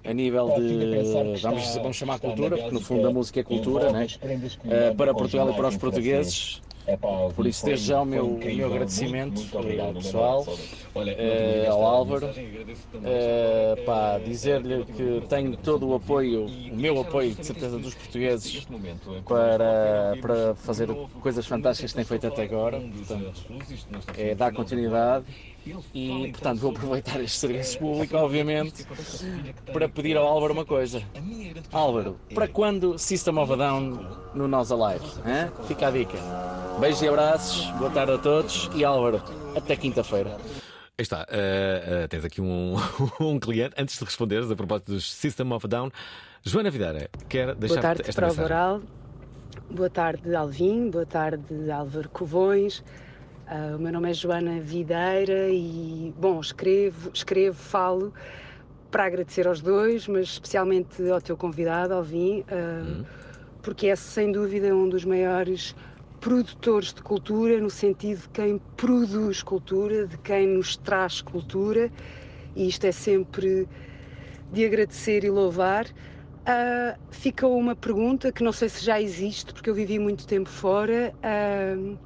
a 0.04 0.12
nível 0.12 0.52
de, 0.56 1.38
vamos, 1.42 1.76
vamos 1.76 1.96
chamar 1.96 2.18
cultura, 2.18 2.56
porque 2.56 2.74
no 2.74 2.80
fundo 2.80 3.06
a 3.06 3.12
música 3.12 3.38
é 3.38 3.44
cultura, 3.44 3.92
né? 3.92 4.08
Eh, 4.68 4.92
para 4.96 5.14
Portugal 5.14 5.48
e 5.50 5.54
para 5.54 5.68
os 5.68 5.76
portugueses. 5.76 6.60
Por 7.34 7.46
isso, 7.46 7.64
desde 7.64 7.86
já 7.86 8.00
o 8.00 8.04
meu, 8.04 8.38
meu 8.38 8.66
agradecimento 8.66 9.42
eh, 9.42 9.92
pessoal 9.94 10.46
eh, 10.94 11.66
ao 11.68 11.84
Álvaro. 11.84 12.28
Pá, 13.84 14.18
dizer-lhe 14.24 14.84
que 14.84 15.26
tenho 15.28 15.56
todo 15.56 15.88
o 15.88 15.94
apoio, 15.94 16.46
o 16.46 16.76
meu 16.76 17.00
apoio, 17.00 17.34
de 17.34 17.44
certeza, 17.44 17.76
dos 17.78 17.94
portugueses 17.94 18.66
para, 19.26 20.16
para 20.20 20.54
fazer 20.54 20.88
coisas 21.20 21.44
fantásticas 21.44 21.90
que 21.90 21.96
têm 21.96 22.04
feito 22.04 22.28
até 22.28 22.44
agora. 22.44 22.80
Portanto, 22.80 23.42
é 24.16 24.34
dar 24.34 24.52
continuidade 24.52 25.24
e, 25.94 26.30
portanto, 26.32 26.60
vou 26.60 26.70
aproveitar 26.70 27.20
este 27.20 27.38
serviço 27.38 27.78
público, 27.78 28.16
obviamente, 28.16 28.86
para 29.72 29.88
pedir 29.88 30.16
ao 30.16 30.26
Álvaro 30.26 30.52
uma 30.52 30.64
coisa. 30.64 31.02
Álvaro, 31.72 32.18
para 32.34 32.48
quando 32.48 32.98
System 32.98 33.38
of 33.38 33.52
a 33.52 33.56
Down 33.56 34.30
no 34.34 34.46
Nós 34.46 34.70
Alive? 34.70 35.04
hã? 35.24 35.50
Fica 35.66 35.88
a 35.88 35.90
dica. 35.90 36.18
Beijos 36.80 37.02
e 37.02 37.08
abraços, 37.08 37.70
boa 37.78 37.90
tarde 37.90 38.12
a 38.12 38.18
todos 38.18 38.70
e 38.74 38.84
Álvaro, 38.84 39.22
até 39.56 39.74
quinta-feira. 39.76 40.36
Aí 40.98 41.02
está, 41.02 41.26
eh, 41.28 41.84
eh, 42.04 42.08
tens 42.08 42.24
aqui 42.24 42.40
um, 42.40 42.74
um 43.20 43.38
cliente. 43.38 43.74
Antes 43.76 43.98
de 43.98 44.04
responderes 44.04 44.50
a 44.50 44.56
propósito 44.56 44.92
dos 44.92 45.12
System 45.12 45.52
of 45.52 45.66
a 45.66 45.68
Down, 45.68 45.90
Joana 46.42 46.70
Vidara 46.70 47.10
quer 47.28 47.54
deixar 47.54 47.74
Boa 47.74 47.82
tarde 47.82 48.02
esta 48.06 48.22
para 48.22 48.32
o 48.32 48.36
mensagem. 48.36 48.82
Boa 49.70 49.90
tarde, 49.90 50.34
Alvin. 50.34 50.90
Boa 50.90 51.04
tarde, 51.04 51.70
Álvaro 51.70 52.08
Covões. 52.08 52.82
Ah, 53.48 53.76
o 53.76 53.78
meu 53.78 53.92
nome 53.92 54.10
é 54.10 54.12
Joana 54.12 54.58
Videira 54.58 55.48
e, 55.50 56.12
bom, 56.18 56.40
escrevo, 56.40 57.12
escrevo, 57.14 57.56
falo 57.56 58.12
para 58.90 59.04
agradecer 59.04 59.46
aos 59.46 59.60
dois, 59.60 60.08
mas 60.08 60.30
especialmente 60.30 61.08
ao 61.08 61.20
teu 61.20 61.36
convidado, 61.36 61.94
Alvin, 61.94 62.42
ah, 62.48 63.04
porque 63.62 63.86
é 63.86 63.94
sem 63.94 64.32
dúvida 64.32 64.74
um 64.74 64.88
dos 64.88 65.04
maiores 65.04 65.76
produtores 66.20 66.92
de 66.92 67.00
cultura, 67.04 67.60
no 67.60 67.70
sentido 67.70 68.22
de 68.22 68.28
quem 68.30 68.60
produz 68.76 69.44
cultura, 69.44 70.08
de 70.08 70.18
quem 70.18 70.48
nos 70.48 70.76
traz 70.76 71.20
cultura, 71.20 71.88
e 72.56 72.66
isto 72.66 72.84
é 72.84 72.90
sempre 72.90 73.68
de 74.50 74.66
agradecer 74.66 75.22
e 75.22 75.30
louvar. 75.30 75.86
Ah, 76.44 76.98
fica 77.12 77.46
uma 77.46 77.76
pergunta 77.76 78.32
que 78.32 78.42
não 78.42 78.50
sei 78.52 78.68
se 78.68 78.84
já 78.84 79.00
existe, 79.00 79.52
porque 79.52 79.70
eu 79.70 79.74
vivi 79.74 80.00
muito 80.00 80.26
tempo 80.26 80.48
fora, 80.48 81.14
ah, 81.22 81.96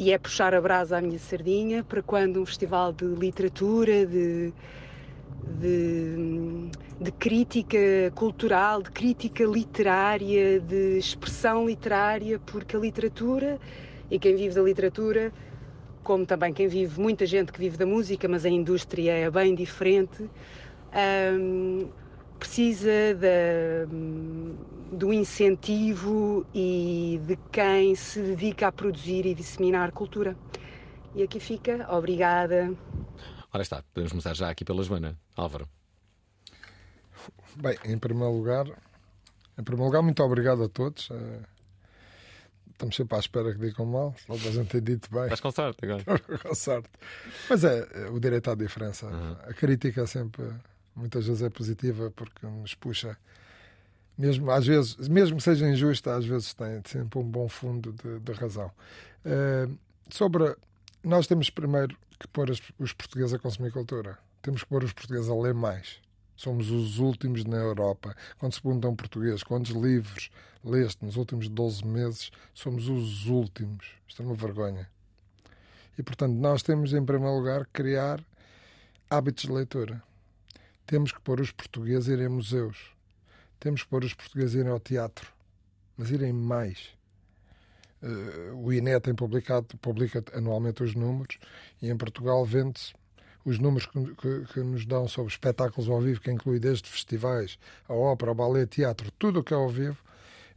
e 0.00 0.12
é 0.12 0.16
puxar 0.16 0.54
a 0.54 0.60
brasa 0.62 0.96
à 0.96 1.00
minha 1.02 1.18
sardinha 1.18 1.84
para 1.84 2.02
quando 2.02 2.40
um 2.40 2.46
festival 2.46 2.90
de 2.90 3.04
literatura, 3.04 4.06
de, 4.06 4.50
de, 5.60 6.70
de 6.98 7.12
crítica 7.12 8.10
cultural, 8.14 8.80
de 8.82 8.90
crítica 8.92 9.44
literária, 9.44 10.58
de 10.58 10.96
expressão 10.96 11.66
literária, 11.66 12.38
porque 12.38 12.74
a 12.74 12.78
literatura 12.78 13.58
e 14.10 14.18
quem 14.18 14.34
vive 14.36 14.54
da 14.54 14.62
literatura, 14.62 15.30
como 16.02 16.24
também 16.24 16.54
quem 16.54 16.66
vive, 16.66 16.98
muita 16.98 17.26
gente 17.26 17.52
que 17.52 17.60
vive 17.60 17.76
da 17.76 17.84
música, 17.84 18.26
mas 18.26 18.46
a 18.46 18.48
indústria 18.48 19.12
é 19.12 19.30
bem 19.30 19.54
diferente. 19.54 20.30
precisa 22.38 23.14
da, 23.20 23.86
do 24.90 25.12
incentivo 25.12 26.46
e 26.54 27.20
de 27.26 27.36
quem 27.52 27.94
se 27.94 28.20
dedica 28.20 28.68
a 28.68 28.72
produzir 28.72 29.26
e 29.26 29.34
disseminar 29.34 29.92
cultura. 29.92 30.36
E 31.14 31.22
aqui 31.22 31.40
fica, 31.40 31.86
obrigada. 31.90 32.72
Ora 33.52 33.62
está, 33.62 33.82
podemos 33.94 34.12
começar 34.12 34.34
já 34.34 34.48
aqui 34.50 34.64
pela 34.64 34.82
Joana. 34.82 35.18
Álvaro. 35.36 35.68
Bem, 37.56 37.76
em 37.84 37.98
primeiro 37.98 38.32
lugar, 38.32 38.66
em 39.58 39.62
primeiro 39.62 39.86
lugar, 39.86 40.02
muito 40.02 40.22
obrigado 40.22 40.62
a 40.62 40.68
todos. 40.68 41.08
Eh, 41.10 41.40
Estamos 42.80 42.96
sempre 42.96 43.14
à 43.14 43.20
espera 43.20 43.52
que 43.52 43.58
digam 43.58 43.84
mal, 43.84 44.14
só 44.26 44.32
a 44.32 44.36
gente 44.38 44.68
tem 44.68 44.82
dito 44.82 45.10
bem. 45.10 45.24
Estás 45.24 45.40
com 45.40 45.50
sorte 45.50 45.84
agora. 45.84 46.02
com 46.42 46.54
sorte. 46.54 46.88
Mas 47.50 47.62
é, 47.62 47.86
é, 47.92 48.08
o 48.08 48.18
direito 48.18 48.50
à 48.50 48.54
diferença. 48.54 49.04
Uhum. 49.04 49.32
A 49.32 49.52
crítica 49.52 50.06
sempre, 50.06 50.50
muitas 50.96 51.26
vezes 51.26 51.42
é 51.42 51.50
positiva 51.50 52.10
porque 52.10 52.46
nos 52.46 52.74
puxa. 52.74 53.18
Mesmo, 54.20 54.50
às 54.50 54.66
vezes, 54.66 55.08
mesmo 55.08 55.38
que 55.38 55.42
seja 55.42 55.66
injusta, 55.66 56.14
às 56.14 56.26
vezes 56.26 56.52
tem 56.52 56.82
sempre 56.84 57.18
um 57.18 57.24
bom 57.24 57.48
fundo 57.48 57.90
de, 57.90 58.20
de 58.20 58.32
razão. 58.32 58.70
Uh, 59.24 59.78
sobre. 60.10 60.54
Nós 61.02 61.26
temos 61.26 61.48
primeiro 61.48 61.96
que 62.18 62.28
pôr 62.28 62.50
as, 62.50 62.60
os 62.78 62.92
portugueses 62.92 63.32
a 63.32 63.38
consumir 63.38 63.72
cultura. 63.72 64.18
Temos 64.42 64.62
que 64.62 64.68
pôr 64.68 64.84
os 64.84 64.92
portugueses 64.92 65.30
a 65.30 65.34
ler 65.34 65.54
mais. 65.54 66.02
Somos 66.36 66.70
os 66.70 66.98
últimos 66.98 67.46
na 67.46 67.56
Europa. 67.56 68.14
Quando 68.38 68.52
se 68.52 68.60
pergunta 68.60 68.88
um 68.88 68.94
português 68.94 69.42
quantos 69.42 69.70
livros 69.70 70.30
leste 70.62 71.02
nos 71.02 71.16
últimos 71.16 71.48
12 71.48 71.86
meses, 71.86 72.30
somos 72.52 72.88
os 72.88 73.24
últimos. 73.24 73.86
Isto 74.06 74.22
é 74.22 74.26
uma 74.26 74.34
vergonha. 74.34 74.86
E, 75.96 76.02
portanto, 76.02 76.34
nós 76.34 76.62
temos, 76.62 76.92
em 76.92 77.02
primeiro 77.02 77.38
lugar, 77.38 77.64
que 77.64 77.72
criar 77.72 78.22
hábitos 79.08 79.44
de 79.44 79.52
leitura. 79.52 80.02
Temos 80.86 81.10
que 81.10 81.20
pôr 81.22 81.40
os 81.40 81.50
portugueses 81.52 82.10
a 82.10 82.12
irem 82.12 82.26
a 82.26 82.30
museus. 82.30 82.99
Temos 83.60 83.82
que 83.82 83.88
pôr 83.88 84.04
os 84.04 84.14
portugueses 84.14 84.54
irem 84.54 84.72
ao 84.72 84.80
teatro. 84.80 85.30
Mas 85.96 86.10
irem 86.10 86.32
mais. 86.32 86.88
Uh, 88.02 88.56
o 88.56 88.72
INE 88.72 88.98
tem 89.00 89.14
publicado, 89.14 89.76
publica 89.76 90.24
anualmente 90.32 90.82
os 90.82 90.94
números 90.94 91.38
e 91.82 91.90
em 91.90 91.96
Portugal 91.96 92.42
vende-se 92.46 92.94
os 93.44 93.58
números 93.58 93.86
que, 93.86 94.14
que, 94.14 94.52
que, 94.52 94.60
nos 94.60 94.86
dão 94.86 95.06
sobre 95.06 95.30
espetáculos 95.30 95.88
ao 95.88 96.00
vivo, 96.00 96.20
que 96.20 96.30
inclui 96.30 96.58
desde 96.58 96.88
festivais, 96.88 97.58
a 97.86 97.92
ópera, 97.92 98.32
o 98.32 98.34
ballet, 98.34 98.66
teatro, 98.66 99.10
tudo 99.18 99.40
o 99.40 99.44
que 99.44 99.52
é 99.52 99.56
ao 99.56 99.68
vivo, 99.68 99.98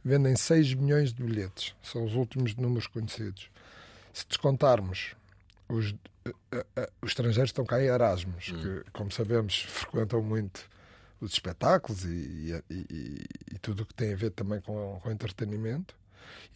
vendem 0.02 0.34
6 0.36 0.74
milhões 0.74 1.12
de 1.12 1.22
bilhetes. 1.22 1.74
São 1.82 2.04
os 2.04 2.14
últimos 2.14 2.54
números 2.56 2.86
conhecidos. 2.86 3.50
Se 4.12 4.26
descontarmos 4.26 5.14
os, 5.68 5.90
uh, 5.90 5.96
uh, 6.26 6.92
os 7.02 7.10
estrangeiros 7.10 7.50
estão 7.50 7.64
cá 7.64 7.82
em 7.82 7.86
Erasmus, 7.86 8.52
hum. 8.52 8.60
que, 8.60 8.90
como 8.92 9.10
sabemos, 9.10 9.62
frequentam 9.62 10.22
muito 10.22 10.68
os 11.24 11.32
espetáculos 11.32 12.04
e, 12.04 12.62
e, 12.70 12.74
e, 12.74 13.24
e 13.54 13.58
tudo 13.58 13.82
o 13.82 13.86
que 13.86 13.94
tem 13.94 14.12
a 14.12 14.16
ver 14.16 14.30
também 14.30 14.60
com, 14.60 15.00
com 15.02 15.10
entretenimento. 15.10 15.94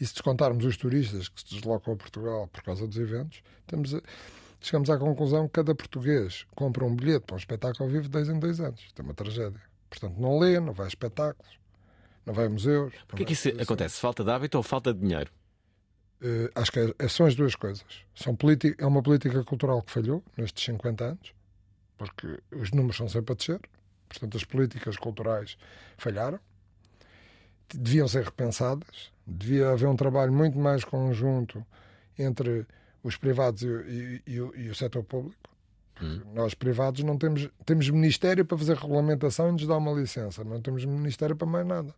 E 0.00 0.06
se 0.06 0.12
descontarmos 0.12 0.64
os 0.64 0.76
turistas 0.76 1.28
que 1.28 1.40
se 1.40 1.54
deslocam 1.54 1.94
a 1.94 1.96
Portugal 1.96 2.48
por 2.48 2.62
causa 2.62 2.86
dos 2.86 2.96
eventos, 2.96 3.42
temos 3.66 3.94
a, 3.94 4.00
chegamos 4.60 4.90
à 4.90 4.98
conclusão 4.98 5.46
que 5.46 5.54
cada 5.54 5.74
português 5.74 6.46
compra 6.54 6.84
um 6.84 6.94
bilhete 6.94 7.26
para 7.26 7.34
um 7.34 7.38
espetáculo 7.38 7.84
ao 7.84 7.90
vivo 7.90 8.08
dois 8.08 8.28
em 8.28 8.38
dois 8.38 8.60
anos. 8.60 8.80
Isto 8.80 9.00
é 9.00 9.04
uma 9.04 9.14
tragédia. 9.14 9.60
Portanto, 9.88 10.18
não 10.18 10.38
lê, 10.38 10.60
não 10.60 10.72
vai 10.72 10.86
a 10.86 10.88
espetáculos, 10.88 11.58
não 12.24 12.34
vai 12.34 12.46
a 12.46 12.50
museus. 12.50 12.92
Porquê 13.06 13.24
que 13.24 13.32
isso 13.32 13.48
acontece? 13.60 14.00
Falta 14.00 14.22
de 14.22 14.30
hábito 14.30 14.56
ou 14.56 14.62
falta 14.62 14.92
de 14.92 15.00
dinheiro? 15.00 15.30
Uh, 16.20 16.50
acho 16.54 16.72
que 16.72 16.94
é, 16.98 17.08
são 17.08 17.26
as 17.26 17.34
duas 17.34 17.54
coisas. 17.54 17.84
São 18.14 18.36
é 18.78 18.86
uma 18.86 19.02
política 19.02 19.42
cultural 19.44 19.80
que 19.82 19.90
falhou 19.92 20.22
nestes 20.36 20.64
50 20.64 21.04
anos, 21.04 21.32
porque 21.96 22.40
os 22.52 22.70
números 22.72 22.96
são 22.96 23.08
sempre 23.08 23.32
a 23.32 23.36
descer, 23.36 23.60
portanto, 24.08 24.36
as 24.36 24.44
políticas 24.44 24.96
culturais 24.96 25.56
falharam, 25.96 26.40
deviam 27.74 28.08
ser 28.08 28.24
repensadas, 28.24 29.12
devia 29.26 29.70
haver 29.70 29.88
um 29.88 29.96
trabalho 29.96 30.32
muito 30.32 30.58
mais 30.58 30.84
conjunto 30.84 31.64
entre 32.18 32.66
os 33.02 33.16
privados 33.16 33.62
e, 33.62 33.66
e, 33.66 34.22
e, 34.26 34.32
e 34.34 34.70
o 34.70 34.74
setor 34.74 35.04
público. 35.04 35.48
Hum. 36.00 36.20
Nós, 36.32 36.54
privados, 36.54 37.02
não 37.02 37.18
temos, 37.18 37.48
temos 37.64 37.90
ministério 37.90 38.44
para 38.44 38.56
fazer 38.56 38.76
regulamentação 38.76 39.48
e 39.48 39.52
nos 39.52 39.66
dar 39.66 39.76
uma 39.76 39.92
licença, 39.92 40.44
não 40.44 40.60
temos 40.60 40.84
ministério 40.84 41.36
para 41.36 41.46
mais 41.46 41.66
nada. 41.66 41.94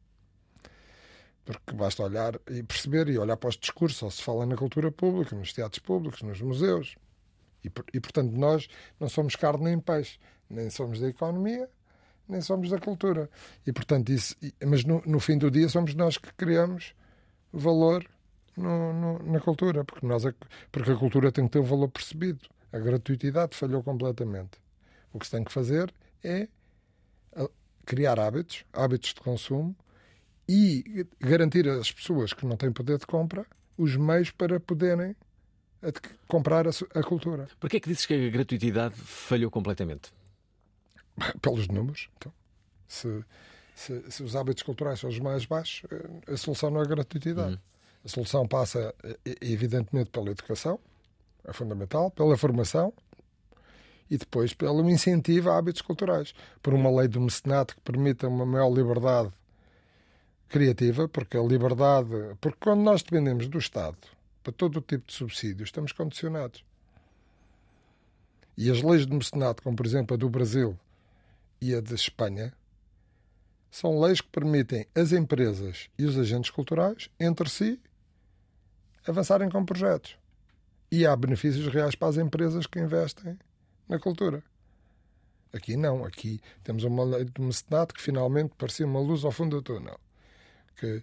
Porque 1.45 1.75
basta 1.75 2.03
olhar 2.03 2.39
e 2.49 2.63
perceber 2.63 3.09
e 3.09 3.19
olhar 3.19 3.37
para 3.37 3.49
os 3.49 3.57
discursos, 3.57 4.03
ou 4.03 4.11
se 4.11 4.23
fala 4.23 4.47
na 4.47 4.57
cultura 4.57 4.91
pública, 4.91 5.35
nos 5.35 5.53
teatros 5.53 5.81
públicos, 5.81 6.23
nos 6.23 6.41
museus. 6.41 6.97
E, 7.65 7.71
e 7.93 8.01
portanto, 8.01 8.33
nós 8.33 8.69
não 8.99 9.09
somos 9.09 9.37
carne 9.37 9.65
nem 9.65 9.81
peixe, 9.81 10.19
nem 10.49 10.71
somos 10.71 11.01
da 11.01 11.09
economia, 11.09 11.69
nem 12.31 12.41
somos 12.41 12.71
da 12.71 12.79
cultura. 12.79 13.29
E, 13.67 13.73
portanto, 13.73 14.11
isso, 14.11 14.37
mas 14.67 14.85
no, 14.85 15.03
no 15.07 15.21
fim 15.21 15.37
do 15.37 15.51
dia 15.51 15.69
somos 15.69 15.95
nós 15.95 16.17
que 16.17 16.33
criamos 16.35 16.95
valor 17.53 18.05
no, 18.57 18.93
no, 18.93 19.33
na 19.33 19.41
cultura, 19.41 19.85
porque, 19.85 20.07
nós, 20.07 20.25
porque 20.71 20.93
a 20.93 20.97
cultura 20.97 21.33
tem 21.33 21.45
que 21.47 21.53
ter 21.53 21.59
um 21.59 21.65
valor 21.65 21.89
percebido. 21.89 22.41
A 22.73 22.79
gratuitidade 22.79 23.57
falhou 23.57 23.83
completamente. 23.83 24.59
O 25.13 25.19
que 25.19 25.27
se 25.27 25.33
tem 25.33 25.43
que 25.43 25.53
fazer 25.53 25.93
é 26.23 26.49
criar 27.85 28.21
hábitos, 28.21 28.65
hábitos 28.73 29.15
de 29.15 29.21
consumo 29.21 29.75
e 30.49 31.07
garantir 31.19 31.69
às 31.69 31.91
pessoas 31.91 32.33
que 32.33 32.47
não 32.47 32.57
têm 32.57 32.73
poder 32.73 32.99
de 32.99 33.07
compra 33.07 33.45
os 33.77 33.97
meios 33.97 34.31
para 34.31 34.61
poderem 34.61 35.17
comprar 36.29 36.69
a, 36.69 36.71
a 36.95 37.03
cultura. 37.03 37.49
Porquê 37.59 37.79
é 37.79 37.81
que 37.81 37.89
dizes 37.89 38.07
que 38.07 38.15
a 38.15 38.31
gratuitidade 38.31 38.95
falhou 38.95 39.51
completamente? 39.51 40.13
Pelos 41.41 41.69
números. 41.69 42.09
Então, 42.17 42.33
se, 42.89 43.25
se, 43.75 44.11
se, 44.11 44.23
os 44.23 44.35
hábitos 44.35 44.63
culturais 44.63 45.01
são 45.01 45.11
os 45.11 45.19
mais 45.19 45.45
baixos, 45.45 45.89
eh, 45.91 46.33
a 46.33 46.37
solução 46.37 46.71
não 46.71 46.81
é 46.81 46.85
a 46.85 46.87
gratuitidade. 46.87 47.53
Uhum. 47.53 47.59
A 48.05 48.09
solução 48.09 48.49
passa, 48.49 48.95
eh, 49.05 49.37
evidentemente, 49.41 50.11
pela 50.11 50.31
educação, 50.31 50.79
é 51.45 51.53
fundamental, 51.53 52.11
pela 52.11 52.37
formação 52.37 52.93
e 54.11 54.19
depois 54.19 54.53
pelo 54.53 54.89
incentivo 54.91 55.51
a 55.51 55.57
hábitos 55.57 55.83
culturais. 55.83 56.35
Por 56.63 56.75
uma 56.75 56.91
lei 56.91 57.07
do 57.07 57.21
mecenato 57.21 57.77
que 57.77 57.81
permita 57.83 58.27
uma 58.27 58.45
maior 58.45 58.71
liberdade 58.71 59.31
criativa, 60.49 61.09
porque 61.09 61.37
a 61.37 61.43
liberdade. 61.43 62.11
Porque 62.41 62.59
quando 62.61 62.81
nós 62.81 63.03
dependemos 63.03 63.49
do 63.49 63.59
Estado 63.59 63.97
para 64.43 64.53
todo 64.53 64.79
o 64.79 64.81
tipo 64.81 65.07
de 65.07 65.13
subsídios, 65.13 65.69
estamos 65.69 65.93
condicionados. 65.93 66.65
E 68.57 68.71
as 68.71 68.83
leis 68.83 69.07
de 69.07 69.15
mecenato, 69.15 69.63
como 69.63 69.77
por 69.77 69.87
exemplo 69.87 70.15
a 70.15 70.17
do 70.19 70.29
Brasil 70.29 70.77
e 71.61 71.75
a 71.75 71.81
de 71.81 71.95
Espanha, 71.95 72.53
são 73.71 74.01
leis 74.01 74.21
que 74.21 74.29
permitem 74.29 74.87
as 74.95 75.13
empresas 75.13 75.89
e 75.99 76.05
os 76.05 76.19
agentes 76.19 76.51
culturais, 76.51 77.09
entre 77.19 77.49
si, 77.49 77.81
avançarem 79.07 79.49
com 79.49 79.65
projetos. 79.65 80.19
E 80.91 81.07
há 81.07 81.15
benefícios 81.15 81.67
reais 81.73 81.95
para 81.95 82.09
as 82.09 82.17
empresas 82.17 82.67
que 82.67 82.81
investem 82.81 83.39
na 83.89 83.99
cultura. 83.99 84.43
Aqui 85.53 85.77
não, 85.77 86.05
aqui 86.05 86.41
temos 86.63 86.85
uma 86.85 87.05
lei 87.05 87.25
de 87.25 87.41
mecenato 87.41 87.95
que 87.95 88.03
finalmente 88.03 88.55
parecia 88.57 88.87
uma 88.87 89.01
luz 89.01 89.25
ao 89.25 89.33
fundo 89.33 89.57
do 89.57 89.63
túnel. 89.63 89.99
Que 90.77 91.03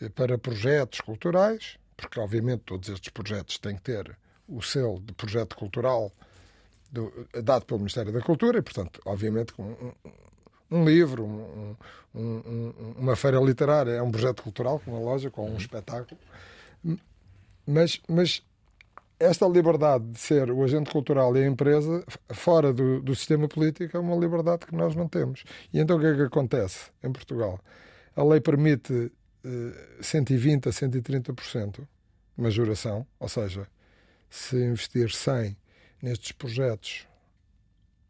eh, 0.00 0.08
para 0.08 0.38
projetos 0.38 1.00
culturais, 1.00 1.78
porque 1.96 2.20
obviamente 2.20 2.62
todos 2.64 2.88
estes 2.88 3.10
projetos 3.10 3.58
têm 3.58 3.76
que 3.76 3.82
ter 3.82 4.16
o 4.46 4.62
selo 4.62 5.00
de 5.00 5.12
projeto 5.12 5.56
cultural 5.56 6.12
do, 6.90 7.12
dado 7.42 7.64
pelo 7.66 7.80
Ministério 7.80 8.12
da 8.12 8.20
Cultura 8.20 8.58
e, 8.58 8.62
portanto, 8.62 9.00
obviamente, 9.04 9.52
um, 9.58 9.92
um 10.70 10.84
livro, 10.84 11.24
um, 11.24 11.76
um, 12.14 12.94
uma 12.98 13.16
feira 13.16 13.38
literária 13.40 13.92
é 13.92 14.02
um 14.02 14.10
projeto 14.10 14.42
cultural, 14.42 14.80
com 14.80 14.92
uma 14.92 15.00
loja, 15.00 15.30
com 15.30 15.50
um 15.50 15.56
espetáculo. 15.56 16.20
Mas, 17.66 18.00
mas 18.08 18.42
esta 19.20 19.46
liberdade 19.46 20.04
de 20.04 20.18
ser 20.18 20.50
o 20.50 20.62
agente 20.62 20.90
cultural 20.90 21.36
e 21.36 21.42
a 21.42 21.46
empresa 21.46 22.04
fora 22.30 22.72
do, 22.72 23.00
do 23.00 23.14
sistema 23.14 23.48
político 23.48 23.96
é 23.96 24.00
uma 24.00 24.16
liberdade 24.16 24.66
que 24.66 24.74
nós 24.74 24.94
não 24.94 25.08
temos. 25.08 25.44
E 25.72 25.80
então 25.80 25.96
o 25.96 26.00
que 26.00 26.06
é 26.06 26.14
que 26.14 26.22
acontece 26.22 26.90
em 27.02 27.12
Portugal? 27.12 27.58
A 28.14 28.22
lei 28.22 28.40
permite 28.40 29.12
eh, 29.44 30.00
120% 30.00 30.66
a 30.66 30.70
130% 30.70 31.86
majoração, 32.36 33.06
ou 33.18 33.28
seja, 33.28 33.66
se 34.30 34.56
investir 34.56 35.10
100 35.10 35.56
nestes 36.02 36.32
projetos 36.32 37.06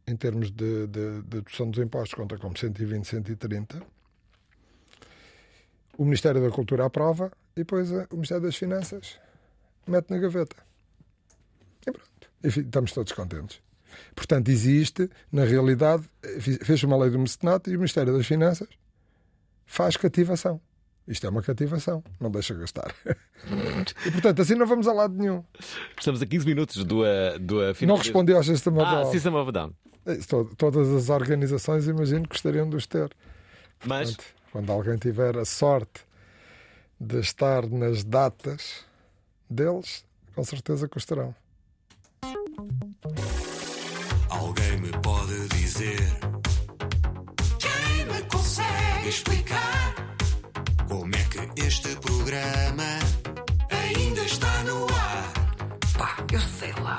em 0.07 0.17
termos 0.17 0.51
de, 0.51 0.87
de, 0.87 1.21
de 1.21 1.23
dedução 1.23 1.71
dos 1.71 1.79
impostos, 1.83 2.15
conta 2.15 2.39
como 2.39 2.57
120, 2.57 3.07
130. 3.07 3.83
O 5.99 6.05
Ministério 6.05 6.41
da 6.41 6.51
Cultura 6.51 6.87
aprova 6.87 7.31
e 7.55 7.61
depois 7.61 7.91
o 7.91 8.07
Ministério 8.13 8.45
das 8.45 8.57
Finanças 8.57 9.19
mete 9.87 10.11
na 10.11 10.19
gaveta. 10.19 10.57
E 11.87 11.93
pronto. 11.93 12.31
Enfim, 12.43 12.61
estamos 12.61 12.93
todos 12.93 13.13
contentes. 13.13 13.61
Portanto, 14.15 14.49
existe, 14.49 15.11
na 15.31 15.45
realidade, 15.45 16.05
fez 16.63 16.83
uma 16.85 16.97
lei 16.97 17.11
do 17.11 17.19
mecenato 17.19 17.71
e 17.71 17.77
o 17.77 17.79
Ministério 17.79 18.17
das 18.17 18.27
Finanças 18.27 18.69
faz 19.67 19.97
cativação. 19.97 20.61
Isto 21.09 21.27
é 21.27 21.31
uma 21.31 21.43
cativação, 21.43 22.05
não 22.21 22.31
deixa 22.31 22.53
gastar. 22.53 22.95
e 24.07 24.11
portanto, 24.11 24.43
assim 24.43 24.55
não 24.55 24.67
vamos 24.67 24.87
a 24.87 24.93
lado 24.93 25.15
nenhum. 25.15 25.43
Estamos 25.99 26.21
a 26.21 26.27
15 26.27 26.47
minutos 26.47 26.85
do, 26.85 27.01
uh, 27.01 27.39
do 27.41 27.61
uh, 27.61 27.87
Não 27.87 27.97
respondeu 27.97 28.37
ao 28.37 28.45
System 28.45 28.75
of 28.75 28.83
ah, 28.83 28.95
Down. 29.03 29.11
System 29.11 29.35
of 29.35 29.51
Down. 29.51 29.73
É 30.05 30.19
todas 30.57 30.89
as 30.89 31.09
organizações, 31.09 31.89
imagino, 31.89 32.29
gostariam 32.29 32.69
de 32.69 32.77
os 32.77 32.87
ter. 32.87 33.11
Mas. 33.87 34.11
Portanto, 34.11 34.35
quando 34.53 34.73
alguém 34.73 34.97
tiver 34.97 35.39
a 35.39 35.45
sorte 35.47 36.03
de 37.01 37.21
estar 37.21 37.67
nas 37.67 38.05
datas 38.05 38.85
deles, 39.49 40.05
com 40.35 40.45
certeza 40.45 40.89
custarão. 40.89 41.35
Alguém 44.29 44.79
me 44.79 44.91
pode 45.03 45.49
dizer 45.49 46.01
quem 47.59 48.05
me 48.07 48.23
consegue 48.29 49.09
explicar 49.09 49.98
como 50.89 51.15
é 51.15 51.23
que 51.25 51.61
este 51.67 51.95
programa 51.97 52.99
ainda 53.71 54.23
está 54.23 54.63
no 54.65 54.87
ar? 54.87 55.33
Pá, 55.99 56.17
eu 56.33 56.41
sei 56.41 56.73
lá. 56.83 56.99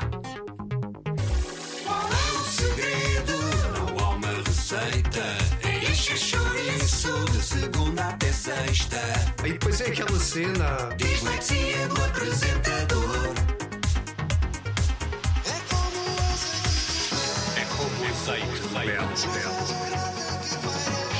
Qual 1.85 2.09
é 2.11 2.31
o 2.31 2.43
segredo? 2.45 3.33
Não 3.73 4.05
há 4.05 4.09
uma 4.11 4.27
receita. 4.45 5.23
É 5.63 5.91
este 5.91 6.17
chouriço 6.17 7.25
de 7.31 7.41
segunda 7.41 8.09
até 8.09 8.31
sexta. 8.31 9.01
Aí 9.43 9.53
depois 9.53 9.81
é 9.81 9.87
aquela 9.87 10.19
cena. 10.19 10.89
Dislexia 10.97 11.87
do 11.87 12.03
apresentador. 12.05 13.33
É 15.45 15.59
como 15.69 15.99
o 16.05 16.19
azeite. 16.31 17.57
É 17.57 17.65
como 17.75 18.03
o 18.03 18.13
azeite. 18.13 18.59
Belo, 18.71 19.15
belo. 19.33 19.89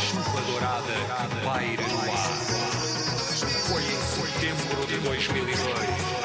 Chupa 0.09 0.41
dourada, 0.41 0.95
vai 1.43 1.75
no 1.77 2.11
ar. 2.11 2.48
De 5.01 5.05
2002 5.05 6.18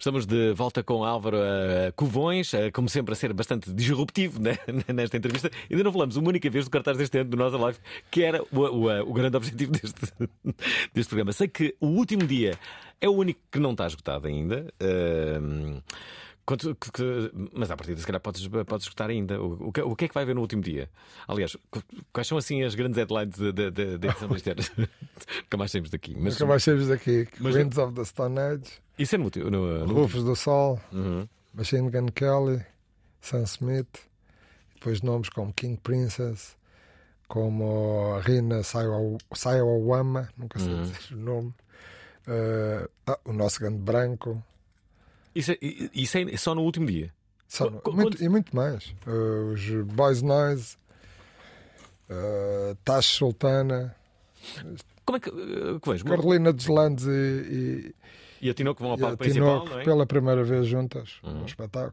Estamos 0.00 0.24
de 0.24 0.54
volta 0.54 0.82
com 0.82 1.04
Álvaro 1.04 1.36
uh, 1.36 1.92
Covões, 1.94 2.54
uh, 2.54 2.72
como 2.72 2.88
sempre 2.88 3.12
a 3.12 3.14
ser 3.14 3.34
bastante 3.34 3.70
disruptivo 3.70 4.40
né, 4.40 4.56
nesta 4.94 5.18
entrevista. 5.18 5.50
Ainda 5.70 5.84
não 5.84 5.92
falamos 5.92 6.16
uma 6.16 6.30
única 6.30 6.48
vez 6.48 6.64
do 6.64 6.70
cartaz 6.70 6.96
deste 6.96 7.18
ano 7.18 7.28
do 7.28 7.36
Nossa 7.36 7.58
Live, 7.58 7.78
que 8.10 8.22
era 8.22 8.42
o, 8.42 8.46
o, 8.50 8.90
uh, 8.90 9.02
o 9.06 9.12
grande 9.12 9.36
objetivo 9.36 9.72
deste, 9.76 10.00
deste 10.94 11.10
programa. 11.10 11.32
Sei 11.32 11.48
que 11.48 11.76
o 11.78 11.88
último 11.88 12.26
dia 12.26 12.58
é 12.98 13.10
o 13.10 13.12
único 13.12 13.40
que 13.52 13.58
não 13.58 13.72
está 13.72 13.86
esgotado 13.86 14.26
ainda. 14.26 14.72
Uh, 14.82 15.82
quanto, 16.44 16.74
que, 16.74 16.92
que, 16.92 17.32
mas 17.52 17.70
à 17.70 17.76
partida, 17.76 18.00
se 18.00 18.06
calhar, 18.06 18.20
podes, 18.20 18.46
podes 18.66 18.86
escutar 18.86 19.10
ainda. 19.10 19.40
O, 19.40 19.68
o, 19.68 19.72
que, 19.72 19.80
o 19.80 19.96
que 19.96 20.04
é 20.04 20.08
que 20.08 20.14
vai 20.14 20.22
haver 20.22 20.34
no 20.34 20.40
último 20.40 20.62
dia? 20.62 20.90
Aliás, 21.26 21.56
quais 22.12 22.26
são 22.26 22.38
assim 22.38 22.62
as 22.62 22.74
grandes 22.74 22.96
headlines 22.96 23.36
da 23.36 24.08
edição 24.08 24.28
ano? 24.28 24.88
Nunca 25.42 25.56
mais 25.56 25.70
saímos 25.70 25.90
daqui. 25.90 26.16
Mas, 26.18 26.34
Nunca 26.34 26.46
mais 26.46 26.62
saímos 26.62 26.88
daqui. 26.88 27.28
Mas, 27.38 27.54
Winds 27.54 27.78
of 27.78 27.94
the 27.94 28.04
Stone 28.04 28.38
Age. 28.38 28.70
Isso 28.98 29.14
é 29.14 29.18
no, 29.18 29.30
no, 29.50 29.86
no 29.86 29.94
Rufos 29.94 30.22
do 30.24 30.36
Sol, 30.36 30.78
uhum. 30.92 31.26
Machine 31.54 31.90
Gun 31.90 32.06
Kelly, 32.08 32.62
Sam 33.20 33.44
Smith, 33.44 34.10
depois 34.74 35.02
nomes 35.02 35.28
como 35.28 35.52
King 35.52 35.78
Princess, 35.82 36.56
como 37.28 38.16
a 38.16 38.20
Rina 38.20 38.62
Sayawama, 38.62 40.28
nunca 40.36 40.58
sei 40.58 40.68
uhum. 40.68 40.82
dizer 40.82 41.14
o 41.14 41.16
nome, 41.16 41.54
uh, 42.26 42.90
ah, 43.06 43.18
o 43.24 43.32
nosso 43.32 43.60
grande 43.60 43.78
branco. 43.78 44.42
Isso 45.34 45.52
é, 45.52 45.58
isso 45.94 46.18
é 46.18 46.36
só 46.36 46.54
no 46.54 46.62
último 46.62 46.86
dia? 46.86 47.12
Só 47.46 47.68
no, 47.70 47.80
muito, 47.92 48.22
e 48.22 48.28
muito 48.28 48.54
mais. 48.54 48.94
Uh, 49.06 49.52
os 49.52 49.64
Boys 49.92 50.22
Noise, 50.22 50.76
uh, 52.08 52.74
Tash 52.84 53.06
Sultana. 53.06 53.94
Como 55.04 55.16
é 55.16 55.20
que, 55.20 55.30
uh, 55.30 55.80
que 55.80 55.90
vens? 55.90 56.02
Carolina 56.02 56.52
dos 56.52 56.66
Landes 56.66 57.04
e, 57.06 57.10
e 57.10 57.94
e 58.42 58.48
a 58.48 58.54
Tinoco 58.54 58.82
vão 58.82 58.92
ao 58.92 58.98
palco 58.98 59.18
principal, 59.18 59.66
não 59.66 59.80
é? 59.80 59.84
pela 59.84 60.06
primeira 60.06 60.42
vez 60.42 60.66
juntas 60.66 61.18
Uhum. 61.22 61.40
no 61.40 61.46
espetáculo. 61.46 61.92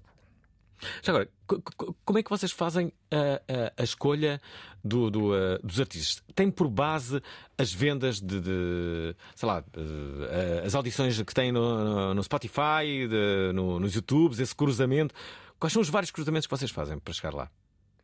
Já 1.01 1.11
agora, 1.11 1.29
co- 1.47 1.61
co- 1.75 1.95
como 2.05 2.19
é 2.19 2.23
que 2.23 2.29
vocês 2.29 2.51
fazem 2.51 2.91
a, 3.11 3.41
a- 3.51 3.73
a 3.77 3.83
escolha 3.83 4.39
do- 4.83 5.09
do, 5.09 5.31
uh, 5.33 5.59
dos 5.63 5.79
artistas? 5.79 6.23
Tem 6.35 6.49
por 6.51 6.69
base 6.69 7.21
as 7.57 7.73
vendas 7.73 8.21
de, 8.21 8.39
de, 8.39 9.15
sei 9.35 9.47
lá, 9.47 9.63
uh, 9.75 10.65
as 10.65 10.75
audições 10.75 11.21
que 11.21 11.33
têm 11.33 11.51
no, 11.51 12.13
no- 12.13 12.23
Spotify, 12.23 13.07
de- 13.09 13.51
no- 13.53 13.79
nos 13.79 13.93
YouTubes, 13.95 14.39
esse 14.39 14.55
cruzamento? 14.55 15.13
Quais 15.59 15.73
são 15.73 15.81
os 15.81 15.89
vários 15.89 16.11
cruzamentos 16.11 16.45
que 16.47 16.55
vocês 16.55 16.69
fazem 16.71 16.99
para 16.99 17.13
chegar 17.13 17.33
lá? 17.33 17.49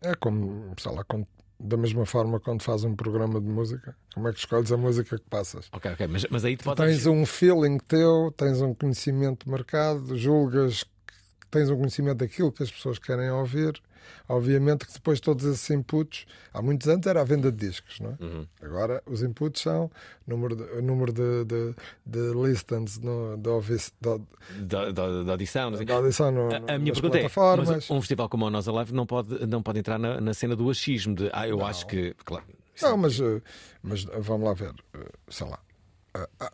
É 0.01 0.15
como, 0.15 0.73
sei 0.77 0.91
lá, 0.91 1.03
como- 1.03 1.27
da 1.59 1.77
mesma 1.77 2.05
forma 2.05 2.39
quando 2.39 2.61
fazes 2.61 2.83
um 2.83 2.93
programa 2.95 3.39
de 3.39 3.47
música. 3.47 3.95
Como 4.13 4.27
é 4.27 4.33
que 4.33 4.39
escolhes 4.39 4.69
a 4.71 4.75
música 4.75 5.17
que 5.17 5.29
passas? 5.29 5.69
Ok, 5.71 5.91
ok, 5.93 6.07
mas, 6.07 6.25
mas 6.29 6.43
aí 6.43 6.57
tu 6.57 6.63
podes. 6.65 6.83
tens 6.83 7.05
um 7.05 7.25
feeling 7.25 7.77
teu, 7.77 8.33
tens 8.35 8.59
um 8.59 8.73
conhecimento 8.73 9.45
de 9.45 9.51
mercado, 9.51 10.17
julgas 10.17 10.83
que 10.83 10.89
tens 11.53 11.69
um 11.69 11.77
conhecimento 11.77 12.17
daquilo 12.17 12.51
que 12.51 12.63
as 12.63 12.71
pessoas 12.71 12.97
querem 12.99 13.29
ouvir. 13.29 13.81
Obviamente 14.27 14.85
que 14.85 14.91
depois 14.93 15.19
todos 15.21 15.45
esses 15.45 15.69
inputs, 15.69 16.25
há 16.53 16.61
muitos 16.61 16.87
anos 16.89 17.05
era 17.07 17.21
a 17.21 17.23
venda 17.23 17.49
de 17.51 17.67
discos, 17.67 18.01
não 18.01 18.11
é? 18.19 18.23
Uhum. 18.23 18.47
Agora 18.61 19.01
os 19.05 19.21
inputs 19.23 19.61
são 19.61 19.89
número 20.27 20.57
de, 20.57 20.81
número 20.81 21.13
de, 21.13 21.45
de, 21.45 21.73
de 22.05 22.33
listens 22.33 22.99
no, 22.99 23.37
de, 23.37 23.77
de, 24.01 24.65
Da, 24.65 24.91
da- 24.91 25.23
da 25.23 25.31
audição, 25.31 25.69
não 25.71 25.77
sei. 25.77 25.85
da 25.85 25.93
audição 25.95 26.31
no, 26.31 26.49
A, 26.53 26.75
a 26.75 26.79
minha 26.79 26.91
pergunta 26.91 27.17
é: 27.17 27.21
plataformas. 27.21 27.69
mas 27.69 27.89
um 27.89 28.01
festival 28.01 28.27
como 28.27 28.45
o 28.45 28.49
Nós 28.49 28.67
Alive 28.67 28.93
não 28.93 29.05
pode, 29.05 29.45
não 29.47 29.63
pode 29.63 29.79
entrar 29.79 29.97
na, 29.97 30.19
na 30.19 30.33
cena 30.33 30.53
do 30.55 30.69
achismo 30.69 31.15
de 31.15 31.29
ah, 31.31 31.47
eu 31.47 31.65
acho 31.65 31.87
que. 31.87 32.13
Claro, 32.25 32.45
Não, 32.81 32.97
mas, 32.97 33.17
eh, 33.21 33.41
mas 33.81 34.05
eh, 34.11 34.19
vamos 34.19 34.45
lá 34.47 34.53
ver, 34.53 34.73
eh, 34.95 34.99
sei 35.29 35.47
lá. 35.47 35.59
ah, 36.13 36.51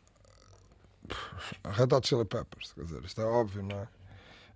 Red 1.66 1.93
Hot 1.93 2.08
Chili 2.08 2.26
Peppers, 2.26 2.74
quer 2.74 2.84
dizer, 2.84 3.04
isto 3.04 3.22
é 3.22 3.26
óbvio, 3.26 3.64
não 3.64 3.80
é? 3.80 3.88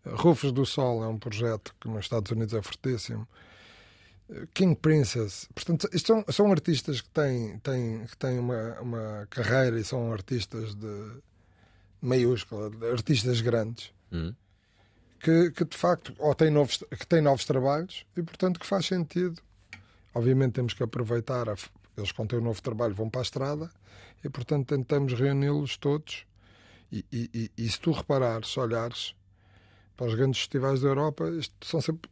Rufos 0.05 0.51
do 0.51 0.65
Sol 0.65 1.03
é 1.03 1.07
um 1.07 1.17
projeto 1.17 1.73
que 1.79 1.87
nos 1.87 2.05
Estados 2.05 2.31
Unidos 2.31 2.53
é 2.53 2.61
fortíssimo. 2.61 3.27
King 4.53 4.75
Princess, 4.75 5.47
portanto, 5.53 5.87
isto 5.93 6.07
são, 6.07 6.25
são 6.29 6.51
artistas 6.51 7.01
que 7.01 7.09
têm, 7.09 7.59
têm, 7.59 8.05
que 8.05 8.17
têm 8.17 8.39
uma, 8.39 8.79
uma 8.79 9.27
carreira 9.29 9.79
e 9.79 9.83
são 9.83 10.11
artistas 10.11 10.73
de 10.75 11.11
maiúscula, 12.01 12.69
de 12.69 12.89
artistas 12.89 13.41
grandes. 13.41 13.91
Hum. 14.11 14.33
Que, 15.19 15.51
que 15.51 15.63
de 15.63 15.77
facto 15.77 16.13
ou 16.19 16.33
têm 16.35 16.49
novos, 16.49 16.83
que 16.89 17.07
têm 17.07 17.21
novos 17.21 17.45
trabalhos 17.45 18.05
e 18.17 18.21
portanto 18.21 18.59
que 18.59 18.65
faz 18.65 18.85
sentido 18.85 19.41
Obviamente 20.13 20.53
temos 20.53 20.73
que 20.73 20.83
aproveitar, 20.83 21.49
a, 21.49 21.55
eles 21.97 22.11
quando 22.11 22.29
têm 22.29 22.39
um 22.39 22.43
novo 22.43 22.61
trabalho 22.61 22.93
vão 22.93 23.09
para 23.09 23.21
a 23.21 23.23
estrada 23.23 23.71
e 24.23 24.29
portanto 24.29 24.67
tentamos 24.67 25.13
reuni-los 25.13 25.77
todos 25.77 26.25
e, 26.91 27.03
e, 27.11 27.29
e, 27.33 27.51
e 27.65 27.69
se 27.69 27.79
tu 27.79 27.91
reparares, 27.91 28.51
se 28.51 28.59
olhares 28.59 29.15
para 29.97 30.07
os 30.07 30.15
grandes 30.15 30.39
festivais 30.39 30.81
da 30.81 30.87
Europa, 30.89 31.29
isto 31.31 31.53
são 31.65 31.79
sempre 31.81 32.09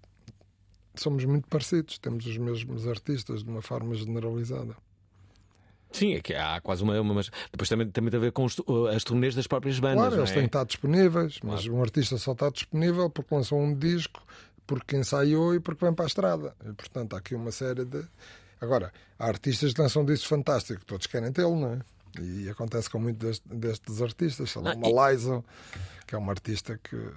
somos 0.96 1.24
muito 1.26 1.48
parecidos, 1.48 1.98
temos 1.98 2.26
os 2.26 2.38
mesmos 2.38 2.88
artistas 2.88 3.44
de 3.44 3.50
uma 3.50 3.62
forma 3.62 3.96
generalizada. 3.96 4.76
Sim, 5.92 6.14
é 6.14 6.22
que 6.22 6.34
há 6.34 6.60
quase 6.62 6.84
uma. 6.84 7.00
uma- 7.02 7.14
mas 7.16 7.30
depois 7.52 7.68
também, 7.68 7.90
também 7.90 8.10
tem 8.10 8.18
a 8.18 8.22
ver 8.22 8.32
com 8.32 8.46
os- 8.46 8.56
as 8.96 9.04
turnês 9.04 9.36
das 9.36 9.46
próprias 9.46 9.78
bandas. 9.80 9.98
Claro, 10.08 10.16
eles 10.16 10.30
é? 10.32 10.34
têm 10.34 10.44
que 10.44 10.48
estar 10.48 10.64
disponíveis, 10.66 11.40
mas 11.44 11.66
um 11.68 11.82
artista 11.82 12.18
só 12.18 12.32
está 12.32 12.50
disponível 12.50 13.10
porque 13.10 13.34
lançou 13.36 13.60
um 13.60 13.74
disco, 13.76 14.22
porque 14.66 14.96
ensaiou 14.96 15.54
e 15.54 15.60
porque 15.60 15.84
vem 15.84 15.94
para 15.94 16.06
a 16.06 16.08
estrada. 16.08 16.56
E, 16.66 16.72
portanto, 16.74 17.14
há 17.14 17.18
aqui 17.20 17.36
uma 17.36 17.52
série 17.52 17.84
de. 17.84 18.06
Agora, 18.62 18.94
há 19.20 19.28
artistas 19.28 19.74
que 19.74 19.82
lançam 19.82 20.06
discos 20.06 20.30
fantásticos, 20.30 20.86
todos 20.86 21.08
querem 21.08 21.32
tê-lo, 21.34 21.60
não 21.60 21.74
é? 21.74 21.80
E 22.22 22.48
acontece 22.50 22.90
com 22.90 23.00
muitos 23.00 23.28
deste- 23.28 23.50
destes 23.50 24.02
artistas, 24.02 24.50
sei 24.52 24.62
lá, 24.62 24.72
Ah, 24.72 24.76
uma 24.76 24.88
e- 24.88 25.14
Liza, 25.14 25.44
que 26.08 26.16
é 26.16 26.18
uma 26.18 26.32
artista 26.32 26.80
que 26.82 26.96
eh, 26.96 27.12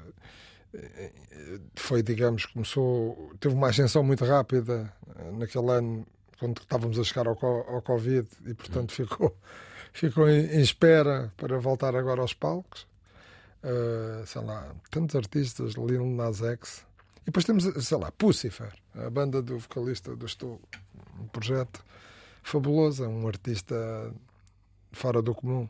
foi, 1.77 2.03
digamos, 2.03 2.47
começou, 2.47 3.33
teve 3.39 3.55
uma 3.55 3.69
ascensão 3.69 4.03
muito 4.03 4.25
rápida 4.25 4.93
eh, 5.17 5.31
naquele 5.33 5.71
ano, 5.71 6.07
quando 6.39 6.59
estávamos 6.61 6.99
a 6.99 7.05
chegar 7.05 7.27
ao, 7.27 7.39
ao 7.43 7.83
Covid, 7.83 8.29
e 8.47 8.55
portanto 8.55 8.93
ficou, 8.93 9.37
ficou 9.93 10.29
em, 10.29 10.61
espera 10.61 11.33
para 11.37 11.59
voltar 11.59 11.95
agora 11.95 12.21
aos 12.21 12.35
palcos. 12.35 12.87
Uh, 13.63 14.27
sei 14.27 14.43
lá, 14.43 14.75
tantos 14.91 15.17
artistas, 15.17 15.73
Lil 15.73 16.05
Nas 16.05 16.43
X. 16.43 16.85
E 17.23 17.27
depois 17.27 17.47
temos, 17.47 17.65
sei 17.65 17.97
lá, 17.97 18.13
Pucifer, 18.13 18.71
a 18.95 19.09
banda 19.09 19.41
do 19.41 19.59
vocalista 19.59 20.15
do 20.15 20.27
Estou, 20.27 20.61
um 21.19 21.27
projeto 21.29 21.83
fabuloso, 22.43 23.05
é 23.05 23.09
um 23.09 23.27
artista 23.27 24.13
fora 24.93 25.23
do 25.23 25.35
comum. 25.35 25.67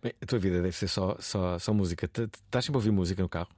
Bem, 0.00 0.14
a 0.22 0.26
tua 0.26 0.38
vida 0.38 0.62
deve 0.62 0.76
ser 0.76 0.86
só, 0.86 1.16
só, 1.18 1.58
só 1.58 1.74
música. 1.74 2.06
Estás 2.06 2.64
sempre 2.64 2.76
a 2.76 2.78
ouvir 2.78 2.92
música 2.92 3.20
no 3.20 3.28
carro? 3.28 3.57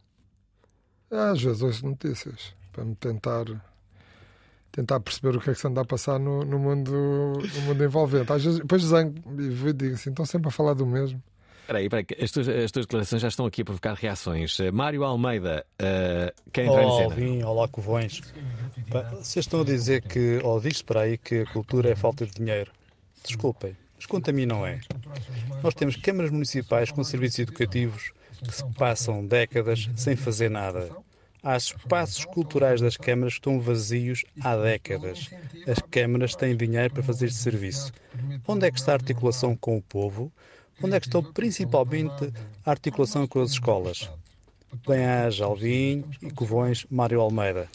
Às 1.10 1.42
vezes 1.42 1.62
ouço 1.62 1.84
notícias 1.84 2.54
para 2.72 2.84
me 2.84 2.94
tentar 2.94 3.44
tentar 4.70 5.00
perceber 5.00 5.36
o 5.36 5.40
que 5.40 5.50
é 5.50 5.52
que 5.52 5.58
se 5.58 5.66
anda 5.66 5.80
a 5.80 5.84
passar 5.84 6.18
no, 6.20 6.44
no 6.44 6.58
mundo 6.58 6.92
no 6.92 7.60
mundo 7.62 7.84
envolvente. 7.84 8.32
Às 8.32 8.44
vezes, 8.44 8.60
depois 8.60 8.82
zango 8.82 9.14
e 9.40 9.72
digo 9.72 9.94
assim, 9.94 10.10
estão 10.10 10.24
sempre 10.24 10.48
a 10.48 10.50
falar 10.50 10.74
do 10.74 10.86
mesmo. 10.86 11.20
Espera 11.62 11.78
aí, 11.78 11.84
espera 11.84 12.06
aí, 12.08 12.24
as 12.24 12.30
tuas, 12.30 12.48
as 12.48 12.70
tuas 12.70 12.86
declarações 12.86 13.22
já 13.22 13.28
estão 13.28 13.46
aqui 13.46 13.62
a 13.62 13.64
provocar 13.64 13.94
reações. 13.94 14.58
Eh, 14.58 14.70
Mário 14.70 15.04
Almeida, 15.04 15.64
eh, 15.78 16.32
quer 16.52 16.66
entrar 16.66 16.82
em 16.82 16.86
Olá, 16.86 16.96
cena? 16.96 17.04
Alvin, 17.12 17.42
olá, 17.42 17.68
Covões. 17.68 18.20
Vocês 19.12 19.44
estão 19.44 19.60
a 19.60 19.64
dizer 19.64 20.02
que, 20.02 20.40
ou 20.42 20.60
diz 20.60 20.82
para 20.82 21.02
aí 21.02 21.16
que 21.18 21.40
a 21.40 21.46
cultura 21.46 21.90
é 21.90 21.94
falta 21.94 22.26
de 22.26 22.32
dinheiro. 22.32 22.72
Desculpem, 23.24 23.76
mas 23.96 24.06
quanto 24.06 24.30
a 24.30 24.32
mim 24.32 24.46
não 24.46 24.66
é. 24.66 24.80
Nós 25.62 25.74
temos 25.74 25.94
câmaras 25.94 26.30
municipais 26.32 26.90
com 26.90 27.04
serviços 27.04 27.38
educativos 27.40 28.12
que 28.40 28.54
se 28.54 28.64
passam 28.74 29.24
décadas 29.24 29.88
sem 29.96 30.16
fazer 30.16 30.50
nada. 30.50 30.90
Há 31.42 31.56
espaços 31.56 32.24
culturais 32.24 32.80
das 32.80 32.96
câmaras 32.96 33.34
que 33.34 33.38
estão 33.40 33.60
vazios 33.60 34.24
há 34.42 34.56
décadas. 34.56 35.30
As 35.66 35.78
câmaras 35.90 36.34
têm 36.34 36.56
dinheiro 36.56 36.92
para 36.92 37.02
fazer 37.02 37.26
esse 37.26 37.38
serviço. 37.38 37.92
Onde 38.46 38.66
é 38.66 38.70
que 38.70 38.78
está 38.78 38.92
a 38.92 38.96
articulação 38.96 39.56
com 39.56 39.76
o 39.76 39.82
povo? 39.82 40.30
Onde 40.82 40.96
é 40.96 41.00
que 41.00 41.06
está 41.06 41.22
principalmente 41.22 42.32
a 42.64 42.70
articulação 42.70 43.26
com 43.26 43.40
as 43.40 43.52
escolas? 43.52 44.10
Bem-aja, 44.86 45.46
Alvim 45.46 46.04
e 46.22 46.30
Covões, 46.30 46.86
Mário 46.90 47.20
Almeida. 47.20 47.68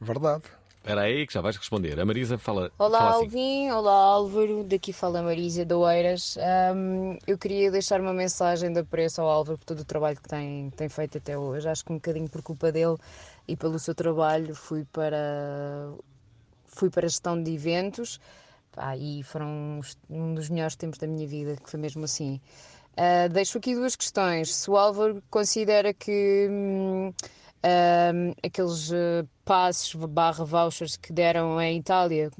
Verdade. 0.00 0.42
Espera 0.88 1.02
aí 1.02 1.26
que 1.26 1.34
já 1.34 1.42
vais 1.42 1.54
responder. 1.54 2.00
A 2.00 2.04
Marisa 2.06 2.38
fala. 2.38 2.72
Olá 2.78 2.98
fala 2.98 3.10
assim. 3.10 3.24
Alvin, 3.24 3.70
olá 3.72 3.92
Álvaro, 3.92 4.64
daqui 4.64 4.90
fala 4.90 5.18
a 5.18 5.22
Marisa 5.22 5.62
de 5.62 5.74
Oeiras. 5.74 6.38
Ahm, 6.38 7.18
eu 7.26 7.36
queria 7.36 7.70
deixar 7.70 8.00
uma 8.00 8.14
mensagem 8.14 8.72
de 8.72 8.80
apreço 8.80 9.20
ao 9.20 9.28
Álvaro 9.28 9.58
por 9.58 9.66
todo 9.66 9.80
o 9.80 9.84
trabalho 9.84 10.16
que 10.16 10.26
tem, 10.26 10.70
tem 10.70 10.88
feito 10.88 11.18
até 11.18 11.36
hoje. 11.36 11.68
Acho 11.68 11.84
que 11.84 11.92
um 11.92 11.96
bocadinho 11.96 12.26
por 12.30 12.40
culpa 12.40 12.72
dele 12.72 12.96
e 13.46 13.54
pelo 13.54 13.78
seu 13.78 13.94
trabalho 13.94 14.54
fui 14.54 14.86
para, 14.90 15.92
fui 16.64 16.88
para 16.88 17.04
a 17.04 17.08
gestão 17.10 17.42
de 17.42 17.52
eventos 17.52 18.18
pá, 18.72 18.96
e 18.96 19.22
foram 19.24 19.82
um 20.08 20.34
dos 20.34 20.48
melhores 20.48 20.74
tempos 20.74 20.98
da 20.98 21.06
minha 21.06 21.28
vida, 21.28 21.54
que 21.62 21.68
foi 21.68 21.78
mesmo 21.78 22.04
assim. 22.04 22.40
Ah, 22.96 23.28
deixo 23.28 23.58
aqui 23.58 23.74
duas 23.74 23.94
questões. 23.94 24.54
Se 24.54 24.70
o 24.70 24.76
Álvaro 24.78 25.22
considera 25.28 25.92
que 25.92 26.48
hum, 26.50 27.12
hum, 27.64 28.32
aqueles 28.42 28.92
eh, 28.92 29.24
passos 29.44 29.94
barra 29.94 30.44
vouchers 30.44 30.96
que 30.96 31.12
deram 31.12 31.60
em 31.60 31.78
Itália, 31.78 32.30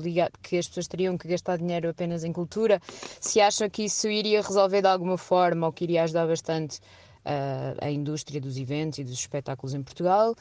liga- 0.00 0.30
que 0.42 0.58
as 0.58 0.68
pessoas 0.68 0.88
teriam 0.88 1.16
que 1.16 1.28
gastar 1.28 1.58
dinheiro 1.58 1.88
apenas 1.88 2.24
em 2.24 2.32
cultura, 2.32 2.80
se 3.20 3.40
acha 3.40 3.68
que 3.68 3.84
isso 3.84 4.08
iria 4.08 4.42
resolver 4.42 4.82
de 4.82 4.88
alguma 4.88 5.16
forma 5.18 5.66
ou 5.66 5.72
que 5.72 5.84
iria 5.84 6.02
ajudar 6.04 6.26
bastante 6.26 6.80
eh, 7.24 7.74
a 7.80 7.90
indústria 7.90 8.40
dos 8.40 8.56
eventos 8.56 8.98
e 8.98 9.04
dos 9.04 9.14
espetáculos 9.14 9.74
em 9.74 9.82
Portugal. 9.82 10.34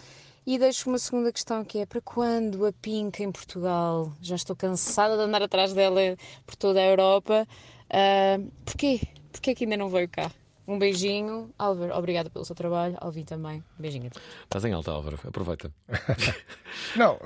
E 0.45 0.57
deixo 0.57 0.89
uma 0.89 0.97
segunda 0.97 1.31
questão 1.31 1.63
que 1.63 1.77
é 1.77 1.85
para 1.85 2.01
quando 2.01 2.65
a 2.65 2.73
Pink 2.73 3.21
em 3.21 3.31
Portugal? 3.31 4.11
Já 4.19 4.35
estou 4.35 4.55
cansada 4.55 5.15
de 5.15 5.21
andar 5.21 5.43
atrás 5.43 5.71
dela 5.71 6.01
por 6.47 6.55
toda 6.55 6.79
a 6.79 6.83
Europa. 6.83 7.47
Ah, 7.87 8.39
porquê? 8.65 8.99
Porquê 9.31 9.53
que 9.53 9.65
ainda 9.65 9.77
não 9.77 9.87
veio 9.87 10.09
cá? 10.09 10.31
Um 10.71 10.79
beijinho, 10.79 11.53
Álvaro, 11.59 11.93
obrigada 11.97 12.29
pelo 12.29 12.45
seu 12.45 12.55
trabalho, 12.55 12.95
Alvin 13.01 13.25
também. 13.25 13.63
Um 13.77 13.81
beijinho. 13.81 14.09
Estás 14.43 14.63
em 14.63 14.71
alta, 14.71 14.91
Álvaro. 14.91 15.19
Aproveita. 15.25 15.69
Não, 16.95 17.19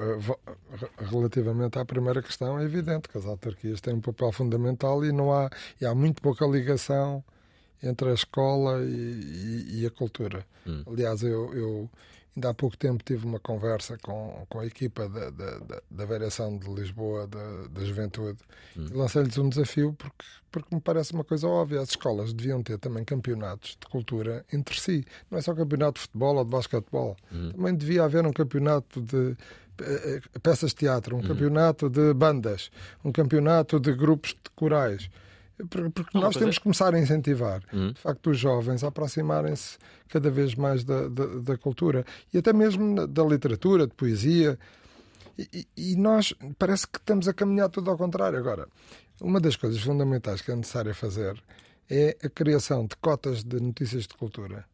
relativamente 0.98 1.78
à 1.80 1.86
primeira 1.86 2.22
questão, 2.22 2.60
é 2.60 2.64
evidente 2.64 3.08
que 3.10 3.18
as 3.18 3.26
autarquias 3.26 3.82
têm 3.82 3.94
um 3.94 4.02
papel 4.02 4.32
fundamental 4.32 5.04
e 5.06 5.12
não 5.12 5.32
há, 5.32 5.50
e 5.80 5.86
há 5.86 5.94
muito 5.94 6.22
pouca 6.22 6.46
ligação 6.46 7.24
entre 7.84 8.10
a 8.10 8.14
escola 8.14 8.82
e, 8.84 8.90
e- 8.90 9.82
e 9.82 9.86
a 9.86 9.92
cultura. 9.92 10.46
Aliás, 10.88 11.22
eu, 11.22 11.54
eu 11.54 11.90
ainda 12.36 12.50
há 12.50 12.54
pouco 12.54 12.78
tempo 12.78 13.04
tive 13.04 13.26
uma 13.26 13.40
conversa 13.40 13.98
com, 14.02 14.46
com 14.50 14.60
a 14.60 14.66
equipa 14.66 15.08
da, 15.08 15.30
da, 15.30 15.82
da, 15.90 16.06
Variação 16.06 16.58
de 16.58 16.68
Lisboa, 16.70 17.28
da, 17.28 17.68
da 17.70 17.86
Juventude, 17.86 18.40
e 18.76 18.94
lancei-lhes 18.94 19.38
um 19.38 19.48
desafio 19.48 19.94
porque, 19.94 20.26
porque 20.52 20.76
me 20.76 20.82
parece 20.82 21.14
uma 21.14 21.24
coisa 21.24 21.48
óbvia. 21.48 21.80
As 21.80 21.90
escolas 21.90 22.34
deviam 22.34 22.62
ter 22.62 22.78
também 22.78 23.06
campeonatos 23.06 23.78
de 23.80 23.88
cultura 23.88 24.46
entre 24.52 24.80
si. 24.80 25.06
Não 25.32 25.38
é 25.38 25.42
só 25.42 25.54
campeonato 25.54 25.94
de 25.94 26.02
futebol 26.02 26.36
ou 26.36 26.44
de 26.44 26.52
basquetebol. 26.52 27.16
Também 27.52 27.76
devia 27.76 28.04
haver 28.04 28.26
um 28.26 28.34
campeonato 28.34 29.02
de 29.02 29.38
eh, 29.82 30.22
eh, 30.34 30.40
peças 30.40 30.72
de 30.72 30.78
teatro, 30.78 31.16
um 31.16 31.22
campeonato 31.22 31.90
de 31.90 32.14
bandas, 32.14 32.70
um 33.04 33.12
campeonato 33.12 33.80
de 33.80 33.94
grupos 33.94 34.32
de 34.32 34.50
corais. 34.56 35.10
Por- 35.70 35.90
Porque 35.92 36.18
nós 36.18 36.36
temos 36.40 36.58
que 36.58 36.64
começar 36.64 36.94
a 36.94 37.00
incentivar, 37.00 37.62
de 37.94 38.00
facto, 38.02 38.30
os 38.32 38.38
jovens 38.38 38.84
a 38.84 38.88
aproximarem-se 38.90 39.78
cada 40.10 40.30
vez 40.30 40.54
mais 40.56 40.84
da, 40.84 41.08
da, 41.08 41.26
da 41.40 41.58
cultura 41.58 42.06
e 42.34 42.38
até 42.38 42.52
mesmo 42.52 43.08
da 43.08 43.24
literatura, 43.24 43.88
de 43.88 43.94
poesia. 43.94 44.60
E, 45.38 45.66
e- 45.78 45.96
nós 45.96 46.34
parece 46.58 46.88
que 46.88 46.98
estamos 46.98 47.28
a 47.28 47.34
caminhar 47.34 47.70
tudo 47.70 47.90
ao 47.90 47.98
contrário. 47.98 48.38
Agora, 48.38 48.68
uma 49.22 49.40
das 49.40 49.56
coisas 49.56 49.82
fundamentais 49.82 50.42
que 50.42 50.52
é 50.52 50.56
necessário 50.56 50.94
fazer 50.96 51.42
é 51.90 52.18
a 52.24 52.30
criação 52.30 52.86
de 52.86 52.96
cotas 52.98 53.44
de 53.44 53.60
notícias 53.60 54.04
de 54.08 54.14
cultura 54.16 54.66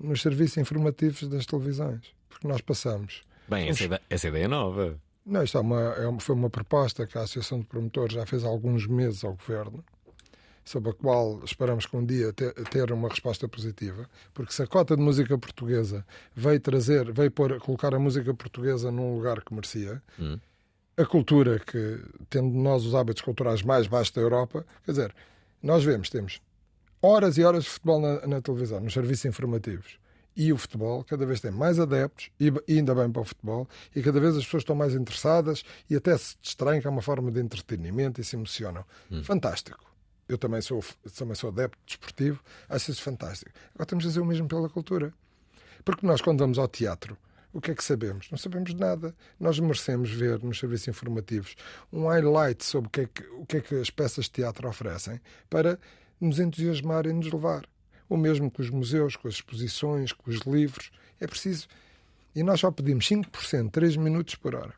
nos 0.00 0.20
serviços 0.22 0.56
informativos 0.58 1.28
das 1.28 1.46
televisões. 1.46 2.00
Porque 2.28 2.46
nós 2.48 2.60
passamos. 2.60 3.22
Bem, 3.48 3.68
essa, 3.68 3.84
ide- 3.84 4.00
essa 4.10 4.28
ideia 4.28 4.44
é 4.44 4.48
nova. 4.48 4.98
Não, 5.26 5.42
isto 5.42 5.58
é 5.58 5.60
uma, 5.60 5.80
é 5.80 6.06
uma- 6.06 6.20
foi 6.20 6.34
uma 6.36 6.48
proposta 6.48 7.04
que 7.06 7.18
a 7.18 7.22
Associação 7.22 7.58
de 7.58 7.66
Promotores 7.66 8.14
já 8.14 8.24
fez 8.24 8.44
há 8.44 8.48
alguns 8.48 8.86
meses 8.86 9.24
ao 9.24 9.34
Governo, 9.34 9.84
sobre 10.64 10.90
a 10.90 10.92
qual 10.94 11.42
esperamos 11.44 11.84
que 11.86 11.96
um 11.96 12.04
dia 12.04 12.32
te- 12.32 12.52
ter 12.70 12.92
uma 12.92 13.08
resposta 13.08 13.48
positiva, 13.48 14.08
porque 14.32 14.52
se 14.52 14.62
a 14.62 14.66
cota 14.66 14.96
de 14.96 15.02
música 15.02 15.36
portuguesa 15.36 16.06
veio 16.34 16.60
trazer, 16.60 17.12
veio 17.12 17.30
pôr, 17.30 17.58
colocar 17.58 17.92
a 17.94 17.98
música 17.98 18.32
portuguesa 18.34 18.90
num 18.90 19.16
lugar 19.16 19.42
que 19.42 19.52
merecia, 19.52 20.00
a 20.96 21.04
cultura 21.04 21.58
que, 21.58 22.00
tendo 22.30 22.48
nós 22.56 22.84
os 22.84 22.94
hábitos 22.94 23.22
culturais 23.22 23.62
mais 23.62 23.86
baixos 23.86 24.12
da 24.14 24.20
Europa, 24.20 24.64
quer 24.84 24.92
dizer, 24.92 25.14
nós 25.62 25.82
vemos, 25.84 26.08
temos 26.08 26.40
horas 27.02 27.36
e 27.36 27.44
horas 27.44 27.64
de 27.64 27.70
futebol 27.70 28.00
na, 28.00 28.26
na 28.26 28.40
televisão, 28.40 28.80
nos 28.80 28.92
serviços 28.92 29.24
informativos. 29.24 29.98
E 30.36 30.52
o 30.52 30.58
futebol 30.58 31.02
cada 31.02 31.24
vez 31.24 31.40
tem 31.40 31.50
mais 31.50 31.78
adeptos, 31.80 32.30
e 32.38 32.52
ainda 32.68 32.94
bem 32.94 33.10
para 33.10 33.22
o 33.22 33.24
futebol, 33.24 33.66
e 33.94 34.02
cada 34.02 34.20
vez 34.20 34.36
as 34.36 34.44
pessoas 34.44 34.60
estão 34.62 34.76
mais 34.76 34.94
interessadas 34.94 35.62
e 35.88 35.96
até 35.96 36.16
se 36.16 36.36
distraem, 36.42 36.80
que 36.80 36.86
é 36.86 36.90
uma 36.90 37.02
forma 37.02 37.30
de 37.30 37.40
entretenimento 37.40 38.20
e 38.20 38.24
se 38.24 38.36
emocionam. 38.36 38.84
Fantástico. 39.22 39.84
Eu 40.28 40.36
também 40.36 40.60
sou, 40.60 40.84
também 41.16 41.34
sou 41.34 41.50
adepto 41.50 41.78
desportivo, 41.86 42.40
acho 42.68 42.90
isso 42.90 43.02
fantástico. 43.02 43.50
Agora 43.74 43.86
temos 43.86 44.04
de 44.04 44.10
fazer 44.10 44.20
o 44.20 44.26
mesmo 44.26 44.48
pela 44.48 44.68
cultura. 44.68 45.14
Porque 45.84 46.04
nós, 46.04 46.20
quando 46.20 46.40
vamos 46.40 46.58
ao 46.58 46.66
teatro, 46.66 47.16
o 47.52 47.60
que 47.60 47.70
é 47.70 47.74
que 47.74 47.84
sabemos? 47.84 48.28
Não 48.30 48.36
sabemos 48.36 48.74
nada. 48.74 49.14
Nós 49.38 49.58
merecemos 49.58 50.10
ver 50.10 50.42
nos 50.42 50.58
serviços 50.58 50.88
informativos 50.88 51.54
um 51.92 52.08
highlight 52.08 52.64
sobre 52.64 52.88
o 52.88 52.90
que 52.90 53.00
é 53.00 53.06
que, 53.06 53.22
o 53.28 53.46
que, 53.46 53.56
é 53.58 53.60
que 53.60 53.74
as 53.76 53.88
peças 53.88 54.26
de 54.26 54.32
teatro 54.32 54.68
oferecem 54.68 55.20
para 55.48 55.78
nos 56.20 56.38
entusiasmar 56.38 57.06
e 57.06 57.12
nos 57.12 57.32
levar. 57.32 57.64
O 58.08 58.16
mesmo 58.16 58.50
com 58.50 58.62
os 58.62 58.70
museus, 58.70 59.16
com 59.16 59.28
as 59.28 59.34
exposições, 59.34 60.12
com 60.12 60.30
os 60.30 60.38
livros. 60.40 60.90
É 61.20 61.26
preciso. 61.26 61.66
E 62.34 62.42
nós 62.42 62.60
só 62.60 62.70
pedimos 62.70 63.08
5%, 63.08 63.70
3 63.70 63.96
minutos 63.96 64.34
por 64.34 64.54
hora. 64.54 64.74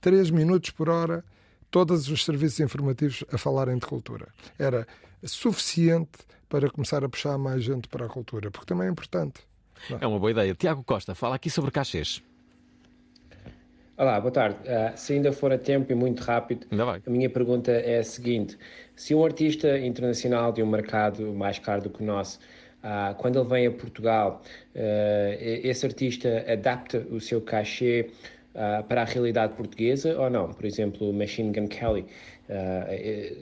3 0.00 0.30
minutos 0.30 0.70
por 0.70 0.88
hora, 0.88 1.24
todos 1.70 2.08
os 2.08 2.24
serviços 2.24 2.60
informativos 2.60 3.24
a 3.32 3.38
falarem 3.38 3.76
de 3.78 3.86
cultura. 3.86 4.28
Era 4.58 4.86
suficiente 5.24 6.18
para 6.48 6.70
começar 6.70 7.04
a 7.04 7.08
puxar 7.08 7.36
mais 7.36 7.62
gente 7.62 7.88
para 7.88 8.06
a 8.06 8.08
cultura, 8.08 8.50
porque 8.50 8.66
também 8.66 8.86
é 8.86 8.90
importante. 8.90 9.40
É 10.00 10.06
uma 10.06 10.18
boa 10.18 10.30
ideia. 10.30 10.54
Tiago 10.54 10.82
Costa, 10.84 11.14
fala 11.14 11.36
aqui 11.36 11.50
sobre 11.50 11.70
cachês. 11.70 12.22
Olá, 13.96 14.20
boa 14.20 14.30
tarde. 14.30 14.58
Ah, 14.68 14.96
se 14.96 15.14
ainda 15.14 15.32
for 15.32 15.52
a 15.52 15.58
tempo 15.58 15.90
e 15.90 15.94
muito 15.94 16.22
rápido, 16.22 16.66
a 17.04 17.10
minha 17.10 17.28
pergunta 17.28 17.72
é 17.72 17.98
a 17.98 18.04
seguinte: 18.04 18.56
se 18.98 19.14
um 19.14 19.24
artista 19.24 19.78
internacional 19.78 20.50
de 20.52 20.60
um 20.60 20.66
mercado 20.66 21.32
mais 21.32 21.56
caro 21.60 21.82
do 21.82 21.88
que 21.88 22.02
o 22.02 22.04
nosso, 22.04 22.40
ah, 22.82 23.14
quando 23.16 23.38
ele 23.38 23.48
vem 23.48 23.66
a 23.68 23.70
Portugal, 23.70 24.42
ah, 24.74 25.36
esse 25.40 25.86
artista 25.86 26.44
adapta 26.52 27.06
o 27.08 27.20
seu 27.20 27.40
cachê 27.40 28.10
ah, 28.56 28.82
para 28.88 29.02
a 29.02 29.04
realidade 29.04 29.54
portuguesa 29.54 30.20
ou 30.20 30.28
não? 30.28 30.52
Por 30.52 30.64
exemplo, 30.64 31.12
Machine 31.12 31.52
Gun 31.52 31.68
Kelly, 31.68 32.06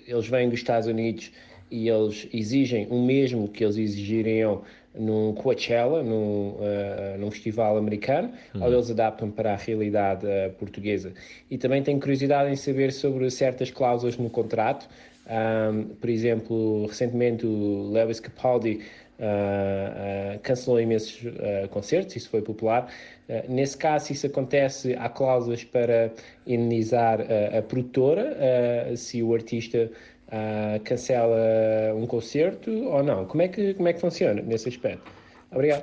eles 0.07 0.29
vêm 0.29 0.51
dos 0.51 0.59
Estados 0.59 0.89
Unidos 0.89 1.33
e 1.71 1.89
eles 1.89 2.29
exigem 2.35 2.87
o 2.91 3.01
mesmo 3.01 3.49
que 3.49 3.65
eles 3.65 3.79
exigiriam 3.79 4.63
num 4.95 5.33
Coachella, 5.35 6.03
num, 6.03 6.57
ah, 6.61 7.17
num 7.19 7.31
festival 7.31 7.77
americano, 7.79 8.31
ou 8.61 8.73
eles 8.73 8.91
adaptam 8.91 9.31
para 9.31 9.55
a 9.55 9.57
realidade 9.57 10.27
ah, 10.27 10.51
portuguesa. 10.59 11.13
E 11.51 11.57
também 11.57 11.83
tenho 11.83 11.99
curiosidade 11.99 12.51
em 12.51 12.57
saber 12.57 12.93
sobre 12.93 13.31
certas 13.31 13.71
cláusulas 13.71 14.17
no 14.17 14.29
contrato. 14.29 14.87
Ahm, 15.29 15.97
por 16.01 16.09
exemplo, 16.09 16.87
recentemente 16.87 17.45
o 17.47 17.91
Lewis 17.93 18.21
Capaldi 18.21 18.81
ah, 19.19 20.35
ah, 20.35 20.39
cancelou 20.43 20.81
imensos 20.81 21.21
ah, 21.27 21.69
concertos, 21.69 22.17
isso 22.17 22.29
foi 22.29 22.43
popular. 22.43 22.93
Nesse 23.49 23.77
caso, 23.77 24.13
isso 24.13 24.27
acontece, 24.27 24.95
há 24.95 25.09
cláusulas 25.09 25.65
para 25.65 26.13
indenizar 26.47 27.19
a 27.59 27.61
produtora, 27.61 28.97
se 28.97 29.21
o 29.21 29.35
artista 29.35 29.91
cancela 30.85 31.37
um 31.97 32.07
concerto 32.07 32.71
ou 32.71 33.03
não. 33.03 33.25
Como 33.25 33.43
é 33.43 33.49
que, 33.49 33.75
como 33.75 33.89
é 33.89 33.93
que 33.93 34.01
funciona 34.01 34.41
nesse 34.43 34.69
aspecto? 34.69 35.11
Obrigado. 35.51 35.83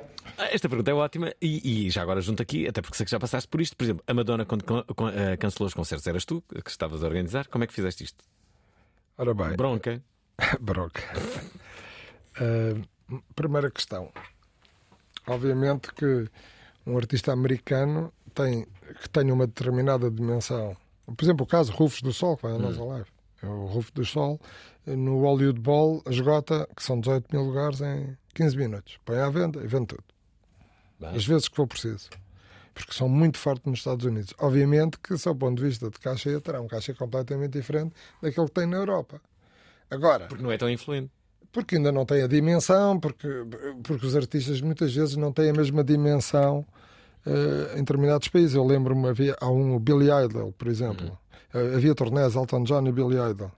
Esta 0.50 0.70
pergunta 0.70 0.90
é 0.90 0.94
ótima 0.94 1.34
e, 1.38 1.86
e 1.86 1.90
já 1.90 2.00
agora 2.00 2.22
junto 2.22 2.42
aqui, 2.42 2.66
até 2.66 2.80
porque 2.80 2.96
sei 2.96 3.04
que 3.04 3.10
já 3.10 3.20
passaste 3.20 3.46
por 3.46 3.60
isto. 3.60 3.76
Por 3.76 3.84
exemplo, 3.84 4.02
a 4.06 4.14
Madonna, 4.14 4.46
quando 4.46 4.64
cancelou 5.38 5.66
os 5.66 5.74
concertos, 5.74 6.06
eras 6.06 6.24
tu 6.24 6.42
que 6.64 6.70
estavas 6.70 7.04
a 7.04 7.06
organizar. 7.06 7.46
Como 7.48 7.62
é 7.62 7.66
que 7.66 7.74
fizeste 7.74 8.04
isto? 8.04 8.24
Ora 9.16 9.34
bem. 9.34 9.56
Bronca. 9.56 10.02
Bronca. 10.60 11.02
Ah, 12.36 12.80
primeira 13.34 13.70
questão. 13.70 14.12
Obviamente 15.26 15.92
que 15.94 16.28
um 16.86 16.96
artista 16.96 17.32
americano 17.32 18.12
tem, 18.34 18.66
que 19.00 19.08
tenha 19.08 19.32
uma 19.32 19.46
determinada 19.46 20.10
dimensão. 20.10 20.76
Por 21.06 21.24
exemplo, 21.24 21.44
o 21.44 21.48
caso 21.48 21.72
Rufus 21.72 22.02
do 22.02 22.12
Sol, 22.12 22.36
que 22.36 22.42
vai 22.42 22.54
a 22.54 22.58
nossa 22.58 22.82
live. 22.82 23.08
O 23.42 23.66
Rufus 23.66 23.92
do 23.92 24.04
Sol, 24.04 24.40
no 24.86 25.20
Hollywood 25.20 25.60
Bowl, 25.60 26.02
esgota, 26.08 26.68
que 26.74 26.82
são 26.82 26.98
18 26.98 27.28
mil 27.34 27.46
lugares, 27.46 27.80
em 27.80 28.16
15 28.34 28.56
minutos. 28.56 28.98
Põe 29.04 29.18
à 29.18 29.28
venda 29.30 29.62
e 29.62 29.66
vende 29.66 29.86
tudo. 29.88 30.04
Bem. 30.98 31.10
As 31.10 31.26
vezes 31.26 31.48
que 31.48 31.56
for 31.56 31.66
preciso. 31.66 32.08
Porque 32.74 32.92
são 32.92 33.08
muito 33.08 33.38
fortes 33.38 33.64
nos 33.64 33.78
Estados 33.78 34.04
Unidos. 34.04 34.34
Obviamente 34.38 34.98
que, 34.98 35.14
do 35.14 35.34
ponto 35.36 35.56
de 35.56 35.68
vista 35.68 35.88
de 35.88 35.98
caixa, 35.98 36.40
terá 36.40 36.60
um 36.60 36.66
caixa 36.66 36.92
completamente 36.92 37.52
diferente 37.52 37.94
daquele 38.20 38.46
que 38.48 38.52
tem 38.52 38.66
na 38.66 38.76
Europa. 38.78 39.20
Agora. 39.88 40.26
Porque 40.26 40.42
não 40.42 40.50
é 40.50 40.58
tão 40.58 40.68
influente. 40.68 41.10
Porque 41.52 41.76
ainda 41.76 41.92
não 41.92 42.04
tem 42.04 42.22
a 42.22 42.26
dimensão, 42.26 42.98
porque, 42.98 43.28
porque 43.84 44.04
os 44.04 44.16
artistas 44.16 44.60
muitas 44.60 44.92
vezes 44.92 45.14
não 45.14 45.32
têm 45.32 45.50
a 45.50 45.52
mesma 45.52 45.84
dimensão 45.84 46.66
uh, 47.24 47.74
em 47.74 47.78
determinados 47.78 48.26
países. 48.26 48.56
Eu 48.56 48.64
lembro-me, 48.66 49.08
havia, 49.08 49.36
há 49.40 49.48
um 49.48 49.78
Billy 49.78 50.08
Idol, 50.24 50.52
por 50.52 50.66
exemplo. 50.66 51.16
Uh, 51.54 51.76
havia 51.76 51.94
torneios 51.94 52.34
Elton 52.34 52.64
John 52.64 52.84
e 52.88 52.92
Billy 52.92 53.16
Idol. 53.30 53.52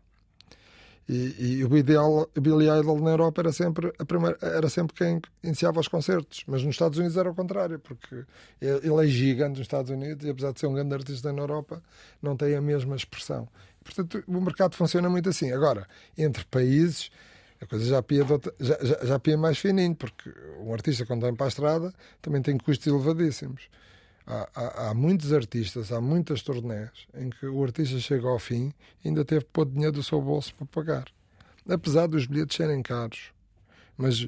E, 1.08 1.58
e 1.58 1.64
o, 1.64 1.76
ideal, 1.76 2.28
o 2.36 2.40
Billy 2.40 2.66
Idol 2.68 3.00
na 3.00 3.10
Europa 3.10 3.40
era 3.40 3.52
sempre, 3.52 3.92
a 3.96 4.04
primeira, 4.04 4.36
era 4.42 4.68
sempre 4.68 4.94
quem 4.94 5.20
iniciava 5.42 5.78
os 5.78 5.86
concertos, 5.86 6.42
mas 6.48 6.64
nos 6.64 6.74
Estados 6.74 6.98
Unidos 6.98 7.16
era 7.16 7.30
o 7.30 7.34
contrário, 7.34 7.78
porque 7.78 8.24
ele 8.60 9.04
é 9.04 9.06
gigante 9.06 9.50
nos 9.50 9.60
Estados 9.60 9.90
Unidos 9.90 10.26
e, 10.26 10.30
apesar 10.30 10.52
de 10.52 10.58
ser 10.58 10.66
um 10.66 10.74
grande 10.74 10.94
artista 10.94 11.32
na 11.32 11.42
Europa, 11.42 11.80
não 12.20 12.36
tem 12.36 12.56
a 12.56 12.60
mesma 12.60 12.96
expressão. 12.96 13.48
Portanto, 13.84 14.24
o 14.26 14.40
mercado 14.40 14.74
funciona 14.74 15.08
muito 15.08 15.28
assim. 15.28 15.52
Agora, 15.52 15.86
entre 16.18 16.44
países, 16.46 17.10
a 17.60 17.66
coisa 17.66 17.84
já 17.84 18.02
pia, 18.02 18.26
outra, 18.28 18.52
já, 18.58 18.76
já, 18.82 19.04
já 19.04 19.18
pia 19.20 19.38
mais 19.38 19.58
fininho, 19.58 19.94
porque 19.94 20.32
um 20.60 20.72
artista, 20.72 21.06
quando 21.06 21.22
vem 21.22 21.36
para 21.36 21.46
a 21.46 21.48
estrada, 21.48 21.94
também 22.20 22.42
tem 22.42 22.58
custos 22.58 22.84
elevadíssimos. 22.86 23.68
Há, 24.26 24.48
há, 24.54 24.88
há, 24.88 24.94
muitos 24.94 25.32
artistas, 25.32 25.92
há 25.92 26.00
muitas 26.00 26.42
turnés 26.42 26.90
em 27.14 27.30
que 27.30 27.46
o 27.46 27.62
artista 27.62 27.98
chega 28.00 28.26
ao 28.26 28.40
fim 28.40 28.72
e 29.04 29.08
ainda 29.08 29.24
teve 29.24 29.44
que 29.44 29.50
pôr 29.52 29.66
dinheiro 29.66 29.92
do 29.92 30.02
seu 30.02 30.20
bolso 30.20 30.52
para 30.56 30.66
pagar. 30.66 31.04
Apesar 31.68 32.08
dos 32.08 32.26
bilhetes 32.26 32.56
serem 32.56 32.82
caros. 32.82 33.32
Mas 33.96 34.26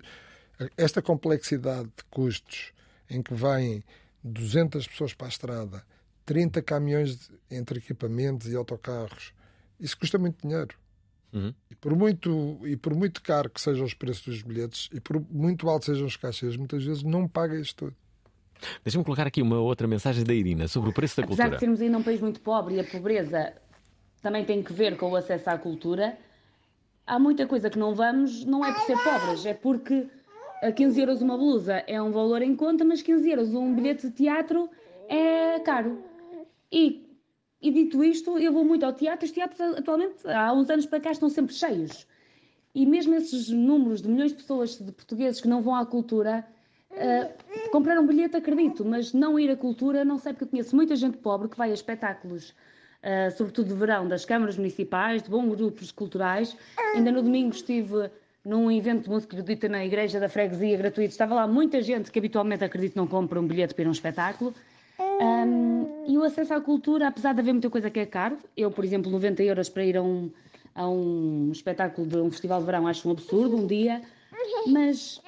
esta 0.77 1.03
complexidade 1.03 1.89
de 1.89 2.05
custos 2.11 2.73
em 3.11 3.23
que 3.23 3.35
vêm 3.35 3.83
200 4.23 4.87
pessoas 4.87 5.15
para 5.15 5.27
a 5.27 5.31
estrada, 5.31 5.85
30 6.25 6.63
caminhões 6.63 7.17
de, 7.17 7.29
entre 7.51 7.79
equipamentos 7.79 8.49
e 8.49 8.55
autocarros, 8.55 9.33
isso 9.81 9.99
custa 9.99 10.19
muito 10.19 10.47
dinheiro. 10.47 10.77
Uhum. 11.33 11.55
E, 11.71 11.75
por 11.75 11.95
muito, 11.95 12.61
e 12.67 12.77
por 12.77 12.95
muito 12.95 13.23
caro 13.23 13.51
que 13.51 13.61
sejam 13.61 13.85
os 13.85 13.95
preços 13.95 14.25
dos 14.25 14.43
bilhetes 14.43 14.89
e 14.93 15.01
por 15.01 15.21
muito 15.31 15.69
alto 15.69 15.87
sejam 15.87 16.07
os 16.07 16.17
cachês, 16.17 16.57
muitas 16.57 16.85
vezes 16.85 17.03
não 17.03 17.29
paga 17.29 17.59
isto 17.59 17.87
tudo. 17.87 17.97
Deixa-me 18.85 19.05
colocar 19.05 19.27
aqui 19.27 19.43
uma 19.43 19.59
outra 19.61 19.87
mensagem 19.87 20.25
da 20.25 20.35
Irina 20.35 20.69
sobre 20.69 20.91
o 20.91 20.93
preço 20.93 21.17
da 21.17 21.25
Apesar 21.25 21.45
cultura. 21.45 21.57
de 21.57 21.61
sermos 21.61 21.81
ainda 21.81 21.99
um 21.99 22.03
país 22.03 22.21
muito 22.21 22.41
pobre 22.41 22.77
e 22.77 22.81
a 22.81 22.85
pobreza 22.85 23.53
também 24.23 24.45
tem 24.45 24.63
que 24.63 24.73
ver 24.73 24.97
com 24.97 25.11
o 25.11 25.17
acesso 25.17 25.49
à 25.51 25.59
cultura, 25.59 26.19
há 27.07 27.19
muita 27.19 27.47
coisa 27.47 27.71
que 27.71 27.79
não 27.79 27.95
vamos, 27.95 28.45
não 28.45 28.65
é 28.65 28.73
por 28.73 28.83
ser 28.83 28.99
pobres, 28.99 29.47
é 29.47 29.55
porque 29.55 30.07
a 30.63 30.73
15 30.73 31.01
euros 31.01 31.23
uma 31.23 31.37
blusa 31.37 31.85
é 31.87 32.01
um 32.03 32.11
valor 32.11 32.43
em 32.43 32.55
conta, 32.57 32.85
mas 32.85 33.01
15 33.01 33.31
euros 33.31 33.55
um 33.55 33.75
bilhete 33.75 34.09
de 34.09 34.13
teatro 34.13 34.69
é 35.09 35.61
caro. 35.61 36.03
E, 36.71 37.07
e 37.63 37.71
dito 37.71 38.03
isto, 38.03 38.39
eu 38.39 38.53
vou 38.53 38.65
muito 38.65 38.85
ao 38.85 38.93
teatro, 38.93 39.25
os 39.25 39.31
teatros 39.33 39.61
atualmente, 39.61 40.27
há 40.27 40.53
uns 40.53 40.69
anos 40.69 40.87
para 40.87 41.01
cá, 41.01 41.13
estão 41.13 41.29
sempre 41.29 41.55
cheios. 41.55 42.07
E 42.75 42.85
mesmo 42.85 43.15
esses 43.15 43.49
números 43.49 44.03
de 44.03 44.09
milhões 44.09 44.33
de 44.33 44.39
pessoas, 44.39 44.77
de 44.79 44.93
portugueses 44.93 45.41
que 45.41 45.49
não 45.49 45.63
vão 45.63 45.75
à 45.75 45.87
cultura, 45.87 46.45
Uh, 46.91 47.71
comprar 47.71 47.99
um 48.01 48.07
bilhete 48.07 48.37
acredito, 48.37 48.85
mas 48.85 49.13
não 49.13 49.39
ir 49.39 49.51
à 49.51 49.57
cultura 49.57 50.05
não 50.05 50.19
sei 50.19 50.33
porque 50.33 50.45
eu 50.45 50.49
conheço 50.49 50.75
muita 50.75 50.97
gente 50.97 51.19
pobre 51.19 51.49
que 51.49 51.57
vai 51.57 51.71
a 51.71 51.75
espetáculos, 51.75 52.51
uh, 52.51 53.31
sobretudo 53.37 53.69
de 53.69 53.75
verão, 53.75 54.09
das 54.09 54.25
câmaras 54.25 54.57
municipais, 54.57 55.23
de 55.23 55.31
bons 55.31 55.55
grupos 55.55 55.93
culturais. 55.93 56.57
Ainda 56.95 57.13
no 57.13 57.23
domingo 57.23 57.55
estive 57.55 58.11
num 58.45 58.71
evento 58.71 59.05
de 59.05 59.11
música 59.11 59.37
erudita 59.37 59.69
na 59.69 59.85
igreja 59.85 60.19
da 60.19 60.29
freguesia 60.29 60.77
gratuito. 60.79 61.11
Estava 61.11 61.35
lá 61.35 61.47
muita 61.47 61.83
gente 61.83 62.11
que 62.11 62.19
habitualmente 62.19 62.65
acredito 62.65 62.97
não 62.97 63.07
compra 63.07 63.39
um 63.39 63.47
bilhete 63.47 63.75
para 63.75 63.83
ir 63.83 63.87
a 63.87 63.89
um 63.91 63.93
espetáculo. 63.93 64.55
Um, 64.99 66.05
e 66.07 66.17
o 66.17 66.25
acesso 66.25 66.55
à 66.55 66.61
cultura, 66.61 67.09
apesar 67.09 67.35
de 67.35 67.41
haver 67.41 67.53
muita 67.53 67.69
coisa 67.69 67.91
que 67.91 68.01
é 68.01 68.07
caro, 68.07 68.39
eu, 68.57 68.71
por 68.71 68.85
exemplo, 68.85 69.11
90 69.11 69.43
euros 69.43 69.69
para 69.69 69.85
ir 69.85 69.97
a 69.97 70.03
um, 70.03 70.31
a 70.75 70.89
um 70.89 71.51
espetáculo 71.53 72.07
de 72.07 72.17
um 72.17 72.31
festival 72.31 72.61
de 72.61 72.67
verão 72.67 72.87
acho 72.87 73.09
um 73.09 73.13
absurdo, 73.13 73.57
um 73.57 73.67
dia, 73.67 74.01
mas 74.67 75.21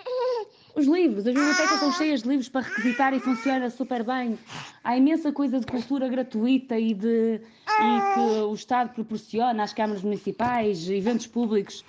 os 0.75 0.87
livros, 0.87 1.27
as 1.27 1.35
bibliotecas 1.35 1.79
são 1.79 1.93
cheias 1.93 2.23
de 2.23 2.29
livros 2.29 2.49
para 2.49 2.62
requisitar 2.62 3.14
e 3.14 3.21
funciona 3.21 3.71
super 3.71 4.05
bem. 4.05 4.39
Há 4.83 4.97
imensa 4.97 5.33
coisa 5.33 5.61
de 5.61 5.66
cultura 5.66 6.09
gratuita 6.09 6.79
e, 6.79 6.95
de, 6.95 7.41
e 7.41 8.14
que 8.14 8.21
o 8.21 8.55
Estado 8.55 8.95
proporciona 8.95 9.62
às 9.62 9.73
câmaras 9.73 10.03
municipais, 10.03 10.89
eventos 10.89 11.27
públicos. 11.27 11.85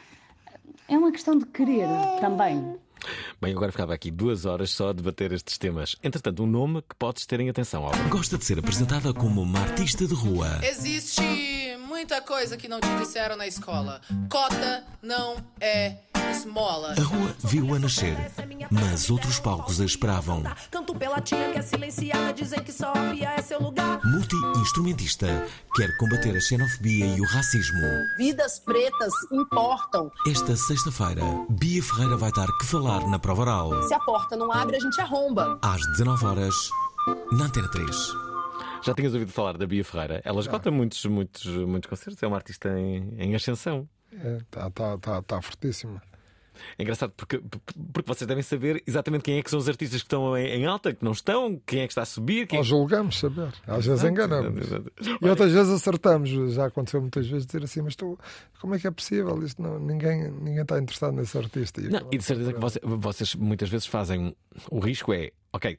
É 0.88 0.98
uma 0.98 1.12
questão 1.12 1.38
de 1.38 1.46
querer 1.46 1.88
também. 2.20 2.76
Bem, 3.42 3.54
agora 3.54 3.72
ficava 3.72 3.94
aqui 3.94 4.12
duas 4.12 4.46
horas 4.46 4.70
só 4.72 4.90
a 4.90 4.94
debater 4.94 5.32
estes 5.32 5.58
temas. 5.58 5.96
Entretanto, 6.04 6.44
um 6.44 6.48
nome 6.48 6.82
que 6.82 6.96
podes 6.96 7.26
terem 7.26 7.50
atenção 7.50 7.86
ao. 7.86 7.92
Gosta 8.10 8.38
de 8.38 8.46
ser 8.46 8.60
apresentada 8.60 9.14
como 9.14 9.42
uma 9.42 9.60
artista 9.60 10.06
de 10.06 10.14
rua. 10.14 10.60
Existe 10.62 11.22
muita 11.88 12.22
coisa 12.22 12.58
que 12.58 12.68
não 12.68 12.80
te 12.80 12.90
disseram 13.00 13.36
na 13.36 13.48
escola. 13.48 14.02
Cota 14.30 14.84
não 15.02 15.38
é. 15.60 16.11
A 16.32 17.04
rua 17.04 17.36
viu-a 17.44 17.78
nascer, 17.78 18.16
mas 18.72 19.10
outros 19.10 19.38
palcos 19.38 19.82
a 19.82 19.86
esperavam. 19.86 20.42
Canto 20.72 20.96
pela 20.96 21.20
tia 21.20 21.52
que 21.52 21.60
é 21.60 21.62
silenciada, 21.62 22.32
dizem 22.32 22.64
que 22.64 22.72
só 22.72 22.94
a 22.94 23.12
pia 23.12 23.34
é 23.34 23.42
seu 23.42 23.62
lugar. 23.62 24.00
Multi-instrumentista, 24.06 25.28
quer 25.76 25.98
combater 25.98 26.34
a 26.38 26.40
xenofobia 26.40 27.06
e 27.06 27.20
o 27.20 27.26
racismo. 27.26 27.82
Vidas 28.18 28.60
pretas 28.60 29.12
importam. 29.30 30.10
Esta 30.26 30.56
sexta-feira, 30.56 31.22
Bia 31.50 31.84
Ferreira 31.84 32.16
vai 32.16 32.32
dar 32.32 32.48
que 32.60 32.66
falar 32.66 33.06
na 33.10 33.20
prova 33.20 33.42
oral. 33.42 33.84
Se 33.84 33.94
a 33.94 34.00
porta 34.00 34.38
não 34.38 34.54
abre, 34.54 34.78
a 34.78 34.80
gente 34.80 35.02
arromba. 35.02 35.60
Às 35.62 35.82
19 35.92 36.26
horas, 36.28 36.56
na 37.34 37.48
Antena 37.48 37.70
3. 37.70 37.96
Já 38.84 38.94
tinhas 38.94 39.14
ouvido 39.14 39.34
falar 39.34 39.58
da 39.58 39.68
Bia 39.68 39.84
Ferreira? 39.84 40.22
Ela 40.24 40.40
esgota 40.40 40.72
muitos, 40.72 41.04
muitos, 41.06 41.46
muitos 41.46 41.90
concertos, 41.90 42.24
é 42.24 42.28
uma 42.28 42.38
artista 42.38 42.70
em, 42.80 43.16
em 43.18 43.36
ascensão. 43.36 43.86
Está 44.14 44.68
é, 44.68 44.70
tá, 44.70 44.98
tá, 44.98 45.22
tá 45.22 45.42
fortíssima. 45.42 46.02
É 46.78 46.84
engraçado 46.84 47.12
porque, 47.16 47.42
porque 47.94 48.08
vocês 48.08 48.28
devem 48.28 48.44
saber 48.44 48.84
exatamente 48.86 49.24
quem 49.24 49.38
é 49.38 49.44
que 49.44 49.50
são 49.50 49.60
os 49.60 49.68
artistas 49.68 50.02
que 50.02 50.06
estão 50.06 50.38
em, 50.38 50.48
em 50.48 50.66
alta, 50.66 50.94
que 50.94 51.04
não 51.04 51.12
estão, 51.12 51.60
quem 51.66 51.82
é 51.82 51.88
que 51.88 51.92
está 51.92 52.02
a 52.02 52.06
subir. 52.06 52.48
Quem... 52.48 52.60
Nós 52.60 52.68
julgamos 52.68 53.20
saber, 53.20 53.54
às 53.68 53.86
vezes 53.86 54.04
enganamos. 54.04 54.68
E 55.22 55.28
outras 55.28 55.52
vezes 55.52 55.72
acertamos. 55.72 56.30
Já 56.54 56.68
aconteceu 56.68 57.02
muitas 57.02 57.28
vezes 57.28 57.46
dizer 57.46 57.64
assim, 57.64 57.82
mas 57.82 57.96
tu, 57.96 58.18
como 58.60 58.76
é 58.76 58.80
que 58.80 58.88
é 58.88 58.92
possível? 58.92 59.42
Isto 59.44 59.62
não, 59.62 59.80
ninguém, 59.80 60.32
ninguém 60.32 60.62
está 60.62 60.80
interessado 60.80 61.14
nesse 61.14 61.38
artista. 61.38 61.82
E, 61.82 61.90
não, 61.90 62.08
e 62.12 62.18
de 62.18 62.24
certeza 62.24 62.54
que 62.54 62.60
vocês, 62.60 62.84
vocês 62.84 63.36
muitas 63.36 63.70
vezes 63.70 63.86
fazem. 63.86 64.36
O 64.70 64.80
risco 64.80 65.14
é, 65.14 65.32
ok, 65.54 65.78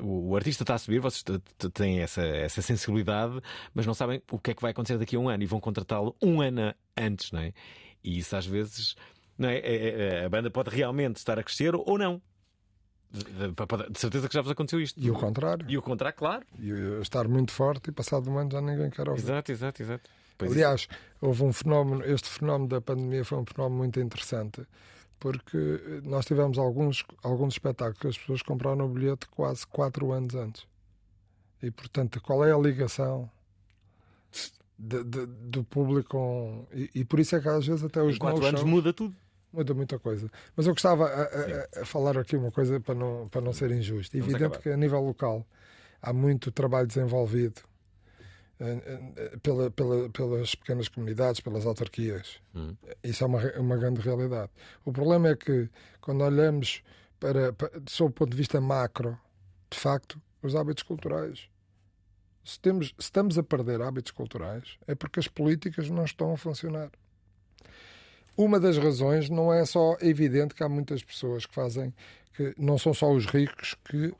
o 0.00 0.34
artista 0.36 0.64
está 0.64 0.74
a 0.74 0.78
subir, 0.78 1.00
vocês 1.00 1.24
têm 1.72 2.00
essa, 2.00 2.22
essa 2.22 2.62
sensibilidade, 2.62 3.40
mas 3.74 3.86
não 3.86 3.94
sabem 3.94 4.22
o 4.30 4.38
que 4.38 4.50
é 4.50 4.54
que 4.54 4.62
vai 4.62 4.72
acontecer 4.72 4.98
daqui 4.98 5.16
a 5.16 5.18
um 5.18 5.28
ano 5.28 5.42
e 5.42 5.46
vão 5.46 5.60
contratá-lo 5.60 6.16
um 6.22 6.40
ano 6.40 6.74
antes, 6.96 7.30
não 7.32 7.40
é? 7.40 7.52
E 8.04 8.18
isso 8.18 8.34
às 8.34 8.46
vezes 8.46 8.96
é? 9.40 10.20
é? 10.20 10.24
A 10.24 10.28
banda 10.28 10.50
pode 10.50 10.70
realmente 10.70 11.16
estar 11.16 11.38
a 11.38 11.42
crescer 11.42 11.74
ou 11.74 11.98
não. 11.98 12.20
De 13.90 13.98
certeza 13.98 14.26
que 14.26 14.34
já 14.34 14.40
vos 14.40 14.50
aconteceu 14.50 14.80
isto. 14.80 14.98
E 14.98 15.10
o 15.10 15.14
contrário. 15.14 15.66
E 15.68 15.76
o 15.76 15.82
contrário, 15.82 16.16
claro. 16.16 16.46
E 16.58 16.70
estar 17.02 17.28
muito 17.28 17.52
forte 17.52 17.90
e 17.90 17.92
passado 17.92 18.30
um 18.30 18.38
ano 18.38 18.50
já 18.50 18.60
ninguém 18.60 18.88
quer 18.88 19.08
ouvir. 19.08 19.20
Exato, 19.20 19.52
exato, 19.52 19.82
exato. 19.82 20.10
Pois 20.38 20.52
Aliás, 20.52 20.88
houve 21.20 21.42
um 21.44 21.52
fenómeno, 21.52 22.04
este 22.06 22.28
fenómeno 22.28 22.68
da 22.68 22.80
pandemia 22.80 23.24
foi 23.24 23.38
um 23.38 23.44
fenómeno 23.44 23.78
muito 23.78 24.00
interessante, 24.00 24.66
porque 25.20 25.58
nós 26.04 26.24
tivemos 26.24 26.56
alguns, 26.56 27.04
alguns 27.22 27.54
espetáculos 27.54 27.98
que 28.00 28.08
as 28.08 28.18
pessoas 28.18 28.42
compraram 28.42 28.86
o 28.86 28.88
bilhete 28.88 29.26
quase 29.28 29.66
4 29.66 30.10
anos 30.10 30.34
antes. 30.34 30.66
E 31.62 31.70
portanto, 31.70 32.20
qual 32.20 32.44
é 32.44 32.52
a 32.52 32.58
ligação 32.58 33.30
de, 34.78 35.04
de, 35.04 35.26
do 35.26 35.62
público 35.62 36.08
com. 36.10 36.66
E, 36.72 36.90
e, 36.94 37.04
por 37.04 37.20
isso 37.20 37.36
é 37.36 37.40
que 37.40 37.48
às 37.48 37.66
vezes 37.66 37.84
até 37.84 38.02
os. 38.02 38.16
Em 38.16 38.18
4 38.18 38.44
anos 38.46 38.62
muda 38.64 38.92
tudo. 38.92 39.14
Muda 39.52 39.74
muita 39.74 39.98
coisa. 39.98 40.30
Mas 40.56 40.66
eu 40.66 40.72
gostava 40.72 41.06
a, 41.06 41.22
a, 41.22 41.82
a, 41.82 41.84
falar 41.84 42.16
aqui 42.16 42.36
uma 42.36 42.50
coisa 42.50 42.80
para 42.80 42.94
não, 42.94 43.28
para 43.28 43.40
não 43.40 43.52
ser 43.52 43.70
injusto. 43.70 44.16
Vamos 44.16 44.32
Evidente 44.32 44.56
acabar. 44.56 44.62
que 44.62 44.70
a 44.70 44.76
nível 44.76 45.00
local 45.00 45.46
há 46.00 46.12
muito 46.12 46.50
trabalho 46.50 46.86
desenvolvido 46.86 47.62
pela, 49.42 49.70
pela, 49.70 50.08
pelas 50.10 50.54
pequenas 50.54 50.88
comunidades, 50.88 51.40
pelas 51.40 51.66
autarquias. 51.66 52.40
Hum. 52.54 52.76
Isso 53.02 53.24
é 53.24 53.26
uma, 53.26 53.40
uma 53.58 53.76
grande 53.76 54.00
realidade. 54.00 54.50
O 54.84 54.92
problema 54.92 55.28
é 55.28 55.36
que, 55.36 55.68
quando 56.00 56.22
olhamos 56.22 56.82
para, 57.18 57.52
para, 57.52 57.70
sob 57.88 58.10
o 58.10 58.12
ponto 58.12 58.30
de 58.30 58.36
vista 58.36 58.60
macro, 58.60 59.18
de 59.70 59.78
facto, 59.78 60.20
os 60.42 60.54
hábitos 60.54 60.82
culturais. 60.82 61.48
Se, 62.44 62.58
temos, 62.58 62.88
se 62.88 62.94
estamos 62.98 63.38
a 63.38 63.42
perder 63.42 63.80
hábitos 63.80 64.12
culturais, 64.12 64.76
é 64.86 64.94
porque 64.94 65.20
as 65.20 65.28
políticas 65.28 65.88
não 65.88 66.04
estão 66.04 66.32
a 66.32 66.36
funcionar. 66.36 66.90
Uma 68.36 68.58
das 68.58 68.78
razões 68.78 69.28
não 69.28 69.52
é 69.52 69.64
só 69.64 69.96
é 70.00 70.08
evidente 70.08 70.54
que 70.54 70.62
há 70.62 70.68
muitas 70.68 71.02
pessoas 71.02 71.46
que 71.46 71.54
fazem 71.54 71.92
que 72.34 72.54
não 72.56 72.78
são 72.78 72.94
só 72.94 73.12
os 73.12 73.26
ricos 73.26 73.76
que 73.84 74.14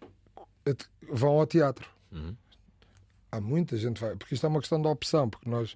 vão 1.10 1.38
ao 1.38 1.46
teatro. 1.46 1.88
Uhum 2.12 2.36
há 3.32 3.40
muita 3.40 3.76
gente 3.76 4.00
vai, 4.00 4.14
porque 4.14 4.34
isto 4.34 4.44
é 4.44 4.48
uma 4.48 4.60
questão 4.60 4.80
de 4.80 4.86
opção, 4.86 5.28
porque 5.28 5.48
nós, 5.48 5.74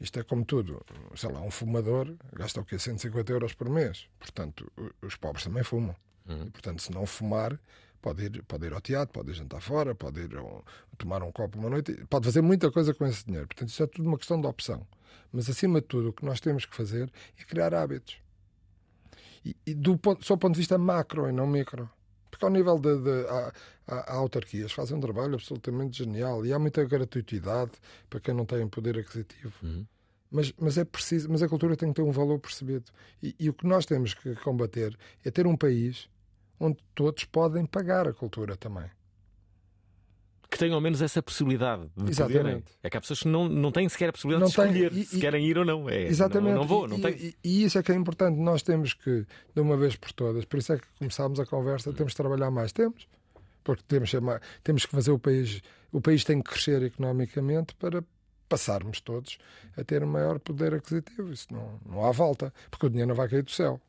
isto 0.00 0.18
é 0.18 0.22
como 0.24 0.44
tudo, 0.44 0.84
sei 1.14 1.30
lá, 1.30 1.42
um 1.42 1.50
fumador 1.50 2.16
gasta 2.32 2.60
o 2.60 2.64
quê? 2.64 2.78
150 2.78 3.30
euros 3.30 3.52
por 3.52 3.68
mês. 3.68 4.08
Portanto, 4.18 4.72
os 5.02 5.14
pobres 5.14 5.44
também 5.44 5.62
fumam. 5.62 5.94
E, 6.46 6.50
portanto, 6.50 6.82
se 6.82 6.90
não 6.92 7.06
fumar, 7.06 7.58
pode 8.00 8.24
ir, 8.24 8.42
pode 8.44 8.66
ir 8.66 8.72
ao 8.72 8.80
teatro, 8.80 9.12
pode 9.12 9.30
ir 9.30 9.34
jantar 9.34 9.60
fora, 9.60 9.94
pode 9.94 10.20
ir 10.20 10.36
um, 10.38 10.62
tomar 10.96 11.22
um 11.22 11.30
copo 11.30 11.58
uma 11.58 11.70
noite, 11.70 11.92
pode 12.08 12.24
fazer 12.24 12.40
muita 12.40 12.70
coisa 12.70 12.92
com 12.94 13.06
esse 13.06 13.24
dinheiro. 13.24 13.46
Portanto, 13.46 13.68
isso 13.68 13.82
é 13.82 13.86
tudo 13.86 14.08
uma 14.08 14.18
questão 14.18 14.40
de 14.40 14.46
opção. 14.46 14.86
Mas, 15.32 15.48
acima 15.48 15.80
de 15.80 15.86
tudo, 15.86 16.10
o 16.10 16.12
que 16.12 16.24
nós 16.24 16.40
temos 16.40 16.64
que 16.64 16.74
fazer 16.74 17.10
é 17.38 17.44
criar 17.44 17.74
hábitos. 17.74 18.16
E, 19.44 19.56
e 19.66 19.74
do 19.74 19.96
ponto, 19.96 20.24
só 20.24 20.34
do 20.34 20.40
ponto 20.40 20.54
de 20.54 20.60
vista 20.60 20.76
macro 20.78 21.28
e 21.28 21.32
não 21.32 21.46
micro. 21.46 21.88
Porque 22.30 22.44
ao 22.44 22.50
nível 22.50 22.78
de, 22.78 22.96
de 22.98 23.26
a, 23.28 23.52
a, 23.86 23.94
a 24.12 24.14
autarquias 24.16 24.72
fazem 24.72 24.96
um 24.96 25.00
trabalho 25.00 25.34
absolutamente 25.34 25.98
genial 25.98 26.44
e 26.44 26.52
há 26.52 26.58
muita 26.58 26.84
gratuitidade 26.84 27.72
para 28.08 28.20
quem 28.20 28.34
não 28.34 28.44
tem 28.44 28.68
poder 28.68 28.98
aquisitivo. 28.98 29.54
Mas, 30.30 30.52
mas 30.58 30.76
é 30.76 30.84
preciso, 30.84 31.30
mas 31.30 31.42
a 31.42 31.48
cultura 31.48 31.76
tem 31.76 31.88
que 31.88 31.96
ter 31.96 32.02
um 32.02 32.12
valor 32.12 32.38
percebido. 32.38 32.84
E, 33.22 33.34
e 33.38 33.48
o 33.48 33.54
que 33.54 33.66
nós 33.66 33.86
temos 33.86 34.14
que 34.14 34.34
combater 34.36 34.96
é 35.24 35.30
ter 35.30 35.46
um 35.46 35.56
país 35.56 36.08
onde 36.60 36.78
todos 36.94 37.24
podem 37.24 37.64
pagar 37.64 38.06
a 38.06 38.12
cultura 38.12 38.56
também. 38.56 38.90
Que 40.58 40.64
tenham 40.64 40.74
ao 40.74 40.80
menos 40.80 41.00
essa 41.00 41.22
possibilidade 41.22 41.88
de 41.96 42.10
Exatamente. 42.10 42.38
poderem. 42.42 42.64
É 42.82 42.90
que 42.90 42.96
há 42.96 43.00
pessoas 43.00 43.20
que 43.20 43.28
não, 43.28 43.48
não 43.48 43.70
têm 43.70 43.88
sequer 43.88 44.08
a 44.08 44.12
possibilidade 44.12 44.40
Não 44.42 44.64
de 44.64 44.70
escolher 44.70 44.92
e- 44.92 45.04
se 45.06 45.20
querem 45.20 45.46
ir 45.46 45.56
ou 45.56 45.64
não. 45.64 45.88
É, 45.88 46.02
Exatamente. 46.02 46.54
Não, 46.54 46.60
não 46.62 46.66
vou, 46.66 46.86
e, 46.86 46.88
não 46.90 47.00
tenho. 47.00 47.16
e- 47.16 47.34
e 47.44 47.64
isso 47.64 47.78
é 47.78 47.82
que 47.82 47.92
é 47.92 47.94
importante. 47.94 48.38
Nós 48.40 48.60
temos 48.62 48.92
que, 48.92 49.24
de 49.54 49.60
uma 49.60 49.76
vez 49.76 49.94
por 49.94 50.10
todas, 50.12 50.44
por 50.44 50.58
isso 50.58 50.72
é 50.72 50.78
que 50.78 50.86
começámos 50.98 51.38
a 51.38 51.46
conversa, 51.46 51.92
temos 51.92 52.12
de 52.12 52.16
trabalhar 52.16 52.50
mais. 52.50 52.72
Temos. 52.72 53.06
Porque 53.62 53.82
temos, 53.86 54.10
temos 54.64 54.84
que 54.86 54.90
fazer 54.92 55.12
o 55.12 55.18
país. 55.18 55.60
O 55.92 56.00
país 56.00 56.24
tem 56.24 56.42
que 56.42 56.50
crescer 56.50 56.82
economicamente 56.82 57.74
para 57.76 58.02
passarmos 58.48 59.00
todos 59.00 59.38
a 59.76 59.84
ter 59.84 60.02
um 60.02 60.06
maior 60.08 60.38
poder 60.40 60.74
aquisitivo. 60.74 61.30
Isso 61.32 61.46
não, 61.52 61.78
não 61.86 62.04
há 62.04 62.10
volta, 62.10 62.52
porque 62.70 62.86
o 62.86 62.88
dinheiro 62.88 63.08
não 63.08 63.14
vai 63.14 63.28
cair 63.28 63.42
do 63.42 63.50
céu. 63.50 63.80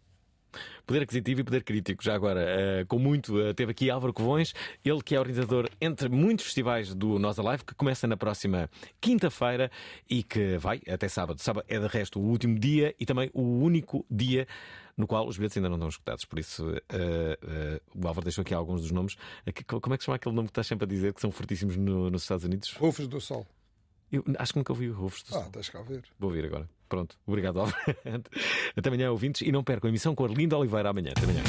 Poder 0.86 1.04
aquisitivo 1.04 1.42
e 1.42 1.44
poder 1.44 1.64
crítico. 1.64 2.04
Já 2.04 2.16
agora, 2.16 2.42
eh, 2.42 2.86
com 2.88 2.98
muito, 3.00 3.40
eh, 3.40 3.54
teve 3.54 3.72
aqui 3.72 3.90
Álvaro 3.90 4.14
Covões, 4.14 4.54
ele 4.84 5.02
que 5.04 5.16
é 5.16 5.20
organizador 5.20 5.70
entre 5.80 6.10
muitos 6.10 6.46
festivais 6.46 6.94
do 6.96 7.20
Nós 7.20 7.38
Alive, 7.40 7.64
que 7.64 7.76
começa 7.76 8.08
na 8.08 8.18
próxima 8.18 8.70
quinta-feira 9.00 9.70
e 10.10 10.24
que 10.24 10.58
vai 10.58 10.82
até 10.90 11.08
sábado. 11.08 11.40
Sábado 11.42 11.66
é 11.68 11.80
de 11.80 11.88
resto 11.88 12.20
o 12.20 12.24
último 12.24 12.58
dia 12.60 12.96
e 13.00 13.06
também 13.06 13.30
o 13.34 13.42
único 13.42 14.06
dia 14.10 14.48
no 14.98 15.08
qual 15.08 15.26
os 15.28 15.38
bilhetes 15.38 15.56
ainda 15.56 15.70
não 15.70 15.78
estão 15.78 15.88
escutados. 15.90 16.26
Por 16.26 16.40
isso, 16.40 16.66
eh, 16.90 17.80
o 17.96 18.08
Álvaro 18.08 18.26
deixou 18.26 18.42
aqui 18.42 18.54
alguns 18.54 18.82
dos 18.82 18.92
nomes. 18.92 19.16
Como 19.68 19.94
é 19.94 19.98
que 19.98 20.04
se 20.04 20.06
chama 20.08 20.16
aquele 20.18 20.36
nome 20.36 20.48
que 20.48 20.52
estás 20.52 20.68
sempre 20.68 20.86
a 20.86 20.88
dizer 20.88 21.14
que 21.14 21.22
são 21.22 21.32
fortíssimos 21.32 21.78
no- 21.78 22.10
nos 22.10 22.24
Estados 22.24 22.44
Unidos? 22.44 22.74
Rufos 22.74 23.08
do 23.08 23.22
Sol. 23.22 23.46
Eu 24.12 24.24
acho 24.40 24.54
que 24.54 24.60
nunca 24.60 24.74
ouvi 24.74 24.90
o 24.90 24.94
Rufos 24.94 25.24
do 25.24 25.30
Sol. 25.30 25.44
Ah, 25.46 25.50
deixa 25.54 25.72
cá 25.72 25.82
ver. 25.84 26.04
Vou 26.20 26.30
ouvir 26.30 26.44
agora. 26.46 26.68
Pronto. 26.90 27.16
Obrigado. 27.26 27.62
Até 28.76 28.90
amanhã, 28.90 29.12
ouvintes. 29.12 29.48
E 29.48 29.52
não 29.52 29.64
percam 29.64 29.88
a 29.88 29.92
emissão 29.92 30.16
com 30.16 30.26
Arlindo 30.26 30.58
Oliveira 30.58 30.90
amanhã. 30.90 31.12
Até 31.12 31.24
amanhã. 31.24 31.44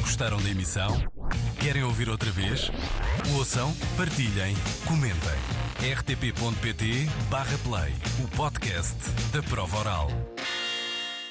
Gostaram 0.00 0.36
da 0.40 0.48
emissão? 0.50 1.02
Querem 1.58 1.82
ouvir 1.82 2.08
outra 2.08 2.30
vez? 2.30 2.70
Ouçam, 3.36 3.74
partilhem, 3.96 4.54
comentem. 4.86 5.38
rtp.pt/play 5.96 7.92
o 8.24 8.28
podcast 8.36 8.96
da 9.32 9.42
prova 9.42 9.78
oral. 9.78 10.08